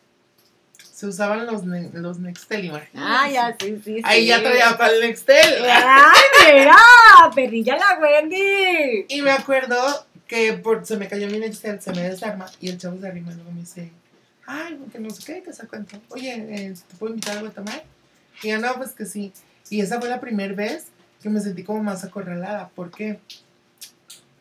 Se 0.94 1.08
usaban 1.08 1.46
los, 1.46 1.66
ne- 1.66 1.90
los 1.94 2.20
Nextel, 2.20 2.66
imagínate. 2.66 2.92
Ah, 2.96 3.30
ya, 3.30 3.58
sí, 3.60 3.76
sí, 3.84 3.96
sí. 3.96 4.02
Ahí 4.06 4.28
ya 4.28 4.42
traía 4.42 4.78
para 4.78 4.94
el 4.94 5.02
Nextel. 5.02 5.66
¡Ay, 5.66 6.54
mira! 6.56 6.76
¡Perrilla 7.36 7.76
la 7.76 8.00
Wendy! 8.00 9.06
Y 9.10 9.22
me 9.22 9.32
acuerdo 9.32 10.06
que 10.28 10.54
por, 10.54 10.86
se 10.86 10.96
me 10.96 11.08
cayó 11.10 11.28
mi 11.28 11.40
Nextel, 11.40 11.82
se 11.82 11.92
me 11.92 12.08
desarma 12.08 12.46
y 12.62 12.70
el 12.70 12.78
chavo 12.78 12.98
se 13.02 13.08
arrima 13.08 13.32
y 13.32 13.36
luego 13.36 13.52
me 13.52 13.62
dice, 13.62 13.92
ay, 14.46 14.80
que 14.92 15.00
no 15.00 15.10
sé 15.10 15.24
qué, 15.26 15.44
que 15.44 15.54
se 15.54 15.68
cuenta. 15.68 16.00
Oye, 16.10 16.34
eh, 16.34 16.74
¿te 16.88 16.96
puedo 16.98 17.14
invitar 17.14 17.38
algo 17.38 17.50
a 17.50 17.54
tomar? 17.54 17.84
Y 18.42 18.50
yo, 18.50 18.60
no, 18.60 18.74
pues 18.76 18.92
que 18.92 19.06
sí. 19.06 19.32
Y 19.70 19.82
esa 19.82 20.00
fue 20.00 20.10
la 20.10 20.20
primera 20.20 20.54
vez 20.54 20.86
que 21.22 21.30
me 21.30 21.40
sentí 21.40 21.64
como 21.64 21.82
más 21.84 22.04
acorralada. 22.04 22.70
¿Por 22.70 22.92
qué? 22.92 23.20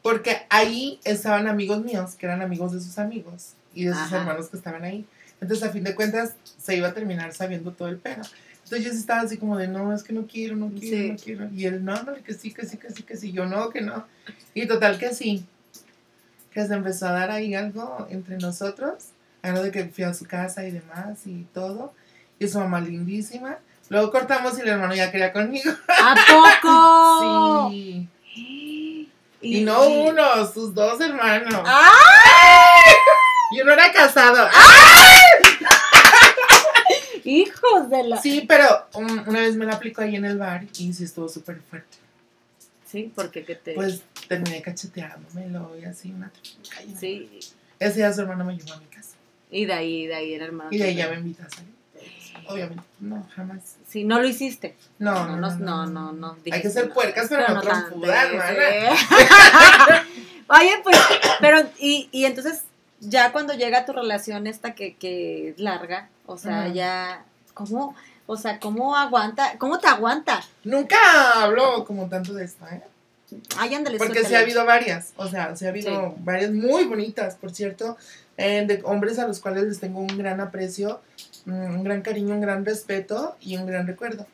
Porque 0.02 0.38
ahí 0.50 0.98
estaban 1.04 1.46
amigos 1.46 1.84
míos, 1.84 2.16
que 2.16 2.26
eran 2.26 2.42
amigos 2.42 2.72
de 2.72 2.80
sus 2.80 2.98
amigos 2.98 3.52
y 3.74 3.84
de 3.84 3.92
sus 3.92 4.02
Ajá. 4.02 4.18
hermanos 4.18 4.48
que 4.48 4.56
estaban 4.56 4.82
ahí. 4.82 5.06
Entonces, 5.40 5.66
a 5.68 5.72
fin 5.72 5.84
de 5.84 5.94
cuentas, 5.94 6.34
se 6.58 6.76
iba 6.76 6.88
a 6.88 6.94
terminar 6.94 7.32
sabiendo 7.34 7.72
todo 7.72 7.88
el 7.88 7.98
pedo. 7.98 8.22
Entonces, 8.64 8.84
yo 8.84 8.90
estaba 8.92 9.20
así 9.20 9.36
como 9.36 9.56
de, 9.56 9.68
no, 9.68 9.92
es 9.94 10.02
que 10.02 10.12
no 10.12 10.26
quiero, 10.26 10.56
no 10.56 10.70
quiero, 10.70 10.96
Sí. 10.96 11.10
no 11.10 11.16
quiero. 11.16 11.48
Y 11.54 11.66
él, 11.66 11.84
no, 11.84 12.02
no, 12.02 12.14
que 12.14 12.34
sí, 12.34 12.52
que 12.52 12.66
sí, 12.66 12.76
que 12.78 12.90
sí, 12.90 13.02
que 13.02 13.16
sí. 13.16 13.32
Yo, 13.32 13.46
no, 13.46 13.70
que 13.70 13.80
no. 13.80 14.06
Y 14.54 14.66
total 14.66 14.98
que 14.98 15.14
sí. 15.14 15.44
Que 16.52 16.66
se 16.66 16.74
empezó 16.74 17.06
a 17.08 17.12
dar 17.12 17.30
ahí 17.30 17.54
algo 17.54 18.06
entre 18.10 18.38
nosotros. 18.38 19.08
Algo 19.42 19.62
de 19.62 19.70
que 19.70 19.84
fui 19.86 20.04
a 20.04 20.14
su 20.14 20.24
casa 20.24 20.64
y 20.64 20.70
demás 20.70 21.26
y 21.26 21.44
todo. 21.52 21.92
Y 22.38 22.48
su 22.48 22.58
mamá 22.58 22.80
lindísima. 22.80 23.58
Luego 23.88 24.10
cortamos 24.10 24.58
y 24.58 24.62
el 24.62 24.68
hermano 24.68 24.94
ya 24.94 25.10
quería 25.10 25.32
conmigo. 25.32 25.72
¿A 25.88 26.14
poco? 26.62 27.70
Sí. 27.70 28.08
Y 29.42 29.64
no 29.64 29.88
uno, 29.88 30.46
sus 30.52 30.72
dos 30.72 31.00
hermanos. 31.00 31.62
¡Ay! 31.66 32.94
Y 33.52 33.60
uno 33.60 33.72
era 33.72 33.92
casado. 33.92 34.48
¡Hijos 37.24 37.90
de 37.90 38.04
la...! 38.04 38.20
Sí, 38.20 38.44
pero 38.48 38.86
um, 38.94 39.24
una 39.26 39.40
vez 39.40 39.56
me 39.56 39.64
la 39.64 39.74
aplicó 39.74 40.02
ahí 40.02 40.16
en 40.16 40.24
el 40.24 40.38
bar 40.38 40.64
y 40.78 40.92
sí 40.92 41.04
estuvo 41.04 41.28
súper 41.28 41.60
fuerte. 41.60 41.98
Sí, 42.86 43.12
porque 43.14 43.44
que 43.44 43.56
te... 43.56 43.74
Pues 43.74 44.02
terminé 44.28 44.62
cacheteándomelo 44.62 45.76
y 45.80 45.84
así 45.84 46.12
una 46.12 46.30
sí, 46.98 47.40
Ese 47.78 47.96
día 47.96 48.12
su 48.12 48.22
hermano 48.22 48.44
me 48.44 48.56
llevó 48.56 48.74
a 48.74 48.78
mi 48.78 48.86
casa. 48.86 49.11
Y 49.52 49.66
de 49.66 49.72
ahí, 49.72 50.06
de 50.08 50.14
ahí 50.16 50.34
el 50.34 50.42
hermano. 50.42 50.70
Y 50.72 50.78
de 50.78 50.84
ahí 50.84 50.94
ya 50.96 51.08
me 51.08 51.16
invita 51.16 51.44
a 51.44 51.50
salir. 51.50 51.70
Obviamente, 52.48 52.82
no, 52.98 53.24
jamás. 53.36 53.76
Sí, 53.88 54.02
no 54.04 54.18
lo 54.20 54.26
hiciste. 54.26 54.74
No, 54.98 55.12
No, 55.26 55.36
no, 55.36 55.56
no, 55.58 55.86
no, 55.86 56.12
no, 56.12 56.36
Hay 56.50 56.60
que 56.60 56.70
ser 56.70 56.88
no. 56.88 56.94
puercas, 56.94 57.26
pero, 57.28 57.54
no 57.54 57.60
trompudas. 57.60 58.26
Oye, 60.48 60.80
pues, 60.82 60.96
pero, 61.40 61.60
y, 61.78 62.08
y 62.12 62.24
entonces, 62.24 62.62
ya 63.00 63.32
cuando 63.32 63.54
llega 63.54 63.84
tu 63.86 63.92
relación 63.92 64.46
esta 64.46 64.74
que, 64.74 64.94
que 64.96 65.50
es 65.50 65.58
larga, 65.58 66.08
o 66.26 66.36
sea, 66.36 66.68
ya, 66.68 67.24
¿cómo? 67.54 67.94
O 68.26 68.36
sea, 68.36 68.58
¿cómo 68.60 68.96
aguanta? 68.96 69.54
¿Cómo 69.58 69.78
te 69.78 69.88
aguanta? 69.88 70.42
Nunca 70.64 70.96
hablo 71.42 71.84
como 71.84 72.08
tanto 72.08 72.34
de 72.34 72.44
esto, 72.44 72.66
¿eh? 72.68 72.82
Ay, 73.56 73.74
ándale, 73.74 73.96
Porque 73.96 74.24
sí 74.24 74.34
ha 74.34 74.40
habido 74.40 74.66
varias, 74.66 75.12
o 75.16 75.26
sea, 75.26 75.56
sí 75.56 75.64
ha 75.64 75.70
habido 75.70 75.90
Sí. 76.10 76.14
varias 76.18 76.50
muy 76.52 76.84
bonitas, 76.84 77.36
por 77.36 77.50
cierto, 77.54 77.96
eh, 78.36 78.64
de 78.66 78.80
hombres 78.84 79.18
a 79.18 79.26
los 79.26 79.40
cuales 79.40 79.64
les 79.64 79.80
tengo 79.80 80.00
un 80.00 80.18
gran 80.18 80.40
aprecio, 80.40 81.00
mm, 81.46 81.52
un 81.52 81.84
gran 81.84 82.02
cariño, 82.02 82.34
un 82.34 82.40
gran 82.40 82.64
respeto 82.64 83.36
y 83.40 83.56
un 83.56 83.66
gran 83.66 83.86
recuerdo. 83.86 84.26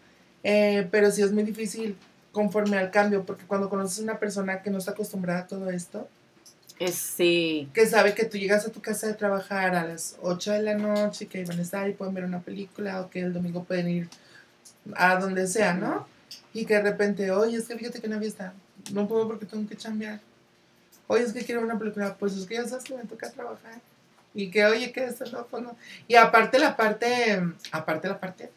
Eh, 0.45 0.87
pero 0.91 1.11
sí 1.11 1.23
es 1.23 1.33
muy 1.33 1.43
difícil 1.43 1.97
conforme 2.33 2.79
al 2.79 2.91
cambio, 2.91 3.25
porque 3.27 3.45
cuando 3.47 3.69
conoces 3.69 3.99
a 4.01 4.03
una 4.03 4.19
persona 4.19 4.63
que 4.63 4.71
no 4.71 4.79
está 4.79 4.93
acostumbrada 4.93 5.41
a 5.41 5.47
todo 5.47 5.71
esto, 5.71 6.09
Es, 6.79 6.95
sí. 6.95 7.69
que 7.75 7.87
sabe 7.87 8.15
que 8.15 8.25
tú 8.25 8.39
llegas 8.39 8.65
a 8.67 8.71
tu 8.71 8.81
casa 8.81 9.09
de 9.09 9.15
trabajar 9.15 9.75
a 9.75 9.85
las 9.85 10.17
8 10.23 10.53
de 10.53 10.63
la 10.63 10.75
noche, 10.75 11.27
que 11.27 11.45
van 11.45 11.59
a 11.59 11.63
estar 11.63 11.89
y 11.89 11.93
pueden 11.95 12.15
ver 12.15 12.25
una 12.25 12.41
película, 12.41 13.01
o 13.01 13.11
que 13.11 13.21
el 13.21 13.33
domingo 13.33 13.65
pueden 13.65 13.89
ir 13.89 14.09
a 14.95 15.17
donde 15.17 15.47
sea, 15.49 15.75
¿no? 15.75 16.07
Y 16.55 16.65
que 16.67 16.75
de 16.75 16.83
repente, 16.83 17.31
oye, 17.33 17.57
es 17.59 17.67
que 17.67 17.77
fíjate 17.77 18.01
que 18.01 18.09
no 18.09 18.21
está, 18.21 18.55
no 18.93 19.09
puedo 19.09 19.27
porque 19.27 19.47
tengo 19.47 19.69
que 19.69 19.77
chambear. 19.77 20.21
Oye, 21.09 21.25
es 21.25 21.33
que 21.33 21.45
quiero 21.45 21.63
una 21.63 21.79
película, 21.79 22.15
pues 22.17 22.37
es 22.37 22.47
que 22.47 22.55
ya 22.55 22.69
sabes 22.69 22.85
que 22.85 22.95
me 22.95 23.05
toca 23.05 23.31
trabajar. 23.31 23.81
Y 24.35 24.51
que, 24.51 24.65
oye, 24.67 24.93
que 24.93 25.05
esto 25.05 25.25
no, 25.33 25.47
pues 25.47 25.63
no. 25.63 25.77
Y 26.07 26.15
aparte 26.15 26.59
la 26.59 26.77
parte, 26.77 27.43
aparte 27.73 28.09
la 28.09 28.21
parte, 28.21 28.51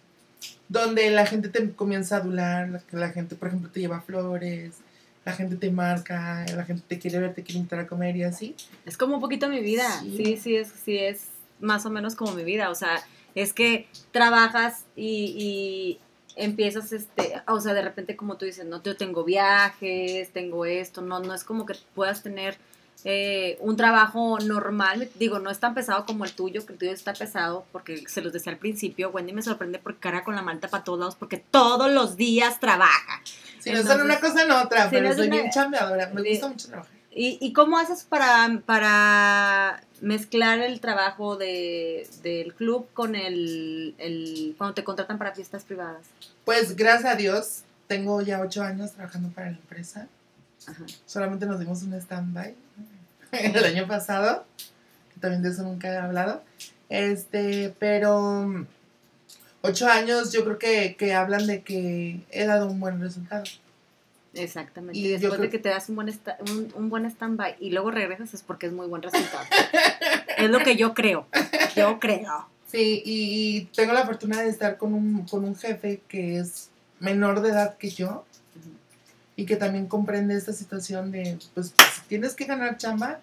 donde 0.68 1.10
la 1.12 1.26
gente 1.26 1.50
te 1.50 1.72
comienza 1.72 2.18
a 2.18 2.20
adular, 2.20 2.84
la, 2.92 3.10
gente, 3.10 3.36
por 3.36 3.48
ejemplo, 3.48 3.70
te 3.70 3.80
lleva 3.80 4.02
flores, 4.02 4.76
la 5.24 5.32
gente 5.32 5.56
te 5.56 5.72
marca, 5.72 6.46
la 6.54 6.66
gente 6.66 6.84
te 6.88 7.00
quiere 7.00 7.20
ver, 7.20 7.34
te 7.34 7.42
quiere 7.42 7.60
invitar 7.60 7.80
a 7.80 7.88
comer 7.88 8.18
y 8.18 8.24
así. 8.24 8.56
Es 8.86 8.98
como 8.98 9.16
un 9.16 9.22
poquito 9.22 9.48
mi 9.48 9.62
vida. 9.62 9.90
Sí. 10.02 10.18
Sí, 10.18 10.38
sí, 10.38 10.56
es, 10.58 10.68
sí, 10.84 10.98
es 10.98 11.28
más 11.62 11.86
o 11.86 11.90
menos 11.90 12.16
como 12.16 12.34
mi 12.34 12.44
vida. 12.44 12.70
O 12.70 12.76
sea, 12.76 13.02
es 13.34 13.54
que 13.54 13.88
trabajas 14.12 14.86
y, 14.96 15.36
y 15.38 16.00
empiezas, 16.36 16.92
este, 16.94 17.42
o 17.48 17.60
sea, 17.60 17.74
de 17.74 17.82
repente 17.82 18.16
como 18.16 18.38
tú 18.38 18.46
dices, 18.46 18.66
no, 18.66 18.82
yo 18.84 18.96
tengo 18.98 19.24
viajes, 19.24 20.32
tengo 20.32 20.66
esto, 20.66 21.02
no, 21.02 21.20
no 21.20 21.34
es 21.34 21.44
como 21.44 21.66
que 21.66 21.76
puedas 21.96 22.24
tener 22.24 22.58
eh, 23.04 23.58
un 23.62 23.76
trabajo 23.78 24.38
normal. 24.40 25.10
Digo, 25.16 25.40
no 25.40 25.50
es 25.50 25.60
tan 25.60 25.74
pesado 25.74 26.06
como 26.06 26.24
el 26.24 26.34
tuyo, 26.34 26.66
que 26.66 26.74
el 26.74 26.80
tuyo 26.80 26.92
está 26.92 27.14
pesado, 27.14 27.66
porque 27.72 28.04
se 28.08 28.22
los 28.22 28.32
decía 28.32 28.52
al 28.52 28.60
principio, 28.60 29.10
Wendy 29.10 29.34
me 29.34 29.42
sorprende 29.42 29.80
porque 29.80 30.00
cara 30.00 30.24
con 30.24 30.36
la 30.36 30.42
malta 30.44 30.68
para 30.68 30.84
todos 30.84 31.00
lados, 31.00 31.16
porque 31.16 31.38
todos 31.38 31.92
los 31.92 32.16
días 32.16 32.60
trabaja. 32.60 33.22
Si 33.60 33.72
no 33.72 33.82
son 33.84 34.02
una 34.02 34.20
cosa 34.20 34.44
en 34.44 34.52
otra, 34.52 34.86
si 34.86 34.90
pero 34.96 35.10
no 35.10 35.16
soy 35.16 35.28
una- 35.28 35.36
bien 35.38 35.50
chambeadora. 35.52 36.10
Me 36.14 36.22
gusta 36.30 36.48
mucho 36.48 36.68
trabajar. 36.68 36.92
¿Y, 37.14 37.38
y 37.42 37.52
cómo 37.54 37.78
haces 37.78 38.04
para, 38.06 38.62
para 38.66 39.82
mezclar 40.02 40.60
el 40.60 40.82
trabajo 40.82 41.38
de, 41.38 42.08
del 42.24 42.54
club 42.54 42.88
con 42.94 43.16
el, 43.16 43.96
el 43.98 44.56
cuando 44.58 44.74
te 44.74 44.84
contratan 44.84 45.18
para 45.18 45.34
fiestas 45.34 45.64
privadas? 45.64 46.08
Pues 46.44 46.76
gracias 46.76 47.14
a 47.14 47.16
Dios, 47.16 47.62
tengo 47.88 48.22
ya 48.22 48.42
ocho 48.42 48.64
años 48.64 48.92
trabajando 48.92 49.30
para 49.30 49.52
la 49.52 49.58
empresa. 49.58 50.08
Ajá. 50.68 50.84
Solamente 51.06 51.46
nos 51.46 51.60
dimos 51.60 51.82
un 51.84 51.94
stand-by 51.94 52.56
el 53.32 53.64
año 53.64 53.88
pasado. 53.88 54.46
que 55.14 55.20
También 55.20 55.44
de 55.44 55.50
eso 55.50 55.64
nunca 55.64 55.88
he 55.88 55.98
hablado. 55.98 56.44
Este, 56.90 57.74
pero 57.80 58.66
ocho 59.62 59.88
años 59.88 60.34
yo 60.34 60.44
creo 60.44 60.60
que, 60.60 60.96
que 60.98 61.14
hablan 61.14 61.48
de 61.48 61.62
que 61.62 62.22
he 62.32 62.46
dado 62.46 62.68
un 62.68 62.80
buen 62.80 63.00
resultado. 63.00 63.44
Exactamente. 64.34 64.98
Y, 64.98 65.10
después 65.10 65.40
de 65.40 65.50
que 65.50 65.60
te 65.60 65.70
das 65.70 65.90
un 65.90 65.96
buen, 65.96 66.10
un, 66.50 66.74
un, 66.76 66.90
buen 66.90 67.06
stand-by 67.06 67.58
y 67.60 67.72
luego 67.72 67.92
regresas 67.92 68.34
es 68.34 68.44
porque 68.44 68.68
es 68.68 68.74
muy 68.74 68.88
buen 68.88 69.02
resultado. 69.02 69.46
es 70.38 70.50
lo 70.50 70.60
que 70.60 70.76
yo 70.76 70.94
creo. 70.94 71.28
Yo 71.76 72.00
creo. 72.00 72.48
Sí, 72.68 73.02
y, 73.06 73.66
tengo 73.76 73.92
la 73.92 74.06
fortuna 74.06 74.42
de 74.42 74.50
estar 74.50 74.78
con 74.78 74.94
un, 74.94 75.26
con 75.26 75.44
un 75.44 75.56
jefe 75.56 76.02
que 76.08 76.40
es 76.40 76.70
menor 77.00 77.42
de 77.42 77.50
edad 77.50 77.78
que 77.78 77.90
yo 77.90 78.26
y 79.36 79.46
que 79.46 79.58
también 79.58 79.88
comprende 79.88 80.36
esta 80.36 80.54
situación 80.54 81.12
de, 81.12 81.38
pues, 81.54 81.68
si 81.68 82.02
tienes 82.08 82.34
que 82.34 82.46
ganar 82.46 82.78
chamba, 82.78 83.20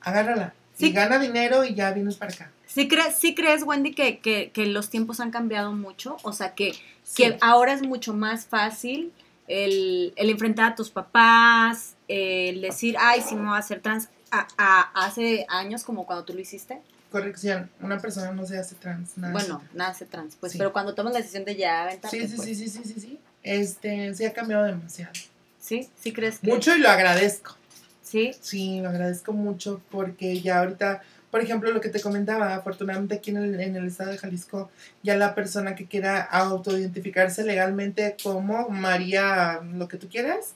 agárrala. 0.00 0.54
Sí. 0.74 0.86
Y 0.86 0.92
gana 0.92 1.18
dinero 1.18 1.64
y 1.64 1.74
ya 1.74 1.92
vienes 1.92 2.16
para 2.16 2.32
acá. 2.32 2.50
¿Sí 2.66 2.88
crees, 2.88 3.16
sí 3.16 3.34
crees 3.34 3.62
Wendy, 3.62 3.94
que, 3.94 4.18
que, 4.18 4.50
que, 4.50 4.66
los 4.66 4.88
tiempos 4.90 5.20
han 5.20 5.30
cambiado 5.30 5.72
mucho? 5.72 6.16
O 6.22 6.32
sea, 6.32 6.54
que, 6.54 6.74
que 7.14 7.36
ahora 7.40 7.74
es 7.74 7.82
mucho 7.82 8.14
más 8.14 8.46
fácil 8.46 9.12
el, 9.48 10.12
el, 10.16 10.30
enfrentar 10.30 10.72
a 10.72 10.74
tus 10.74 10.90
papás, 10.90 11.96
el 12.08 12.60
decir, 12.60 12.96
ay, 12.98 13.20
si 13.20 13.34
no 13.34 13.50
va 13.50 13.58
a 13.58 13.62
ser 13.62 13.80
trans, 13.80 14.08
a, 14.30 14.90
hace 14.94 15.46
años 15.48 15.84
como 15.84 16.06
cuando 16.06 16.24
tú 16.24 16.32
lo 16.32 16.40
hiciste. 16.40 16.80
Corrección, 17.10 17.70
una 17.80 17.98
persona 17.98 18.32
no 18.32 18.46
se 18.46 18.58
hace 18.58 18.74
trans. 18.74 19.18
Nada 19.18 19.32
bueno, 19.32 19.62
nada 19.74 19.90
hace 19.90 20.06
trans, 20.06 20.36
pues, 20.36 20.56
pero 20.56 20.72
cuando 20.72 20.94
tomas 20.94 21.12
la 21.12 21.18
decisión 21.18 21.44
de 21.44 21.56
ya 21.56 21.82
aventarte. 21.82 22.20
Sí, 22.20 22.28
sí, 22.28 22.36
pues. 22.36 22.48
sí, 22.48 22.54
sí, 22.54 22.68
sí, 22.68 22.84
sí, 22.84 23.00
sí. 23.00 23.20
Este, 23.42 24.14
sí 24.14 24.24
ha 24.24 24.32
cambiado 24.32 24.64
demasiado. 24.64 25.12
¿Sí? 25.60 25.88
¿Sí 26.00 26.12
crees 26.12 26.38
que? 26.38 26.50
Mucho 26.50 26.74
y 26.74 26.78
lo 26.78 26.88
agradezco. 26.88 27.56
¿Sí? 28.02 28.32
Sí, 28.40 28.80
lo 28.80 28.88
agradezco 28.88 29.32
mucho 29.32 29.82
porque 29.90 30.40
ya 30.40 30.60
ahorita, 30.60 31.02
por 31.32 31.40
ejemplo, 31.40 31.72
lo 31.72 31.80
que 31.80 31.88
te 31.88 32.02
comentaba, 32.02 32.54
afortunadamente 32.54 33.14
aquí 33.14 33.30
en 33.30 33.38
el, 33.38 33.58
en 33.58 33.74
el 33.74 33.86
estado 33.86 34.10
de 34.10 34.18
Jalisco, 34.18 34.70
ya 35.02 35.16
la 35.16 35.34
persona 35.34 35.74
que 35.74 35.86
quiera 35.86 36.20
autoidentificarse 36.20 37.42
legalmente 37.42 38.18
como 38.22 38.68
María, 38.68 39.62
lo 39.62 39.88
que 39.88 39.96
tú 39.96 40.10
quieras, 40.10 40.52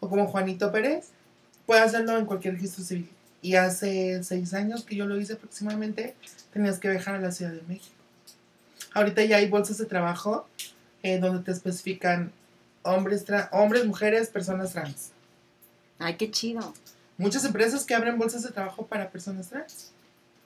o 0.00 0.08
como 0.08 0.26
Juanito 0.26 0.72
Pérez, 0.72 1.08
puede 1.66 1.82
hacerlo 1.82 2.16
en 2.16 2.24
cualquier 2.24 2.54
registro 2.54 2.82
civil. 2.82 3.10
Y 3.42 3.56
hace 3.56 4.24
seis 4.24 4.54
años 4.54 4.84
que 4.84 4.96
yo 4.96 5.04
lo 5.04 5.20
hice 5.20 5.34
aproximadamente, 5.34 6.16
tenías 6.50 6.78
que 6.78 6.88
viajar 6.88 7.16
a 7.16 7.20
la 7.20 7.30
Ciudad 7.30 7.52
de 7.52 7.60
México. 7.68 7.94
Ahorita 8.94 9.22
ya 9.22 9.36
hay 9.36 9.50
bolsas 9.50 9.76
de 9.76 9.84
trabajo 9.84 10.48
eh, 11.02 11.18
donde 11.18 11.44
te 11.44 11.52
especifican 11.52 12.32
hombres, 12.84 13.26
hombres, 13.52 13.84
mujeres, 13.84 14.30
personas 14.30 14.72
trans. 14.72 15.10
Ay, 15.98 16.16
qué 16.16 16.30
chido. 16.30 16.72
Muchas 17.18 17.44
empresas 17.44 17.84
que 17.84 17.94
abren 17.94 18.16
bolsas 18.16 18.44
de 18.44 18.50
trabajo 18.50 18.86
para 18.86 19.10
personas 19.10 19.50
trans. 19.50 19.92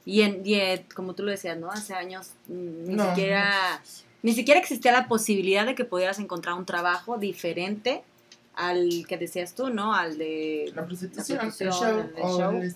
Y, 0.05 0.23
en, 0.23 0.43
y 0.45 0.59
como 0.95 1.15
tú 1.15 1.23
lo 1.23 1.31
decías, 1.31 1.59
¿no? 1.59 1.71
Hace 1.71 1.95
años 1.95 2.33
mm, 2.49 2.85
ni 2.85 2.99
siquiera... 2.99 3.83
Ni 4.23 4.35
siquiera 4.35 4.61
existía 4.61 4.93
la 4.93 5.09
posibilidad 5.09 5.65
de 5.65 5.75
que 5.75 5.87
pudieras 5.87 6.19
encontrar 6.19 6.55
un 6.55 6.67
trabajo 6.67 7.17
diferente 7.17 8.03
al 8.55 9.07
que 9.09 9.17
decías 9.17 9.55
tú, 9.55 9.71
¿no? 9.71 9.95
Al 9.95 10.19
de 10.19 10.71
la 10.75 10.85
prostitución, 10.85 11.41
el 11.47 11.53
show, 11.53 12.11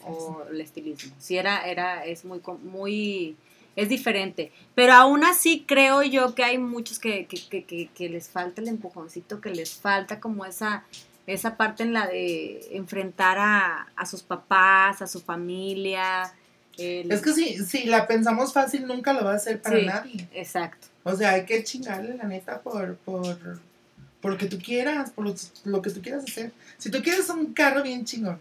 o, 0.07 0.43
el 0.51 0.61
estilismo. 0.61 1.14
Sí, 1.18 1.37
era, 1.37 1.66
era, 1.66 2.05
es 2.05 2.25
muy, 2.25 2.41
muy, 2.62 3.37
es 3.77 3.89
diferente. 3.89 4.53
Pero 4.75 4.95
aún 4.95 5.25
así 5.25 5.64
creo 5.66 6.03
yo 6.03 6.35
que 6.35 6.45
hay 6.45 6.57
muchos 6.57 6.99
que, 6.99 7.27
que, 7.27 7.64
que, 7.64 7.91
que, 7.93 8.09
les 8.09 8.29
falta 8.29 8.62
el 8.62 8.68
empujoncito, 8.68 9.43
que 9.43 9.51
les 9.51 9.75
falta 9.75 10.20
como 10.20 10.47
esa, 10.47 10.85
esa 11.27 11.59
parte 11.59 11.83
en 11.83 11.93
la 11.93 12.07
de 12.07 12.68
enfrentar 12.70 13.37
a, 13.39 13.89
a 13.95 14.07
sus 14.07 14.22
papás, 14.22 15.03
a 15.03 15.07
su 15.07 15.20
familia. 15.20 16.33
Es 16.79 17.22
que 17.22 17.33
si, 17.33 17.64
si 17.64 17.85
la 17.85 18.07
pensamos 18.07 18.53
fácil, 18.53 18.87
nunca 18.87 19.12
lo 19.12 19.25
va 19.25 19.33
a 19.33 19.37
hacer 19.37 19.61
para 19.61 19.81
nadie. 19.83 20.29
Exacto. 20.33 20.89
O 21.05 21.14
sea, 21.14 21.33
hay 21.33 21.45
que 21.45 21.62
chingarle 21.62 22.16
la 22.16 22.25
neta 22.25 22.61
por, 22.61 22.97
por, 22.97 23.61
por 24.20 24.33
lo 24.33 24.39
que 24.39 24.47
tú 24.47 24.59
quieras, 24.59 25.11
por 25.11 25.27
lo, 25.64 25.83
que 25.83 25.91
tú 25.91 26.01
quieras 26.01 26.25
hacer. 26.25 26.53
Si 26.79 26.91
tú 26.91 27.03
quieres 27.03 27.29
un 27.29 27.53
carro 27.53 27.83
bien 27.83 28.05
chingón, 28.05 28.39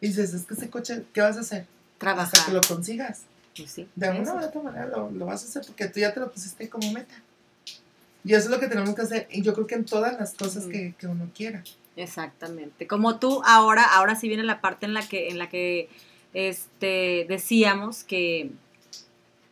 y 0.00 0.08
dices, 0.08 0.32
es 0.32 0.44
que 0.44 0.54
ese 0.54 0.70
coche, 0.70 1.02
¿qué 1.12 1.20
vas 1.20 1.36
a 1.36 1.40
hacer? 1.40 1.66
Trabajar. 1.98 2.32
Hasta 2.32 2.46
que 2.46 2.52
lo 2.52 2.60
consigas. 2.60 3.22
Pues 3.56 3.72
sí, 3.72 3.88
de 3.96 4.06
alguna 4.06 4.34
u 4.34 4.38
otra 4.38 4.62
manera 4.62 4.86
lo, 4.86 5.26
vas 5.26 5.42
a 5.42 5.48
hacer 5.48 5.62
porque 5.66 5.88
tú 5.88 5.98
ya 5.98 6.14
te 6.14 6.20
lo 6.20 6.30
pusiste 6.30 6.68
como 6.68 6.92
meta. 6.92 7.14
Y 8.22 8.34
eso 8.34 8.44
es 8.44 8.50
lo 8.50 8.60
que 8.60 8.68
tenemos 8.68 8.94
que 8.94 9.02
hacer. 9.02 9.26
Y 9.32 9.42
yo 9.42 9.54
creo 9.54 9.66
que 9.66 9.74
en 9.74 9.84
todas 9.84 10.16
las 10.18 10.34
cosas 10.34 10.66
que, 10.66 10.94
que, 10.96 11.08
uno 11.08 11.28
quiera. 11.34 11.64
Exactamente. 11.96 12.86
Como 12.86 13.18
tú 13.18 13.42
ahora, 13.44 13.82
ahora 13.82 14.14
sí 14.14 14.28
viene 14.28 14.44
la 14.44 14.60
parte 14.60 14.86
en 14.86 14.94
la 14.94 15.06
que, 15.08 15.30
en 15.30 15.38
la 15.38 15.48
que 15.48 15.88
este, 16.34 17.26
decíamos 17.28 18.04
que, 18.04 18.50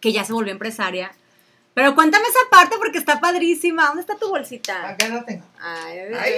que 0.01 0.13
ya 0.13 0.25
se 0.25 0.33
volvió 0.33 0.53
empresaria 0.53 1.13
pero 1.77 1.95
cuéntame 1.95 2.25
esa 2.27 2.39
parte 2.51 2.77
porque 2.79 2.97
está 2.97 3.21
padrísima. 3.21 3.89
¿Dónde 3.89 4.01
está 4.01 4.17
tu 4.17 4.31
bolsita? 4.31 4.89
Acá 4.89 5.09
no 5.09 5.23
tengo. 5.25 5.45
Ay, 5.61 5.99
Ay. 6.19 6.33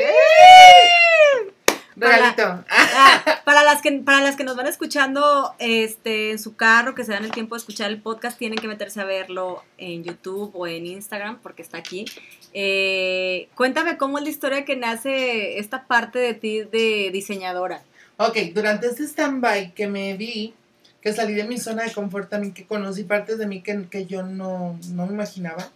Regalito. 1.95 2.65
Ah, 2.69 3.41
para, 3.45 3.63
las 3.63 3.81
que, 3.81 3.93
para 3.93 4.21
las 4.21 4.35
que 4.35 4.43
nos 4.43 4.57
van 4.57 4.67
escuchando 4.67 5.55
este, 5.61 6.33
en 6.33 6.41
su 6.41 6.57
carro, 6.57 6.97
que 6.97 7.05
se 7.05 7.13
dan 7.13 7.25
el 7.25 7.31
tiempo 7.31 7.55
de 7.55 7.61
escuchar 7.61 7.89
el 7.89 8.03
podcast, 8.03 8.37
tienen 8.37 8.59
que 8.59 8.67
meterse 8.67 9.01
a 9.01 9.05
verlo 9.05 9.63
en 9.77 10.03
YouTube 10.03 10.51
o 10.55 10.67
en 10.67 10.87
Instagram, 10.87 11.39
porque 11.41 11.63
está 11.63 11.79
aquí. 11.79 12.05
Eh, 12.53 13.49
cuéntame 13.55 13.97
cómo 13.97 14.19
es 14.19 14.25
la 14.25 14.31
historia 14.31 14.65
que 14.65 14.75
nace 14.75 15.61
esta 15.61 15.87
parte 15.87 16.19
de 16.19 16.35
ti 16.35 16.63
de 16.63 17.11
diseñadora. 17.13 17.85
Ok, 18.21 18.37
durante 18.53 18.89
este 18.89 19.05
stand-by 19.05 19.75
que 19.75 19.87
me 19.87 20.17
vi, 20.17 20.53
que 21.01 21.13
salí 21.13 21.35
de 21.35 21.45
mi 21.45 21.57
zona 21.57 21.85
de 21.85 21.93
confort 21.93 22.29
también, 22.29 22.53
que 22.53 22.67
conocí 22.67 23.05
partes 23.05 23.39
de 23.39 23.47
mí 23.47 23.63
que, 23.63 23.87
que 23.89 24.07
yo 24.07 24.25
no, 24.25 24.77
no 24.91 25.07
me 25.07 25.13
imaginaba. 25.13 25.71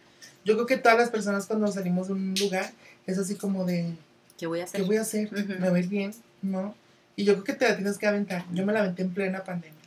Yo 0.45 0.55
creo 0.55 0.67
que 0.67 0.77
todas 0.77 0.99
las 0.99 1.11
personas 1.11 1.47
cuando 1.47 1.69
salimos 1.69 2.09
de 2.09 2.15
un 2.15 2.35
lugar 2.35 2.73
es 3.07 3.17
así 3.17 3.37
como 3.37 3.65
de... 3.65 3.95
¿Qué 4.37 4.49
voy 4.49 4.59
a 4.59 4.65
hacer? 4.65 4.81
¿Qué 4.81 4.87
voy 4.89 4.97
a 4.97 5.03
hacer? 5.03 5.31
¿Me 5.61 5.71
voy 5.71 5.87
bien? 5.87 6.13
¿No? 6.43 6.75
Y 7.15 7.23
yo 7.23 7.35
creo 7.35 7.45
que 7.45 7.53
te 7.53 7.69
la 7.69 7.77
tienes 7.77 7.97
que 7.97 8.09
aventar. 8.09 8.45
Yo 8.53 8.67
me 8.67 8.73
la 8.73 8.81
aventé 8.81 9.03
en 9.03 9.15
plena 9.15 9.45
pandemia. 9.45 9.79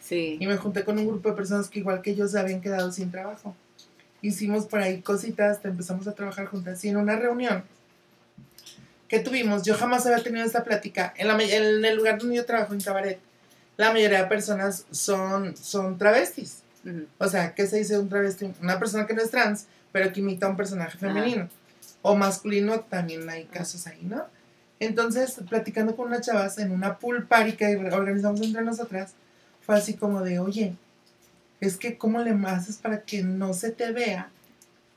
Sí. 0.00 0.38
Y 0.40 0.46
me 0.48 0.56
junté 0.56 0.82
con 0.82 0.98
un 0.98 1.06
grupo 1.06 1.28
de 1.30 1.36
personas 1.36 1.68
que 1.68 1.78
igual 1.78 2.02
que 2.02 2.10
ellos 2.10 2.32
se 2.32 2.40
habían 2.40 2.60
quedado 2.60 2.90
sin 2.90 3.12
trabajo. 3.12 3.54
Hicimos 4.22 4.66
por 4.66 4.80
ahí 4.80 5.02
cositas, 5.02 5.64
empezamos 5.64 6.08
a 6.08 6.14
trabajar 6.16 6.46
juntas. 6.46 6.84
Y 6.84 6.88
en 6.88 6.96
una 6.96 7.14
reunión 7.14 7.62
que 9.12 9.18
tuvimos, 9.18 9.62
yo 9.62 9.76
jamás 9.76 10.06
había 10.06 10.22
tenido 10.22 10.42
esta 10.42 10.64
plática. 10.64 11.12
En, 11.18 11.28
la, 11.28 11.34
en 11.34 11.84
el 11.84 11.96
lugar 11.96 12.18
donde 12.18 12.36
yo 12.36 12.46
trabajo, 12.46 12.72
en 12.72 12.80
Cabaret, 12.80 13.18
la 13.76 13.92
mayoría 13.92 14.22
de 14.22 14.26
personas 14.26 14.86
son, 14.90 15.54
son 15.54 15.98
travestis. 15.98 16.62
O 17.18 17.28
sea, 17.28 17.54
¿qué 17.54 17.66
se 17.66 17.76
dice 17.76 17.98
un 17.98 18.08
travesti? 18.08 18.50
Una 18.62 18.78
persona 18.78 19.06
que 19.06 19.12
no 19.12 19.20
es 19.20 19.30
trans, 19.30 19.66
pero 19.92 20.10
que 20.14 20.20
imita 20.20 20.46
a 20.46 20.48
un 20.48 20.56
personaje 20.56 20.96
femenino. 20.96 21.50
O 22.00 22.16
masculino, 22.16 22.80
también 22.80 23.28
hay 23.28 23.44
casos 23.44 23.86
ahí, 23.86 24.00
¿no? 24.00 24.24
Entonces, 24.80 25.38
platicando 25.46 25.94
con 25.94 26.06
una 26.06 26.22
chavas 26.22 26.56
en 26.56 26.70
una 26.70 26.98
pool 26.98 27.26
party 27.26 27.52
que 27.52 27.76
organizamos 27.92 28.40
entre 28.40 28.62
nosotras, 28.62 29.12
fue 29.60 29.76
así 29.76 29.92
como 29.92 30.22
de, 30.22 30.38
oye, 30.38 30.74
es 31.60 31.76
que 31.76 31.98
¿cómo 31.98 32.20
le 32.20 32.30
haces 32.46 32.78
para 32.78 33.02
que 33.02 33.22
no 33.22 33.52
se 33.52 33.72
te 33.72 33.92
vea 33.92 34.30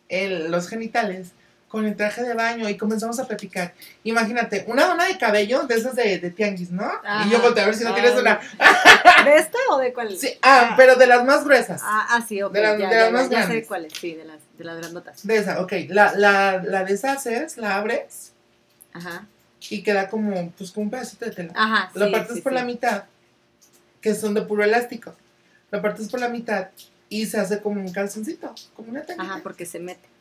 el, 0.08 0.52
los 0.52 0.70
genitales? 0.70 1.34
Con 1.68 1.86
el 1.86 1.96
traje 1.96 2.24
de 2.24 2.34
baño 2.34 2.70
y 2.70 2.78
comenzamos 2.78 3.20
a 3.20 3.28
platicar. 3.28 3.74
Imagínate, 4.04 4.64
una 4.68 4.86
dona 4.86 5.06
de 5.06 5.18
cabello 5.18 5.64
de 5.64 5.76
esas 5.76 5.96
de, 5.96 6.20
de 6.20 6.30
tianguis, 6.30 6.72
¿no? 6.72 6.90
Y 7.26 7.30
yo 7.30 7.42
volteé 7.42 7.64
a 7.64 7.66
ver 7.66 7.76
si 7.76 7.84
no 7.84 7.94
tienes 7.94 8.14
una. 8.14 8.40
¿De 9.26 9.36
esta 9.36 9.58
o 9.72 9.78
de 9.78 9.92
cuál? 9.92 10.18
Sí, 10.18 10.38
ah, 10.42 10.76
pero 10.78 10.96
de 10.96 11.08
las 11.08 11.26
más 11.26 11.44
gruesas. 11.44 11.82
Ah, 11.84 12.08
ah 12.12 12.26
sí, 12.26 12.42
ok. 12.42 12.54
De, 12.54 12.62
de 12.62 12.96
las 12.96 13.12
más 13.12 13.30
ya 13.30 13.48
sé 13.48 13.66
cuáles, 13.66 13.94
sí, 13.94 14.14
de 14.14 14.26
las, 14.26 14.40
de 14.58 14.64
las 14.64 14.78
grandotas. 14.78 15.26
De 15.26 15.38
esa, 15.38 15.62
ok. 15.62 15.74
La, 15.90 16.14
la, 16.16 16.64
la 16.64 16.84
deshaces, 16.84 17.58
la 17.58 17.76
abres. 17.76 18.32
Ajá. 18.94 19.26
Y 19.70 19.82
queda 19.82 20.10
como, 20.10 20.52
pues, 20.52 20.72
como 20.72 20.86
un 20.86 20.92
pedacito 20.92 21.26
de 21.26 21.32
tela. 21.32 21.52
Ajá. 21.56 21.92
Lo 21.96 22.12
partes 22.12 22.40
por 22.42 22.54
la 22.54 22.64
mitad, 22.64 23.06
que 24.00 24.14
son 24.14 24.34
de 24.34 24.44
puro 24.44 24.64
elástico. 24.64 25.16
Lo 25.72 25.82
partes 25.82 26.08
por 26.08 26.20
la 26.20 26.30
mitad 26.30 26.70
y 27.10 27.26
se 27.26 27.40
hace 27.40 27.60
como 27.60 27.82
un 27.82 27.92
calzoncito, 27.92 28.54
como 28.76 28.92
una 28.92 29.02
tela. 29.02 29.24
Ajá, 29.24 29.40
porque 29.44 29.66
se 29.66 29.80
mete. 29.80 30.15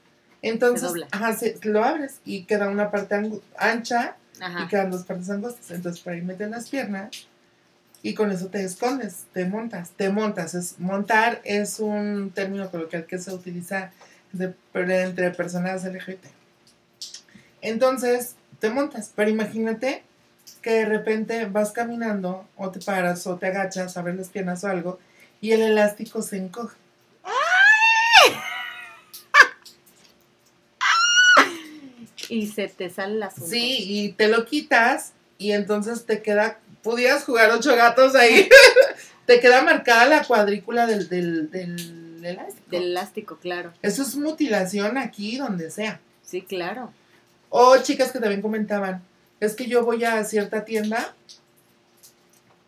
Entonces, 0.44 0.92
ajá, 1.10 1.34
lo 1.62 1.82
abres 1.82 2.20
y 2.26 2.44
queda 2.44 2.68
una 2.68 2.90
parte 2.90 3.14
ancha 3.56 4.16
y 4.62 4.68
quedan 4.68 4.90
dos 4.90 5.04
partes 5.04 5.30
angostas. 5.30 5.70
Entonces, 5.70 6.02
por 6.02 6.12
ahí 6.12 6.20
metes 6.20 6.50
las 6.50 6.68
piernas 6.68 7.26
y 8.02 8.12
con 8.12 8.30
eso 8.30 8.48
te 8.48 8.62
escondes, 8.62 9.24
te 9.32 9.46
montas, 9.46 9.92
te 9.92 10.10
montas. 10.10 10.54
Es, 10.54 10.78
montar 10.78 11.40
es 11.44 11.80
un 11.80 12.30
término 12.34 12.70
coloquial 12.70 13.06
que 13.06 13.18
se 13.18 13.32
utiliza 13.32 13.90
entre 14.74 15.30
personas 15.30 15.82
LGBT. 15.82 16.26
Entonces, 17.62 18.36
te 18.60 18.68
montas, 18.68 19.12
pero 19.16 19.30
imagínate 19.30 20.02
que 20.60 20.72
de 20.72 20.84
repente 20.84 21.46
vas 21.46 21.72
caminando 21.72 22.46
o 22.56 22.70
te 22.70 22.80
paras 22.80 23.26
o 23.26 23.36
te 23.36 23.46
agachas, 23.46 23.96
abres 23.96 24.16
las 24.16 24.28
piernas 24.28 24.62
o 24.64 24.68
algo 24.68 24.98
y 25.40 25.52
el 25.52 25.62
elástico 25.62 26.20
se 26.20 26.36
encoge. 26.36 26.76
Y 32.28 32.48
se 32.48 32.68
te 32.68 32.90
sale 32.90 33.16
la 33.16 33.30
Sí, 33.30 33.78
y 33.88 34.12
te 34.12 34.28
lo 34.28 34.44
quitas 34.44 35.12
y 35.38 35.52
entonces 35.52 36.06
te 36.06 36.22
queda, 36.22 36.58
pudieras 36.82 37.24
jugar 37.24 37.50
ocho 37.50 37.74
gatos 37.76 38.14
ahí, 38.14 38.48
te 39.26 39.40
queda 39.40 39.62
marcada 39.62 40.06
la 40.06 40.24
cuadrícula 40.24 40.86
del, 40.86 41.08
del, 41.08 41.50
del 41.50 42.24
elástico. 42.24 42.70
Del 42.70 42.82
elástico, 42.84 43.36
claro. 43.38 43.72
Eso 43.82 44.02
es 44.02 44.16
mutilación 44.16 44.96
aquí, 44.98 45.36
donde 45.36 45.70
sea. 45.70 46.00
Sí, 46.22 46.42
claro. 46.42 46.92
O 47.50 47.76
chicas 47.78 48.10
que 48.10 48.18
también 48.18 48.42
comentaban, 48.42 49.02
es 49.40 49.54
que 49.54 49.66
yo 49.66 49.84
voy 49.84 50.04
a 50.04 50.24
cierta 50.24 50.64
tienda, 50.64 51.14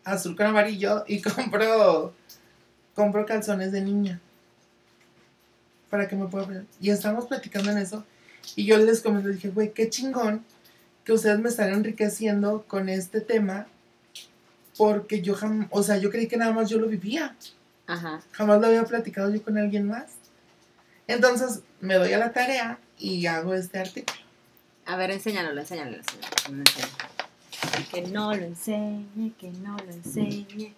azul 0.03 0.35
con 0.35 0.45
amarillo, 0.45 1.03
y 1.07 1.21
compro, 1.21 2.13
compro 2.95 3.25
calzones 3.25 3.71
de 3.71 3.81
niña. 3.81 4.21
Para 5.89 6.07
que 6.07 6.15
me 6.15 6.27
pueda 6.27 6.45
ver. 6.45 6.65
Y 6.81 6.89
estamos 6.89 7.25
platicando 7.25 7.71
en 7.71 7.77
eso. 7.77 8.05
Y 8.55 8.65
yo 8.65 8.77
les 8.77 9.01
comenté, 9.01 9.29
dije, 9.29 9.49
güey, 9.49 9.73
qué 9.73 9.89
chingón 9.89 10.43
que 11.03 11.13
ustedes 11.13 11.39
me 11.39 11.49
están 11.49 11.71
enriqueciendo 11.71 12.65
con 12.67 12.89
este 12.89 13.21
tema. 13.21 13.67
Porque 14.77 15.21
yo 15.21 15.33
jamás, 15.33 15.67
o 15.71 15.81
sea, 15.81 15.97
yo 15.97 16.11
creí 16.11 16.27
que 16.27 16.37
nada 16.37 16.53
más 16.53 16.69
yo 16.69 16.77
lo 16.77 16.87
vivía. 16.87 17.35
Ajá. 17.87 18.21
Jamás 18.31 18.59
lo 18.61 18.67
había 18.67 18.83
platicado 18.83 19.33
yo 19.33 19.41
con 19.41 19.57
alguien 19.57 19.87
más. 19.87 20.11
Entonces 21.07 21.61
me 21.79 21.95
doy 21.95 22.13
a 22.13 22.17
la 22.17 22.33
tarea 22.33 22.79
y 22.99 23.25
hago 23.25 23.53
este 23.53 23.79
artículo. 23.79 24.19
A 24.85 24.95
ver, 24.97 25.11
enséñalo, 25.11 25.59
enséñalo, 25.59 25.97
enséñalo. 25.97 26.67
Que 27.91 28.01
no 28.03 28.35
lo 28.35 28.43
enseñe, 28.43 29.33
que 29.39 29.49
no 29.51 29.77
lo 29.77 29.91
enseñe. 29.91 30.73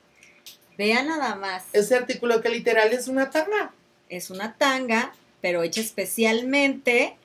Vea 0.78 1.04
nada 1.04 1.36
más. 1.36 1.66
Ese 1.74 1.96
artículo 1.96 2.42
que 2.42 2.50
literal 2.50 2.92
es 2.94 3.08
una 3.08 3.30
tanga. 3.30 3.72
Es 4.08 4.30
una 4.30 4.56
tanga, 4.56 5.14
pero 5.42 5.62
hecha 5.62 5.82
especialmente 5.82 7.18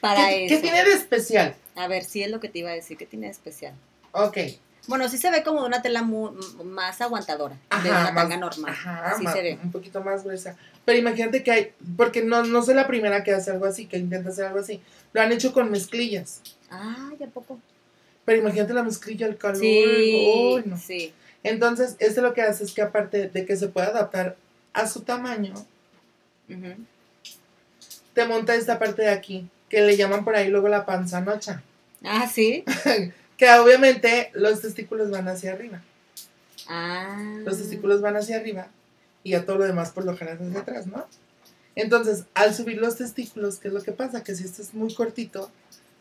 para 0.00 0.28
¿Qué, 0.28 0.46
eso. 0.46 0.54
¿Qué 0.56 0.62
tiene 0.62 0.84
de 0.84 0.92
especial? 0.94 1.54
A 1.76 1.88
ver, 1.88 2.04
sí 2.04 2.22
es 2.22 2.30
lo 2.30 2.40
que 2.40 2.48
te 2.48 2.58
iba 2.60 2.70
a 2.70 2.74
decir. 2.74 2.96
¿Qué 2.96 3.06
tiene 3.06 3.26
de 3.26 3.32
especial? 3.32 3.74
Ok. 4.12 4.38
Bueno, 4.86 5.08
sí 5.08 5.18
se 5.18 5.30
ve 5.30 5.42
como 5.42 5.64
una 5.66 5.82
tela 5.82 6.02
mu- 6.02 6.32
más 6.64 7.00
aguantadora. 7.02 7.56
de 7.82 7.90
una 7.90 8.14
tanga 8.14 8.36
normal. 8.38 8.72
Ajá, 8.72 9.14
sí 9.18 9.24
más- 9.24 9.34
se 9.34 9.42
ve. 9.42 9.58
un 9.62 9.70
poquito 9.70 10.02
más 10.02 10.24
gruesa. 10.24 10.56
Pero 10.86 10.98
imagínate 10.98 11.42
que 11.42 11.50
hay, 11.50 11.72
porque 11.96 12.22
no, 12.22 12.42
no 12.44 12.62
soy 12.62 12.74
la 12.74 12.86
primera 12.86 13.22
que 13.22 13.32
hace 13.34 13.50
algo 13.50 13.66
así, 13.66 13.84
que 13.86 13.98
intenta 13.98 14.30
hacer 14.30 14.46
algo 14.46 14.60
así. 14.60 14.80
Lo 15.12 15.20
han 15.20 15.30
hecho 15.32 15.52
con 15.52 15.70
mezclillas. 15.70 16.40
Ah, 16.70 17.10
¿ya 17.20 17.26
poco? 17.26 17.60
Pero 18.24 18.38
imagínate 18.40 18.72
la 18.72 18.82
mezclilla, 18.82 19.26
el 19.26 19.36
calor. 19.36 19.58
Sí, 19.60 20.62
no. 20.64 20.78
sí. 20.78 21.12
Entonces, 21.42 21.96
este 21.98 22.20
lo 22.22 22.32
que 22.34 22.42
hace 22.42 22.64
es 22.64 22.72
que 22.72 22.80
aparte 22.82 23.28
de 23.28 23.44
que 23.46 23.56
se 23.56 23.68
puede 23.68 23.88
adaptar 23.88 24.36
a 24.72 24.86
su 24.88 25.02
tamaño, 25.02 25.54
te 28.14 28.24
monta 28.26 28.54
esta 28.54 28.78
parte 28.78 29.02
de 29.02 29.10
aquí, 29.10 29.46
que 29.68 29.80
le 29.80 29.96
llaman 29.96 30.24
por 30.24 30.36
ahí 30.36 30.48
luego 30.48 30.68
la 30.68 30.86
panzanocha. 30.86 31.62
Ah, 32.04 32.28
sí. 32.32 32.64
Que 33.38 33.48
obviamente 33.52 34.32
los 34.34 34.60
testículos 34.60 35.12
van 35.12 35.28
hacia 35.28 35.52
arriba. 35.52 35.80
Ah. 36.66 37.38
Los 37.44 37.58
testículos 37.58 38.00
van 38.00 38.16
hacia 38.16 38.36
arriba 38.36 38.66
y 39.22 39.34
a 39.34 39.46
todo 39.46 39.58
lo 39.58 39.64
demás 39.64 39.90
por 39.90 40.04
lo 40.04 40.16
general 40.16 40.48
hacia 40.48 40.60
atrás, 40.60 40.88
¿no? 40.88 41.06
Entonces, 41.76 42.24
al 42.34 42.52
subir 42.52 42.78
los 42.78 42.96
testículos, 42.96 43.60
¿qué 43.60 43.68
es 43.68 43.74
lo 43.74 43.84
que 43.84 43.92
pasa? 43.92 44.24
Que 44.24 44.34
si 44.34 44.42
esto 44.42 44.60
es 44.60 44.74
muy 44.74 44.92
cortito, 44.92 45.52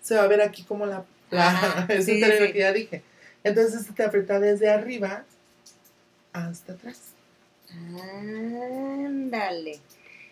se 0.02 0.16
va 0.16 0.24
a 0.24 0.28
ver 0.28 0.42
aquí 0.42 0.64
como 0.64 0.88
la... 0.88 1.06
la 1.30 1.86
término 1.88 2.28
sí. 2.28 2.52
que 2.52 2.58
ya 2.58 2.74
dije. 2.74 3.04
Entonces, 3.44 3.86
se 3.86 3.94
te 3.94 4.02
aprieta 4.02 4.40
desde 4.40 4.72
arriba 4.72 5.24
hasta 6.34 6.74
atrás. 6.74 6.98
Ándale. 7.70 9.80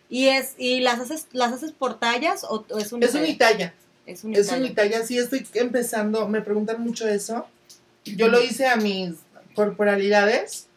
¿Y 0.10 0.28
es 0.28 0.54
y 0.58 0.82
las 0.82 1.00
haces 1.00 1.28
las 1.32 1.52
haces 1.54 1.72
por 1.72 2.00
tallas 2.00 2.44
o, 2.44 2.66
o 2.70 2.78
es 2.78 2.92
un 2.94 3.02
Es 3.04 3.16
unitalla. 3.16 3.74
Es 4.06 4.24
un 4.24 4.36
Es 4.36 4.52
unitalla. 4.52 5.04
Sí, 5.06 5.18
estoy 5.18 5.48
empezando. 5.56 6.28
Me 6.28 6.42
preguntan 6.42 6.82
mucho 6.82 7.08
eso. 7.08 7.48
Yo 8.04 8.28
lo 8.28 8.40
hice 8.42 8.68
a 8.68 8.76
mis 8.76 9.16
corporalidades, 9.56 10.68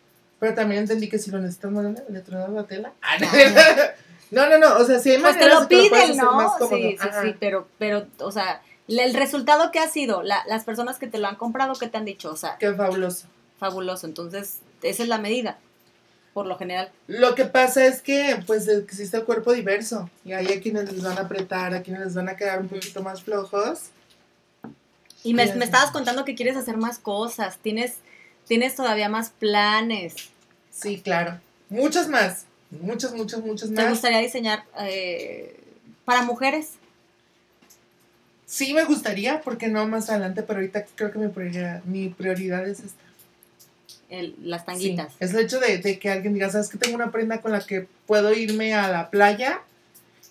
pero 0.41 0.55
también 0.55 0.83
entendí 0.83 1.09
que 1.09 1.19
si 1.19 1.31
lo 1.31 1.39
necesitas 1.39 1.71
más 1.71 1.83
grande, 1.83 2.03
le 2.09 2.21
tronas 2.21 2.51
la 2.51 2.65
tela. 2.65 2.93
Ah, 3.03 3.17
no. 4.31 4.49
no, 4.49 4.59
no. 4.59 4.77
O 4.79 4.85
sea, 4.85 4.99
si 4.99 5.11
hay 5.11 5.19
Pues 5.21 5.39
te 5.39 5.47
lo 5.49 5.69
piden, 5.69 6.17
¿no? 6.17 6.33
más. 6.35 6.53
Sí, 6.69 6.97
sí, 7.01 7.09
sí, 7.23 7.35
pero 7.39 7.69
pero 7.79 8.07
o 8.21 8.33
sea, 8.33 8.63
el 8.89 9.15
resultado 9.15 9.71
que 9.71 9.79
ha 9.79 9.89
sido, 9.89 10.23
la- 10.23 10.45
las 10.49 10.65
personas 10.65 10.99
que 10.99 11.07
te 11.07 11.19
lo 11.19 11.29
han 11.29 11.37
comprado, 11.37 11.75
¿qué 11.75 11.89
te 11.89 11.97
han 11.99 12.05
dicho? 12.05 12.31
O 12.33 12.37
sea, 12.37 12.57
Qué 12.59 12.73
fabuloso. 12.73 13.27
fabuloso. 13.59 14.07
Entonces, 14.07 14.61
esa 14.83 15.03
es 15.03 15.09
la 15.09 15.19
medida, 15.19 15.59
por 16.39 16.47
lo 16.47 16.57
general. 16.57 16.89
Lo 17.09 17.35
que 17.35 17.47
pasa 17.47 17.85
es 17.85 18.01
que, 18.01 18.41
pues, 18.47 18.69
existe 18.69 19.17
el 19.17 19.25
cuerpo 19.25 19.53
diverso. 19.53 20.09
Y 20.25 20.35
hay 20.35 20.47
a 20.53 20.61
quienes 20.61 20.93
les 20.93 21.03
van 21.03 21.19
a 21.19 21.23
apretar, 21.23 21.75
a 21.75 21.83
quienes 21.83 22.05
les 22.05 22.15
van 22.15 22.29
a 22.29 22.37
quedar 22.37 22.61
un 22.61 22.69
poquito 22.69 23.03
más 23.03 23.25
flojos. 23.25 23.87
Y 25.25 25.35
me, 25.35 25.43
estabas 25.43 25.91
contando 25.91 26.25
que 26.25 26.37
quieres 26.37 26.57
hacer 26.57 26.77
más 26.77 27.01
cosas, 27.01 27.59
tienes, 27.59 27.95
tienes 28.47 28.77
todavía 28.77 29.09
más 29.09 29.31
planes. 29.31 30.15
Sí, 30.71 31.01
claro. 31.01 31.41
Muchos 31.71 32.07
más. 32.07 32.45
Muchos, 32.71 33.13
muchos 33.13 33.41
¿Te 33.71 33.75
más. 33.75 33.91
gustaría 33.91 34.21
diseñar 34.21 34.63
eh, 34.79 35.59
para 36.05 36.23
mujeres? 36.23 36.75
Sí 38.47 38.75
me 38.75 38.85
gustaría, 38.85 39.41
porque 39.41 39.67
no 39.67 39.89
más 39.89 40.09
adelante, 40.09 40.45
pero 40.45 40.61
ahorita 40.61 40.85
creo 40.95 41.11
que 41.11 41.19
mi 41.19 41.27
prioridad, 41.27 41.83
mi 41.83 42.11
prioridad 42.11 42.69
es 42.69 42.79
esta. 42.79 43.08
El- 44.11 44.35
las 44.43 44.63
Sí, 44.63 44.67
tanguitas. 44.67 45.13
es 45.21 45.35
el 45.35 45.41
hecho 45.45 45.61
de, 45.61 45.79
de 45.79 45.99
que 45.99 46.11
alguien 46.11 46.35
diga, 46.35 46.51
¿sabes 46.51 46.69
que 46.69 46.79
tengo 46.79 46.95
una 46.95 47.11
prenda 47.11 47.41
con 47.41 47.53
la 47.53 47.61
que 47.61 47.87
puedo 48.07 48.33
irme 48.33 48.75
a 48.75 48.89
la 48.89 49.11
playa 49.11 49.61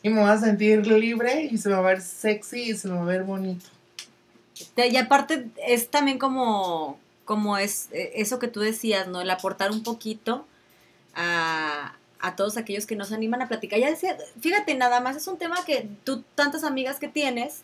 y 0.02 0.10
me 0.10 0.22
voy 0.22 0.30
a 0.30 0.38
sentir 0.40 0.86
libre 0.88 1.44
y 1.52 1.58
se 1.58 1.70
me 1.70 1.76
va 1.76 1.82
a 1.82 1.90
ver 1.94 2.02
sexy 2.02 2.72
y 2.72 2.76
se 2.78 2.88
me 2.88 2.96
va 2.96 3.02
a 3.04 3.06
ver 3.06 3.24
bonito? 3.24 3.66
Y 4.76 4.98
aparte 4.98 5.48
es 5.68 5.90
también 5.90 6.18
como, 6.18 6.98
como 7.26 7.58
es 7.60 7.90
eh, 7.92 8.14
eso 8.16 8.40
que 8.40 8.48
tú 8.48 8.60
decías, 8.62 9.08
¿no? 9.08 9.22
El 9.22 9.30
aportar 9.30 9.70
un 9.72 9.84
poquito 9.84 10.48
a, 11.14 11.94
a 12.20 12.36
todos 12.36 12.58
aquellos 12.58 12.86
que 12.88 12.96
nos 12.96 13.12
animan 13.12 13.42
a 13.44 13.48
platicar. 13.48 13.80
Ya 13.80 13.90
decía, 13.90 14.18
fíjate, 14.40 14.74
nada 14.76 15.00
más 15.02 15.16
es 15.16 15.28
un 15.28 15.38
tema 15.38 15.64
que 15.66 15.88
tú, 16.04 16.24
tantas 16.36 16.64
amigas 16.64 16.98
que 17.00 17.08
tienes, 17.08 17.62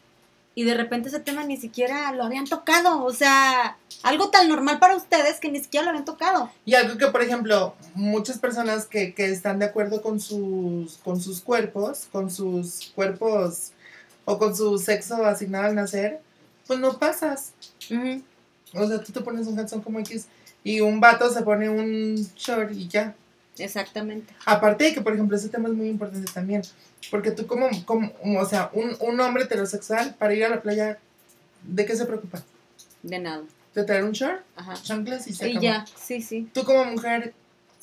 y 0.56 0.64
de 0.64 0.76
repente 0.76 1.10
ese 1.10 1.20
tema 1.20 1.44
ni 1.44 1.58
siquiera 1.58 2.12
lo 2.14 2.24
habían 2.24 2.46
tocado. 2.46 3.04
O 3.04 3.12
sea, 3.12 3.78
algo 4.04 4.30
tan 4.30 4.48
normal 4.48 4.80
para 4.80 4.96
ustedes 4.96 5.40
que 5.40 5.50
ni 5.50 5.60
siquiera 5.60 5.86
lo 5.86 5.90
habían 5.90 6.06
tocado. 6.06 6.50
Y 6.66 6.76
algo 6.76 6.98
que, 6.98 7.08
por 7.08 7.22
ejemplo, 7.22 7.76
muchas 7.96 8.38
personas 8.38 8.86
que, 8.86 9.14
que 9.14 9.26
están 9.26 9.60
de 9.60 9.66
acuerdo 9.66 10.02
con 10.02 10.20
sus, 10.20 10.98
con 10.98 11.20
sus 11.20 11.42
cuerpos, 11.42 12.08
con 12.12 12.30
sus 12.30 12.92
cuerpos 12.96 13.72
o 14.26 14.38
con 14.38 14.56
su 14.56 14.78
sexo 14.78 15.26
asignado 15.26 15.66
al 15.66 15.76
nacer, 15.76 16.22
pues 16.68 16.80
no 16.80 16.98
pasas. 17.00 17.54
O 18.74 18.88
sea, 18.88 19.04
tú 19.04 19.12
te 19.12 19.22
pones 19.22 19.48
un 19.48 19.56
calzón 19.56 19.82
como 19.82 20.00
X 20.00 20.28
y 20.64 20.82
un 20.82 21.00
vato 21.00 21.30
se 21.30 21.42
pone 21.42 21.70
un 21.70 22.16
short 22.36 22.72
y 22.72 22.88
ya. 22.88 23.16
Exactamente. 23.58 24.34
Aparte 24.46 24.86
de 24.86 24.94
que, 24.94 25.02
por 25.02 25.14
ejemplo, 25.14 25.38
ese 25.38 25.50
tema 25.50 25.70
es 25.70 25.76
muy 25.76 25.88
importante 25.88 26.32
también. 26.32 26.62
Porque 27.12 27.32
tú 27.32 27.46
como, 27.46 27.70
como 27.86 28.12
o 28.40 28.46
sea, 28.46 28.70
un, 28.74 28.96
un 29.00 29.20
hombre 29.20 29.44
heterosexual 29.44 30.16
para 30.16 30.34
ir 30.34 30.44
a 30.46 30.50
la 30.50 30.62
playa, 30.62 30.98
¿de 31.64 31.86
qué 31.86 31.96
se 31.96 32.06
preocupa? 32.06 32.42
De 33.04 33.20
nada. 33.20 33.44
¿De 33.76 33.84
traer 33.84 34.04
un 34.04 34.12
short? 34.14 34.42
Ajá. 34.56 34.74
Chanclas 34.82 35.28
y 35.28 35.34
se 35.34 35.48
Y 35.50 35.52
acabó. 35.58 35.64
ya, 35.64 35.86
sí, 35.96 36.22
sí. 36.22 36.48
Tú 36.54 36.64
como 36.64 36.86
mujer, 36.86 37.34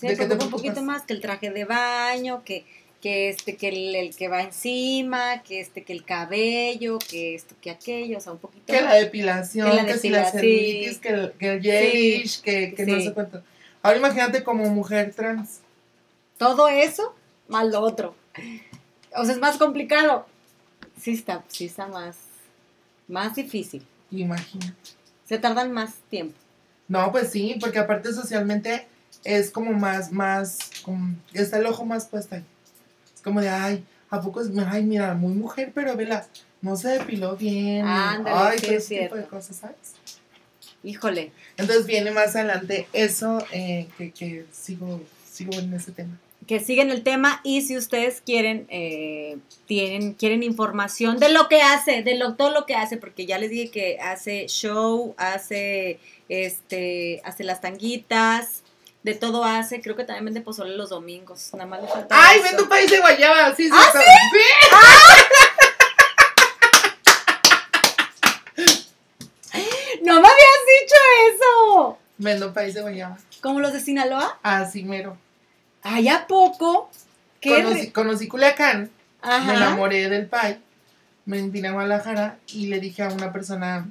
¿De 0.01 0.16
qué 0.16 0.27
te 0.27 0.37
preocupa 0.37 0.45
un 0.45 0.51
poquito 0.51 0.75
preocupas? 0.75 0.85
más 0.99 1.03
que 1.07 1.12
el 1.12 1.21
traje 1.21 1.51
de 1.51 1.64
baño, 1.64 2.43
que, 2.45 2.64
que 3.03 3.29
este, 3.29 3.57
que 3.57 3.68
el, 3.68 3.95
el 3.95 4.16
que 4.16 4.29
va 4.29 4.43
encima, 4.43 5.43
que 5.43 5.61
este, 5.61 5.83
que 5.85 5.93
el 5.93 6.05
cabello, 6.05 6.99
que 6.99 7.35
esto, 7.35 7.55
que 7.61 7.71
aquello, 7.71 8.18
o 8.18 8.21
sea, 8.21 8.33
un 8.33 8.39
poquito 8.39 8.73
que 8.73 8.81
la 8.81 8.95
depilación, 8.95 9.71
Que 9.71 9.77
la 9.77 9.87
que 9.87 9.99
si 9.99 10.09
la 10.09 10.31
sí. 10.31 10.39
que 11.03 11.09
el, 11.11 11.33
que 11.33 11.53
el 11.53 11.61
gelish, 11.62 12.41
que, 12.41 12.73
que 12.75 12.87
no 12.87 13.01
sé 13.01 13.12
cuánto. 13.12 13.43
Ahora 13.83 13.99
imagínate 13.99 14.45
como 14.45 14.68
mujer 14.68 15.14
trans. 15.14 15.61
Todo 16.39 16.68
eso, 16.68 17.14
más 17.49 17.66
lo 17.66 17.81
otro. 17.81 18.14
O 19.16 19.24
sea, 19.24 19.35
es 19.35 19.41
más 19.41 19.57
complicado. 19.57 20.26
Sí 21.01 21.12
está, 21.12 21.45
sí 21.49 21.66
está 21.66 21.87
más, 21.87 22.16
más 23.09 23.35
difícil. 23.35 23.85
Imagínate. 24.11 24.74
Se 25.26 25.39
tardan 25.39 25.72
más 25.72 25.95
tiempo. 26.11 26.37
No, 26.89 27.11
pues 27.12 27.31
sí, 27.31 27.57
porque 27.61 27.78
aparte 27.78 28.12
socialmente 28.12 28.87
es 29.24 29.51
como 29.51 29.72
más, 29.72 30.12
más, 30.12 30.59
como, 30.83 31.14
está 31.33 31.59
el 31.59 31.66
ojo 31.66 31.85
más 31.85 32.07
puesto 32.07 32.35
ahí. 32.35 32.45
Es 33.14 33.22
como 33.22 33.41
de, 33.41 33.49
ay, 33.49 33.85
¿a 34.11 34.20
poco 34.20 34.41
es, 34.41 34.51
ay, 34.66 34.85
mira, 34.85 35.14
muy 35.14 35.35
mujer, 35.35 35.72
pero 35.74 35.97
vela, 35.97 36.26
no 36.61 36.76
se 36.76 36.89
depiló 36.89 37.37
bien. 37.37 37.87
Ándale, 37.87 38.37
ay, 38.37 38.59
sí 38.59 38.66
todo 38.66 38.76
es 38.76 38.85
ese 38.85 39.03
tipo 39.03 39.14
de 39.16 39.26
cosas, 39.26 39.57
¿sabes? 39.57 39.76
Híjole. 40.83 41.33
Entonces 41.57 41.87
viene 41.87 42.11
más 42.11 42.35
adelante 42.37 42.87
eso 42.93 43.45
eh, 43.53 43.87
que, 43.99 44.11
que 44.12 44.47
sigo, 44.53 45.01
sigo 45.31 45.53
en 45.59 45.74
ese 45.74 45.93
tema. 45.93 46.18
que 46.47 46.59
siguen 46.59 46.91
el 46.91 47.03
tema 47.03 47.41
y 47.45 47.62
si 47.62 47.76
ustedes 47.76 48.22
quieren 48.24 48.66
eh, 48.70 49.37
tienen 49.66 50.14
quieren 50.14 50.43
información 50.43 51.18
de 51.18 51.28
lo 51.28 51.49
que 51.49 51.61
hace 51.62 52.03
de 52.03 52.16
lo 52.16 52.35
todo 52.35 52.51
lo 52.51 52.64
que 52.66 52.74
hace 52.74 52.97
porque 52.97 53.26
ya 53.26 53.39
les 53.39 53.51
dije 53.51 53.70
que 53.70 53.99
hace 54.01 54.47
show 54.49 55.14
hace 55.18 56.01
este 56.31 57.20
hace 57.24 57.45
las 57.45 57.61
tanguitas 57.61 58.62
de 59.03 59.14
todo 59.14 59.45
hace 59.45 59.81
creo 59.83 59.97
que 59.97 60.05
también 60.05 60.24
vende 60.24 60.41
pozole 60.41 60.74
los 60.76 60.91
domingos 60.91 61.51
nada 61.53 61.66
más 61.66 61.83
le 61.83 61.89
falta 61.89 62.16
¡Ay, 62.18 62.39
eso. 62.41 62.45
ven 62.49 62.57
tu 62.57 62.68
país 62.68 62.91
de 62.91 62.99
guayaba! 63.01 63.55
Sí, 63.55 63.64
sí, 63.64 63.70
¿Ah, 63.72 63.93
no 70.03 70.14
me 70.20 70.28
habías 70.28 70.61
dicho 70.81 70.97
eso 71.33 71.99
Vendo 72.19 72.53
país 72.53 72.75
de 72.75 72.83
guayaba. 72.83 73.19
como 73.41 73.61
los 73.61 73.73
de 73.73 73.81
Sinaloa 73.81 74.39
Así 74.43 74.83
mero. 74.85 75.17
ay 75.83 76.09
a 76.09 76.27
poco 76.27 76.91
conocí, 77.43 77.91
conocí 77.91 78.29
Culiacán, 78.29 78.91
me 79.23 79.55
enamoré 79.55 80.09
del 80.09 80.27
Pai, 80.27 80.59
me 81.25 81.41
vine 81.49 81.69
a 81.69 81.73
Guadalajara 81.73 82.39
y 82.49 82.67
le 82.67 82.81
dije 82.81 83.03
a 83.03 83.09
una 83.09 83.33
persona, 83.33 83.87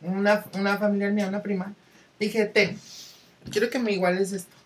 una, 0.00 0.44
una 0.54 0.76
familiar 0.78 1.12
mía, 1.12 1.28
una 1.28 1.42
prima, 1.42 1.72
dije, 2.18 2.46
ten, 2.46 2.76
quiero 3.52 3.70
que 3.70 3.78
me 3.78 3.92
iguales 3.92 4.32
esto. 4.32 4.56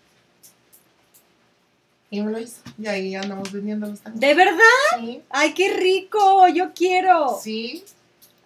Y 2.11 2.23
me 2.23 2.31
lo 2.31 2.39
hizo. 2.39 2.61
Y 2.79 2.87
ahí 2.87 3.15
andamos 3.17 3.51
vendiéndolos 3.51 3.99
también. 4.01 4.21
¿De 4.21 4.35
verdad? 4.35 4.61
Sí. 5.01 5.21
¡Ay, 5.31 5.53
qué 5.53 5.75
rico! 5.75 6.47
Yo 6.49 6.73
quiero. 6.73 7.39
Sí. 7.43 7.85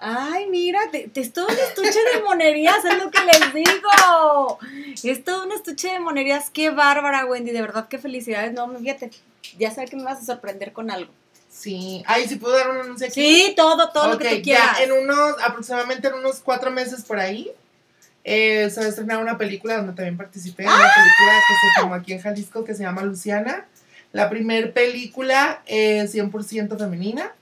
Ay, 0.01 0.47
mira, 0.49 0.81
te, 0.93 1.11
es 1.15 1.33
todo 1.33 1.47
un 1.49 1.59
estuche 1.59 1.99
de 2.15 2.23
monerías, 2.23 2.85
es 2.85 2.99
lo 2.99 3.11
que 3.11 3.19
les 3.25 3.55
digo. 3.55 4.59
Es 5.03 5.25
todo 5.25 5.45
un 5.45 5.53
estuche 5.53 5.89
de 5.89 5.99
monerías. 5.99 6.51
Qué 6.51 6.71
bárbara, 6.71 7.27
Wendy. 7.27 7.51
De 7.51 7.61
verdad, 7.61 7.89
qué 7.89 7.99
felicidades. 7.99 8.53
No, 8.53 8.73
fíjate, 8.79 9.11
ya 9.59 9.73
sé 9.73 9.87
que 9.87 9.97
me 9.97 10.05
vas 10.05 10.21
a 10.21 10.25
sorprender 10.25 10.73
con 10.73 10.91
algo. 10.91 11.13
Sí. 11.51 12.05
Ay, 12.07 12.29
si 12.29 12.37
puedo 12.37 12.57
dar 12.57 12.71
un 12.71 12.77
anuncio 12.79 13.09
aquí. 13.09 13.21
Sí, 13.21 13.55
todo, 13.57 13.91
todo 13.91 14.13
lo 14.13 14.19
que 14.19 14.37
tú 14.37 14.43
quieras. 14.43 14.79
Ya 14.79 14.85
en 14.85 14.93
unos, 14.93 15.35
aproximadamente 15.45 16.07
en 16.07 16.15
unos 16.15 16.41
cuatro 16.41 16.71
meses 16.71 17.05
por 17.05 17.19
ahí, 17.19 17.51
eh, 18.23 18.71
se 18.71 18.81
va 18.81 18.87
a 18.87 18.89
estrenar 18.91 19.21
una 19.21 19.37
película 19.37 19.79
donde 19.79 19.95
también 19.95 20.17
participé. 20.17 20.63
Una 20.63 20.75
¡Ah! 20.75 20.93
película 20.95 21.33
que 21.49 21.55
se 21.55 21.81
filmó 21.81 21.95
aquí 21.95 22.13
en 22.13 22.21
Jalisco 22.21 22.65
que 22.65 22.75
se 22.77 22.85
llama 22.85 23.03
Luciana. 23.03 23.67
La 24.13 24.31
primer 24.31 24.73
película 24.73 25.63
es 25.67 26.15
100% 26.15 26.79
femenina 26.79 27.35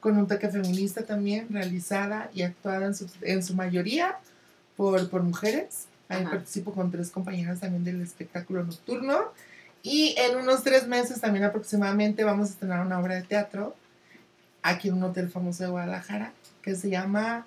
con 0.00 0.16
un 0.16 0.26
toque 0.26 0.48
feminista 0.48 1.04
también, 1.04 1.48
realizada 1.50 2.30
y 2.34 2.42
actuada 2.42 2.86
en 2.86 2.94
su, 2.94 3.10
en 3.22 3.42
su 3.42 3.54
mayoría 3.54 4.16
por, 4.76 5.08
por 5.08 5.22
mujeres. 5.22 5.86
Ahí 6.08 6.24
participo 6.24 6.72
con 6.72 6.90
tres 6.90 7.10
compañeras 7.10 7.60
también 7.60 7.84
del 7.84 8.00
espectáculo 8.00 8.62
nocturno. 8.62 9.32
Y 9.82 10.14
en 10.18 10.36
unos 10.36 10.62
tres 10.62 10.86
meses 10.86 11.20
también 11.20 11.44
aproximadamente 11.44 12.24
vamos 12.24 12.48
a 12.48 12.52
estrenar 12.52 12.84
una 12.84 12.98
obra 12.98 13.16
de 13.16 13.22
teatro 13.22 13.74
aquí 14.62 14.88
en 14.88 14.94
un 14.94 15.04
hotel 15.04 15.30
famoso 15.30 15.64
de 15.64 15.70
Guadalajara 15.70 16.32
que 16.62 16.74
se 16.74 16.90
llama 16.90 17.46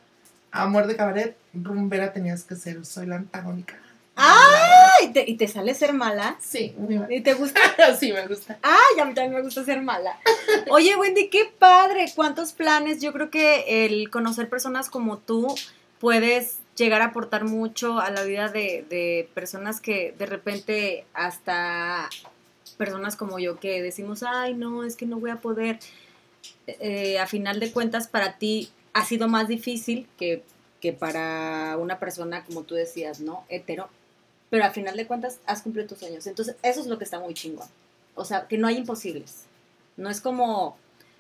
Amor 0.52 0.88
de 0.88 0.96
Cabaret, 0.96 1.36
Rumbera 1.54 2.14
tenías 2.14 2.44
que 2.44 2.56
ser, 2.56 2.86
soy 2.86 3.06
la 3.06 3.18
antagónica. 3.18 3.76
¡Ay! 4.20 5.14
¿Y 5.28 5.36
te, 5.36 5.48
sale 5.48 5.74
ser 5.74 5.94
mala? 5.94 6.38
Sí. 6.40 6.76
¿Y 7.10 7.22
te 7.22 7.34
gusta? 7.34 7.60
sí, 8.00 8.12
me 8.12 8.28
gusta. 8.28 8.60
¡Ay! 8.62 9.00
A 9.00 9.06
mí 9.06 9.14
también 9.14 9.36
me 9.36 9.42
gusta 9.42 9.64
ser 9.64 9.82
mala. 9.82 10.20
Oye, 10.70 10.96
Wendy, 10.96 11.30
qué 11.30 11.52
padre. 11.58 12.12
¿Cuántos 12.16 12.52
planes? 12.52 13.02
Yo 13.02 13.14
creo 13.14 13.30
que 13.30 13.86
el 13.86 14.10
conocer 14.10 14.50
personas 14.50 14.90
como 14.90 15.18
tú 15.18 15.56
puedes 16.00 16.60
llegar 16.76 17.02
a 17.02 17.06
aportar 17.06 17.46
mucho 17.46 18.00
a 18.00 18.10
la 18.10 18.24
vida 18.24 18.50
de, 18.50 19.30
personas 19.34 19.82
que 19.82 20.14
de 20.18 20.26
repente 20.26 21.06
hasta 21.14 22.10
personas 22.78 23.16
como 23.16 23.40
yo 23.40 23.60
que 23.60 23.82
decimos, 23.82 24.24
ay, 24.24 24.54
no, 24.54 24.84
es 24.84 24.96
que 24.96 25.06
no 25.06 25.20
voy 25.20 25.32
a 25.32 25.38
poder. 25.38 25.80
Eh, 26.68 27.20
a 27.20 27.28
final 27.28 27.60
de 27.60 27.72
cuentas, 27.72 28.08
para 28.08 28.38
ti 28.38 28.70
ha 28.94 29.04
sido 29.06 29.28
más 29.28 29.48
difícil 29.48 30.08
que, 30.18 30.44
que 30.80 30.94
para 30.94 31.78
una 31.78 32.00
persona, 32.00 32.46
como 32.46 32.64
tú 32.64 32.76
decías, 32.76 33.20
¿no? 33.20 33.44
Hetero 33.50 33.90
pero 34.50 34.64
al 34.66 34.72
final 34.72 34.96
de 34.96 35.08
cuentas 35.08 35.40
has 35.46 35.62
cumplido 35.62 35.88
tus 35.88 36.00
sueños. 36.00 36.26
Entonces, 36.28 36.56
eso 36.64 36.82
es 36.82 36.88
lo 36.88 36.98
que 36.98 37.04
está 37.04 37.20
muy 37.20 37.34
chingón. 37.34 37.68
O 38.16 38.26
sea, 38.26 38.48
que 38.48 38.58
no 38.58 38.68
hay 38.68 38.78
imposibles. 38.78 39.44
No 39.98 40.10
es 40.10 40.22
como, 40.22 40.78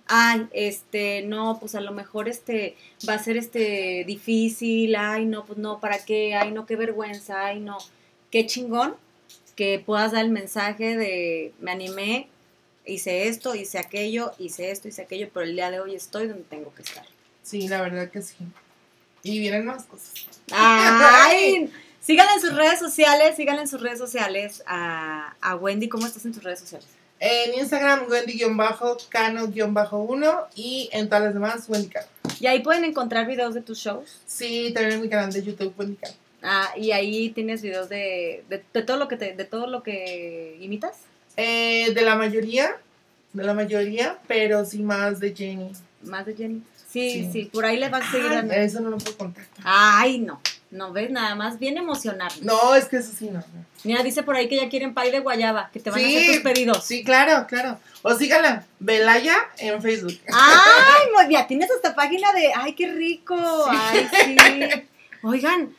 ay, 0.07 0.47
este, 0.51 1.21
no, 1.21 1.59
pues 1.59 1.75
a 1.75 1.81
lo 1.81 1.91
mejor 1.91 2.27
este 2.27 2.75
va 3.07 3.13
a 3.13 3.19
ser 3.19 3.37
este 3.37 4.03
difícil, 4.05 4.95
ay, 4.95 5.25
no, 5.25 5.45
pues 5.45 5.59
no, 5.59 5.79
¿para 5.79 6.03
qué? 6.03 6.35
Ay, 6.35 6.51
no, 6.51 6.65
qué 6.65 6.75
vergüenza, 6.75 7.45
ay, 7.45 7.59
no. 7.59 7.77
Qué 8.31 8.45
chingón 8.45 8.95
que 9.55 9.77
puedas 9.77 10.13
dar 10.13 10.23
el 10.23 10.31
mensaje 10.31 10.95
de 10.95 11.53
me 11.59 11.71
animé, 11.71 12.29
hice 12.85 13.27
esto, 13.27 13.55
hice 13.55 13.77
aquello, 13.77 14.31
hice 14.39 14.71
esto, 14.71 14.87
hice 14.87 15.01
aquello, 15.01 15.29
pero 15.33 15.45
el 15.45 15.53
día 15.53 15.69
de 15.69 15.81
hoy 15.81 15.95
estoy 15.95 16.27
donde 16.27 16.43
tengo 16.43 16.73
que 16.73 16.83
estar. 16.83 17.05
Sí, 17.43 17.67
la 17.67 17.81
verdad 17.81 18.09
que 18.09 18.21
sí. 18.21 18.37
Y 19.21 19.39
vienen 19.39 19.65
más 19.65 19.83
cosas. 19.83 20.13
Ay, 20.51 21.69
Síganle 22.09 22.33
en 22.33 22.41
sus 22.41 22.55
redes 22.55 22.79
sociales, 22.79 23.35
síganle 23.35 23.61
en 23.61 23.67
sus 23.67 23.81
redes 23.81 23.99
sociales 23.99 24.63
a, 24.65 25.35
Wendy. 25.61 25.89
¿Cómo 25.89 26.07
estás 26.07 26.25
en 26.25 26.33
tus 26.33 26.43
redes 26.43 26.59
sociales? 26.59 26.87
En 27.19 27.53
Instagram, 27.53 28.07
Wendy-Cano-1 28.09 30.45
y 30.55 30.89
en 30.91 31.07
todas 31.07 31.25
las 31.25 31.35
demás, 31.35 31.69
Wendy 31.69 31.89
Cano. 31.89 32.07
¿Y 32.39 32.47
ahí 32.47 32.63
pueden 32.63 32.83
encontrar 32.83 33.27
videos 33.27 33.53
de 33.53 33.61
tus 33.61 33.77
shows? 33.77 34.21
Sí, 34.25 34.71
también 34.73 34.95
en 34.95 35.03
mi 35.03 35.09
canal 35.09 35.31
de 35.31 35.43
YouTube, 35.43 35.71
Wendy 35.77 35.97
Cano. 35.97 36.15
Ah, 36.41 36.71
y 36.75 36.93
ahí 36.93 37.29
tienes 37.29 37.61
videos 37.61 37.89
de, 37.89 38.43
de, 38.49 38.57
todo 38.81 38.97
lo 38.97 39.07
que 39.07 39.15
de 39.15 39.45
todo 39.45 39.67
lo 39.67 39.83
que 39.83 40.57
imitas. 40.59 41.01
Eh, 41.37 41.93
de 41.93 42.01
la 42.01 42.15
mayoría, 42.15 42.75
de 43.33 43.43
la 43.43 43.53
mayoría, 43.53 44.17
pero 44.27 44.65
sí 44.65 44.81
más 44.81 45.19
de 45.19 45.35
Jenny. 45.35 45.73
Más 46.01 46.25
de 46.25 46.33
Jenny. 46.33 46.63
Sí, 46.91 47.29
sí, 47.31 47.51
por 47.53 47.65
ahí 47.65 47.77
le 47.77 47.89
vas 47.89 48.07
a 48.07 48.11
seguir 48.11 48.31
dando. 48.31 48.55
Eso 48.55 48.79
no 48.79 48.89
lo 48.89 48.97
puedo 48.97 49.15
contar. 49.15 49.45
Ay, 49.63 50.17
no. 50.17 50.41
No 50.71 50.91
ves, 50.91 51.09
nada 51.09 51.33
más 51.33 51.57
bien 51.57 51.77
emocionar. 51.77 52.31
No, 52.41 52.75
es 52.75 52.85
que 52.85 52.97
eso 52.97 53.11
sí, 53.17 53.29
no, 53.31 53.43
Mira, 53.83 54.03
dice 54.03 54.21
por 54.21 54.35
ahí 54.35 54.47
que 54.47 54.57
ya 54.57 54.69
quieren 54.69 54.93
pay 54.93 55.09
de 55.09 55.19
guayaba, 55.19 55.69
que 55.73 55.79
te 55.79 55.89
van 55.89 56.03
a 56.03 56.07
hacer 56.07 56.27
tus 56.27 56.41
pedidos. 56.41 56.85
Sí, 56.85 57.03
claro, 57.03 57.47
claro. 57.47 57.79
O 58.03 58.13
síganla, 58.13 58.65
Belaya 58.79 59.35
en 59.57 59.81
Facebook. 59.81 60.19
Ay, 60.31 61.07
muy 61.15 61.27
bien, 61.27 61.47
tienes 61.47 61.71
esta 61.71 61.95
página 61.95 62.31
de, 62.33 62.51
ay, 62.53 62.73
qué 62.75 62.91
rico. 62.91 63.35
Ay, 63.67 64.07
sí. 64.11 64.35
Oigan, 65.23 65.75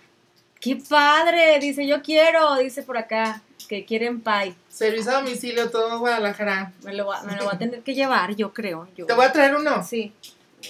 qué 0.59 0.77
padre. 0.77 1.61
Dice, 1.61 1.87
yo 1.87 2.03
quiero, 2.03 2.57
dice 2.57 2.83
por 2.83 2.99
acá, 2.99 3.43
que 3.69 3.85
quieren 3.85 4.21
pay. 4.21 4.57
Servicio 4.69 5.13
a 5.13 5.21
domicilio, 5.21 5.71
todo 5.71 6.01
Guadalajara. 6.01 6.73
Me 6.83 6.95
lo, 6.95 7.09
me 7.25 7.37
lo 7.37 7.45
voy 7.45 7.55
a 7.55 7.59
tener 7.59 7.83
que 7.83 7.95
llevar, 7.95 8.35
yo 8.35 8.53
creo. 8.53 8.89
Yo. 8.97 9.07
¿Te 9.07 9.13
voy 9.13 9.27
a 9.27 9.33
traer 9.33 9.55
uno? 9.55 9.85
Sí. 9.85 10.13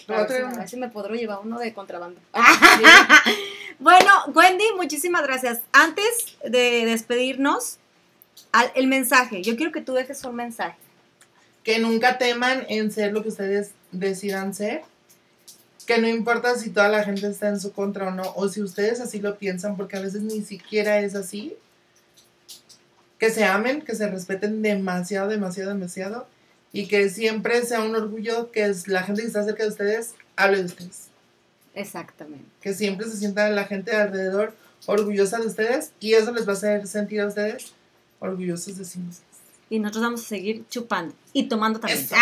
A 0.09 0.25
ver, 0.25 0.69
si, 0.69 0.77
me 0.77 0.89
podré 0.89 1.19
llevar 1.19 1.41
uno 1.43 1.59
de 1.59 1.73
contrabando. 1.73 2.21
bueno, 3.79 4.11
Wendy, 4.35 4.65
muchísimas 4.77 5.23
gracias. 5.23 5.61
Antes 5.73 6.37
de 6.45 6.85
despedirnos, 6.87 7.79
el 8.75 8.87
mensaje. 8.87 9.43
Yo 9.43 9.57
quiero 9.57 9.73
que 9.73 9.81
tú 9.81 9.95
dejes 9.95 10.25
un 10.25 10.37
mensaje. 10.37 10.77
Que 11.63 11.79
nunca 11.79 12.19
teman 12.19 12.65
en 12.69 12.91
ser 12.91 13.13
lo 13.13 13.23
que 13.23 13.29
ustedes 13.29 13.73
decidan 13.93 14.55
ser. 14.55 14.83
Que 15.87 15.99
no 15.99 16.09
importa 16.09 16.57
si 16.57 16.71
toda 16.71 16.89
la 16.89 17.05
gente 17.05 17.27
está 17.27 17.49
en 17.49 17.61
su 17.61 17.73
contra 17.73 18.09
o 18.09 18.11
no, 18.11 18.23
o 18.37 18.49
si 18.49 18.63
ustedes 18.63 19.01
así 19.01 19.19
lo 19.19 19.39
piensan, 19.39 19.77
porque 19.77 19.97
a 19.97 20.01
veces 20.01 20.23
ni 20.23 20.43
siquiera 20.43 21.01
es 21.01 21.15
así. 21.15 21.57
Que 23.19 23.31
se 23.31 23.45
amen, 23.45 23.83
que 23.83 23.95
se 23.95 24.09
respeten 24.09 24.63
demasiado, 24.63 25.29
demasiado, 25.29 25.71
demasiado 25.71 26.27
y 26.73 26.87
que 26.87 27.09
siempre 27.09 27.65
sea 27.65 27.83
un 27.83 27.95
orgullo 27.95 28.51
que 28.51 28.73
la 28.87 29.03
gente 29.03 29.23
que 29.23 29.29
está 29.29 29.45
cerca 29.45 29.65
de 29.65 29.71
ustedes 29.71 30.15
hable 30.37 30.59
de 30.59 30.65
ustedes. 30.65 31.09
Exactamente. 31.75 32.45
Que 32.61 32.75
siempre 32.75 33.07
se 33.09 33.17
sienta 33.17 33.49
la 33.51 33.65
gente 33.65 33.95
alrededor 33.95 34.55
orgullosa 34.87 35.39
de 35.39 35.47
ustedes 35.47 35.93
y 36.01 36.15
eso 36.15 36.33
les 36.33 36.47
va 36.47 36.53
a 36.53 36.57
hacer 36.57 36.87
sentir 36.87 37.21
a 37.21 37.27
ustedes 37.27 37.73
orgullosos 38.19 38.77
de 38.77 38.85
sí 38.85 38.99
mismos. 38.99 39.23
Y 39.69 39.79
nosotros 39.79 40.03
vamos 40.03 40.23
a 40.23 40.29
seguir 40.29 40.65
chupando 40.69 41.15
y 41.33 41.45
tomando 41.45 41.79
también. 41.79 42.01
Muchas 42.03 42.19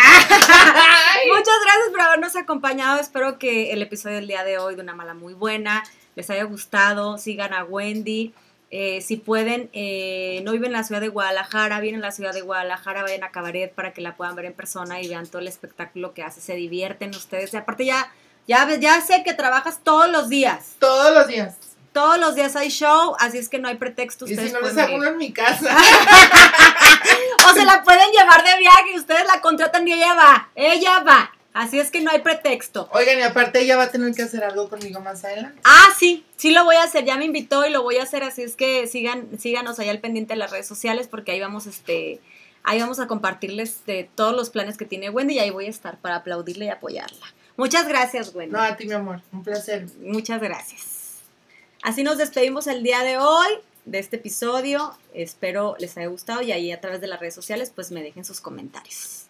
gracias 1.63 1.89
por 1.91 2.01
habernos 2.01 2.35
acompañado. 2.35 2.99
Espero 2.99 3.39
que 3.39 3.71
el 3.71 3.81
episodio 3.81 4.17
del 4.17 4.27
día 4.27 4.43
de 4.43 4.59
hoy 4.59 4.75
de 4.75 4.81
una 4.81 4.93
mala 4.93 5.15
muy 5.15 5.33
buena 5.33 5.83
les 6.15 6.29
haya 6.29 6.43
gustado. 6.43 7.17
Sigan 7.17 7.53
a 7.53 7.63
Wendy. 7.63 8.33
Eh, 8.71 9.01
si 9.01 9.17
pueden, 9.17 9.69
eh, 9.73 10.41
no 10.43 10.51
viven 10.51 10.67
en 10.67 10.73
la 10.73 10.83
ciudad 10.83 11.01
de 11.01 11.07
Guadalajara, 11.07 11.79
vienen 11.79 12.03
a 12.03 12.07
la 12.07 12.11
ciudad 12.11 12.33
de 12.33 12.41
Guadalajara, 12.41 13.01
vayan 13.01 13.23
a 13.23 13.31
Cabaret 13.31 13.73
para 13.73 13.93
que 13.93 14.01
la 14.01 14.15
puedan 14.15 14.35
ver 14.35 14.45
en 14.45 14.53
persona 14.53 15.01
y 15.01 15.07
vean 15.07 15.25
todo 15.25 15.41
el 15.41 15.47
espectáculo 15.47 16.13
que 16.13 16.21
hace, 16.21 16.39
se 16.39 16.53
divierten 16.53 17.09
ustedes. 17.09 17.51
Y 17.53 17.57
aparte 17.57 17.85
ya, 17.85 18.11
ya, 18.47 18.69
ya 18.75 19.01
sé 19.01 19.23
que 19.23 19.33
trabajas 19.33 19.79
todos 19.83 20.09
los 20.09 20.29
días. 20.29 20.75
Todos 20.77 21.13
los 21.13 21.27
días. 21.27 21.55
Todos 21.93 22.19
los 22.19 22.35
días 22.35 22.55
hay 22.55 22.69
show, 22.69 23.15
así 23.19 23.39
es 23.39 23.49
que 23.49 23.57
no 23.57 23.67
hay 23.67 23.75
pretexto. 23.75 24.25
y 24.27 24.35
si 24.35 24.51
no 24.51 24.61
les 24.61 24.77
hago 24.77 24.95
uno 24.97 25.07
en 25.07 25.17
mi 25.17 25.33
casa. 25.33 25.75
o 27.49 27.53
se 27.53 27.65
la 27.65 27.83
pueden 27.83 28.11
llevar 28.11 28.43
de 28.43 28.57
viaje, 28.59 28.95
ustedes 28.95 29.25
la 29.25 29.41
contratan 29.41 29.87
y 29.87 29.93
ella 29.93 30.13
va, 30.13 30.49
ella 30.53 30.99
va. 30.99 31.31
Así 31.53 31.79
es 31.79 31.89
que 31.89 32.01
no 32.01 32.11
hay 32.11 32.19
pretexto. 32.19 32.89
Oigan, 32.93 33.17
y 33.17 33.21
aparte 33.23 33.61
ella 33.61 33.75
va 33.75 33.83
a 33.83 33.91
tener 33.91 34.13
que 34.13 34.21
hacer 34.21 34.43
algo 34.43 34.69
conmigo 34.69 34.99
más 35.01 35.25
adelante. 35.25 35.59
Ah, 35.63 35.87
sí, 35.97 36.23
sí 36.37 36.51
lo 36.51 36.63
voy 36.63 36.75
a 36.75 36.83
hacer. 36.83 37.05
Ya 37.05 37.17
me 37.17 37.25
invitó 37.25 37.65
y 37.65 37.71
lo 37.71 37.81
voy 37.81 37.97
a 37.97 38.03
hacer. 38.03 38.23
Así 38.23 38.43
es 38.43 38.55
que 38.55 38.87
sigan, 38.87 39.39
síganos 39.39 39.79
allá 39.79 39.91
al 39.91 39.99
pendiente 39.99 40.33
de 40.33 40.37
las 40.37 40.51
redes 40.51 40.67
sociales 40.67 41.07
porque 41.07 41.31
ahí 41.31 41.39
vamos, 41.39 41.65
este, 41.65 42.19
ahí 42.63 42.79
vamos 42.79 42.99
a 42.99 43.07
compartirles 43.07 43.85
de 43.85 44.09
todos 44.13 44.35
los 44.35 44.51
planes 44.51 44.77
que 44.77 44.85
tiene 44.85 45.09
Wendy 45.09 45.35
y 45.35 45.39
ahí 45.39 45.49
voy 45.49 45.65
a 45.65 45.69
estar 45.69 45.97
para 45.97 46.17
aplaudirle 46.17 46.65
y 46.65 46.69
apoyarla. 46.69 47.33
Muchas 47.57 47.87
gracias, 47.87 48.33
Wendy. 48.33 48.53
No, 48.53 48.61
a 48.61 48.77
ti, 48.77 48.85
mi 48.85 48.93
amor. 48.93 49.21
Un 49.33 49.43
placer. 49.43 49.87
Muchas 49.99 50.41
gracias. 50.41 51.21
Así 51.81 52.03
nos 52.03 52.17
despedimos 52.17 52.67
el 52.67 52.83
día 52.83 53.03
de 53.03 53.17
hoy 53.17 53.47
de 53.85 53.99
este 53.99 54.17
episodio. 54.17 54.93
Espero 55.13 55.75
les 55.79 55.97
haya 55.97 56.07
gustado 56.07 56.41
y 56.41 56.51
ahí 56.51 56.71
a 56.71 56.79
través 56.79 57.01
de 57.01 57.07
las 57.07 57.19
redes 57.19 57.33
sociales 57.33 57.71
pues 57.73 57.91
me 57.91 58.03
dejen 58.03 58.23
sus 58.23 58.39
comentarios. 58.39 59.28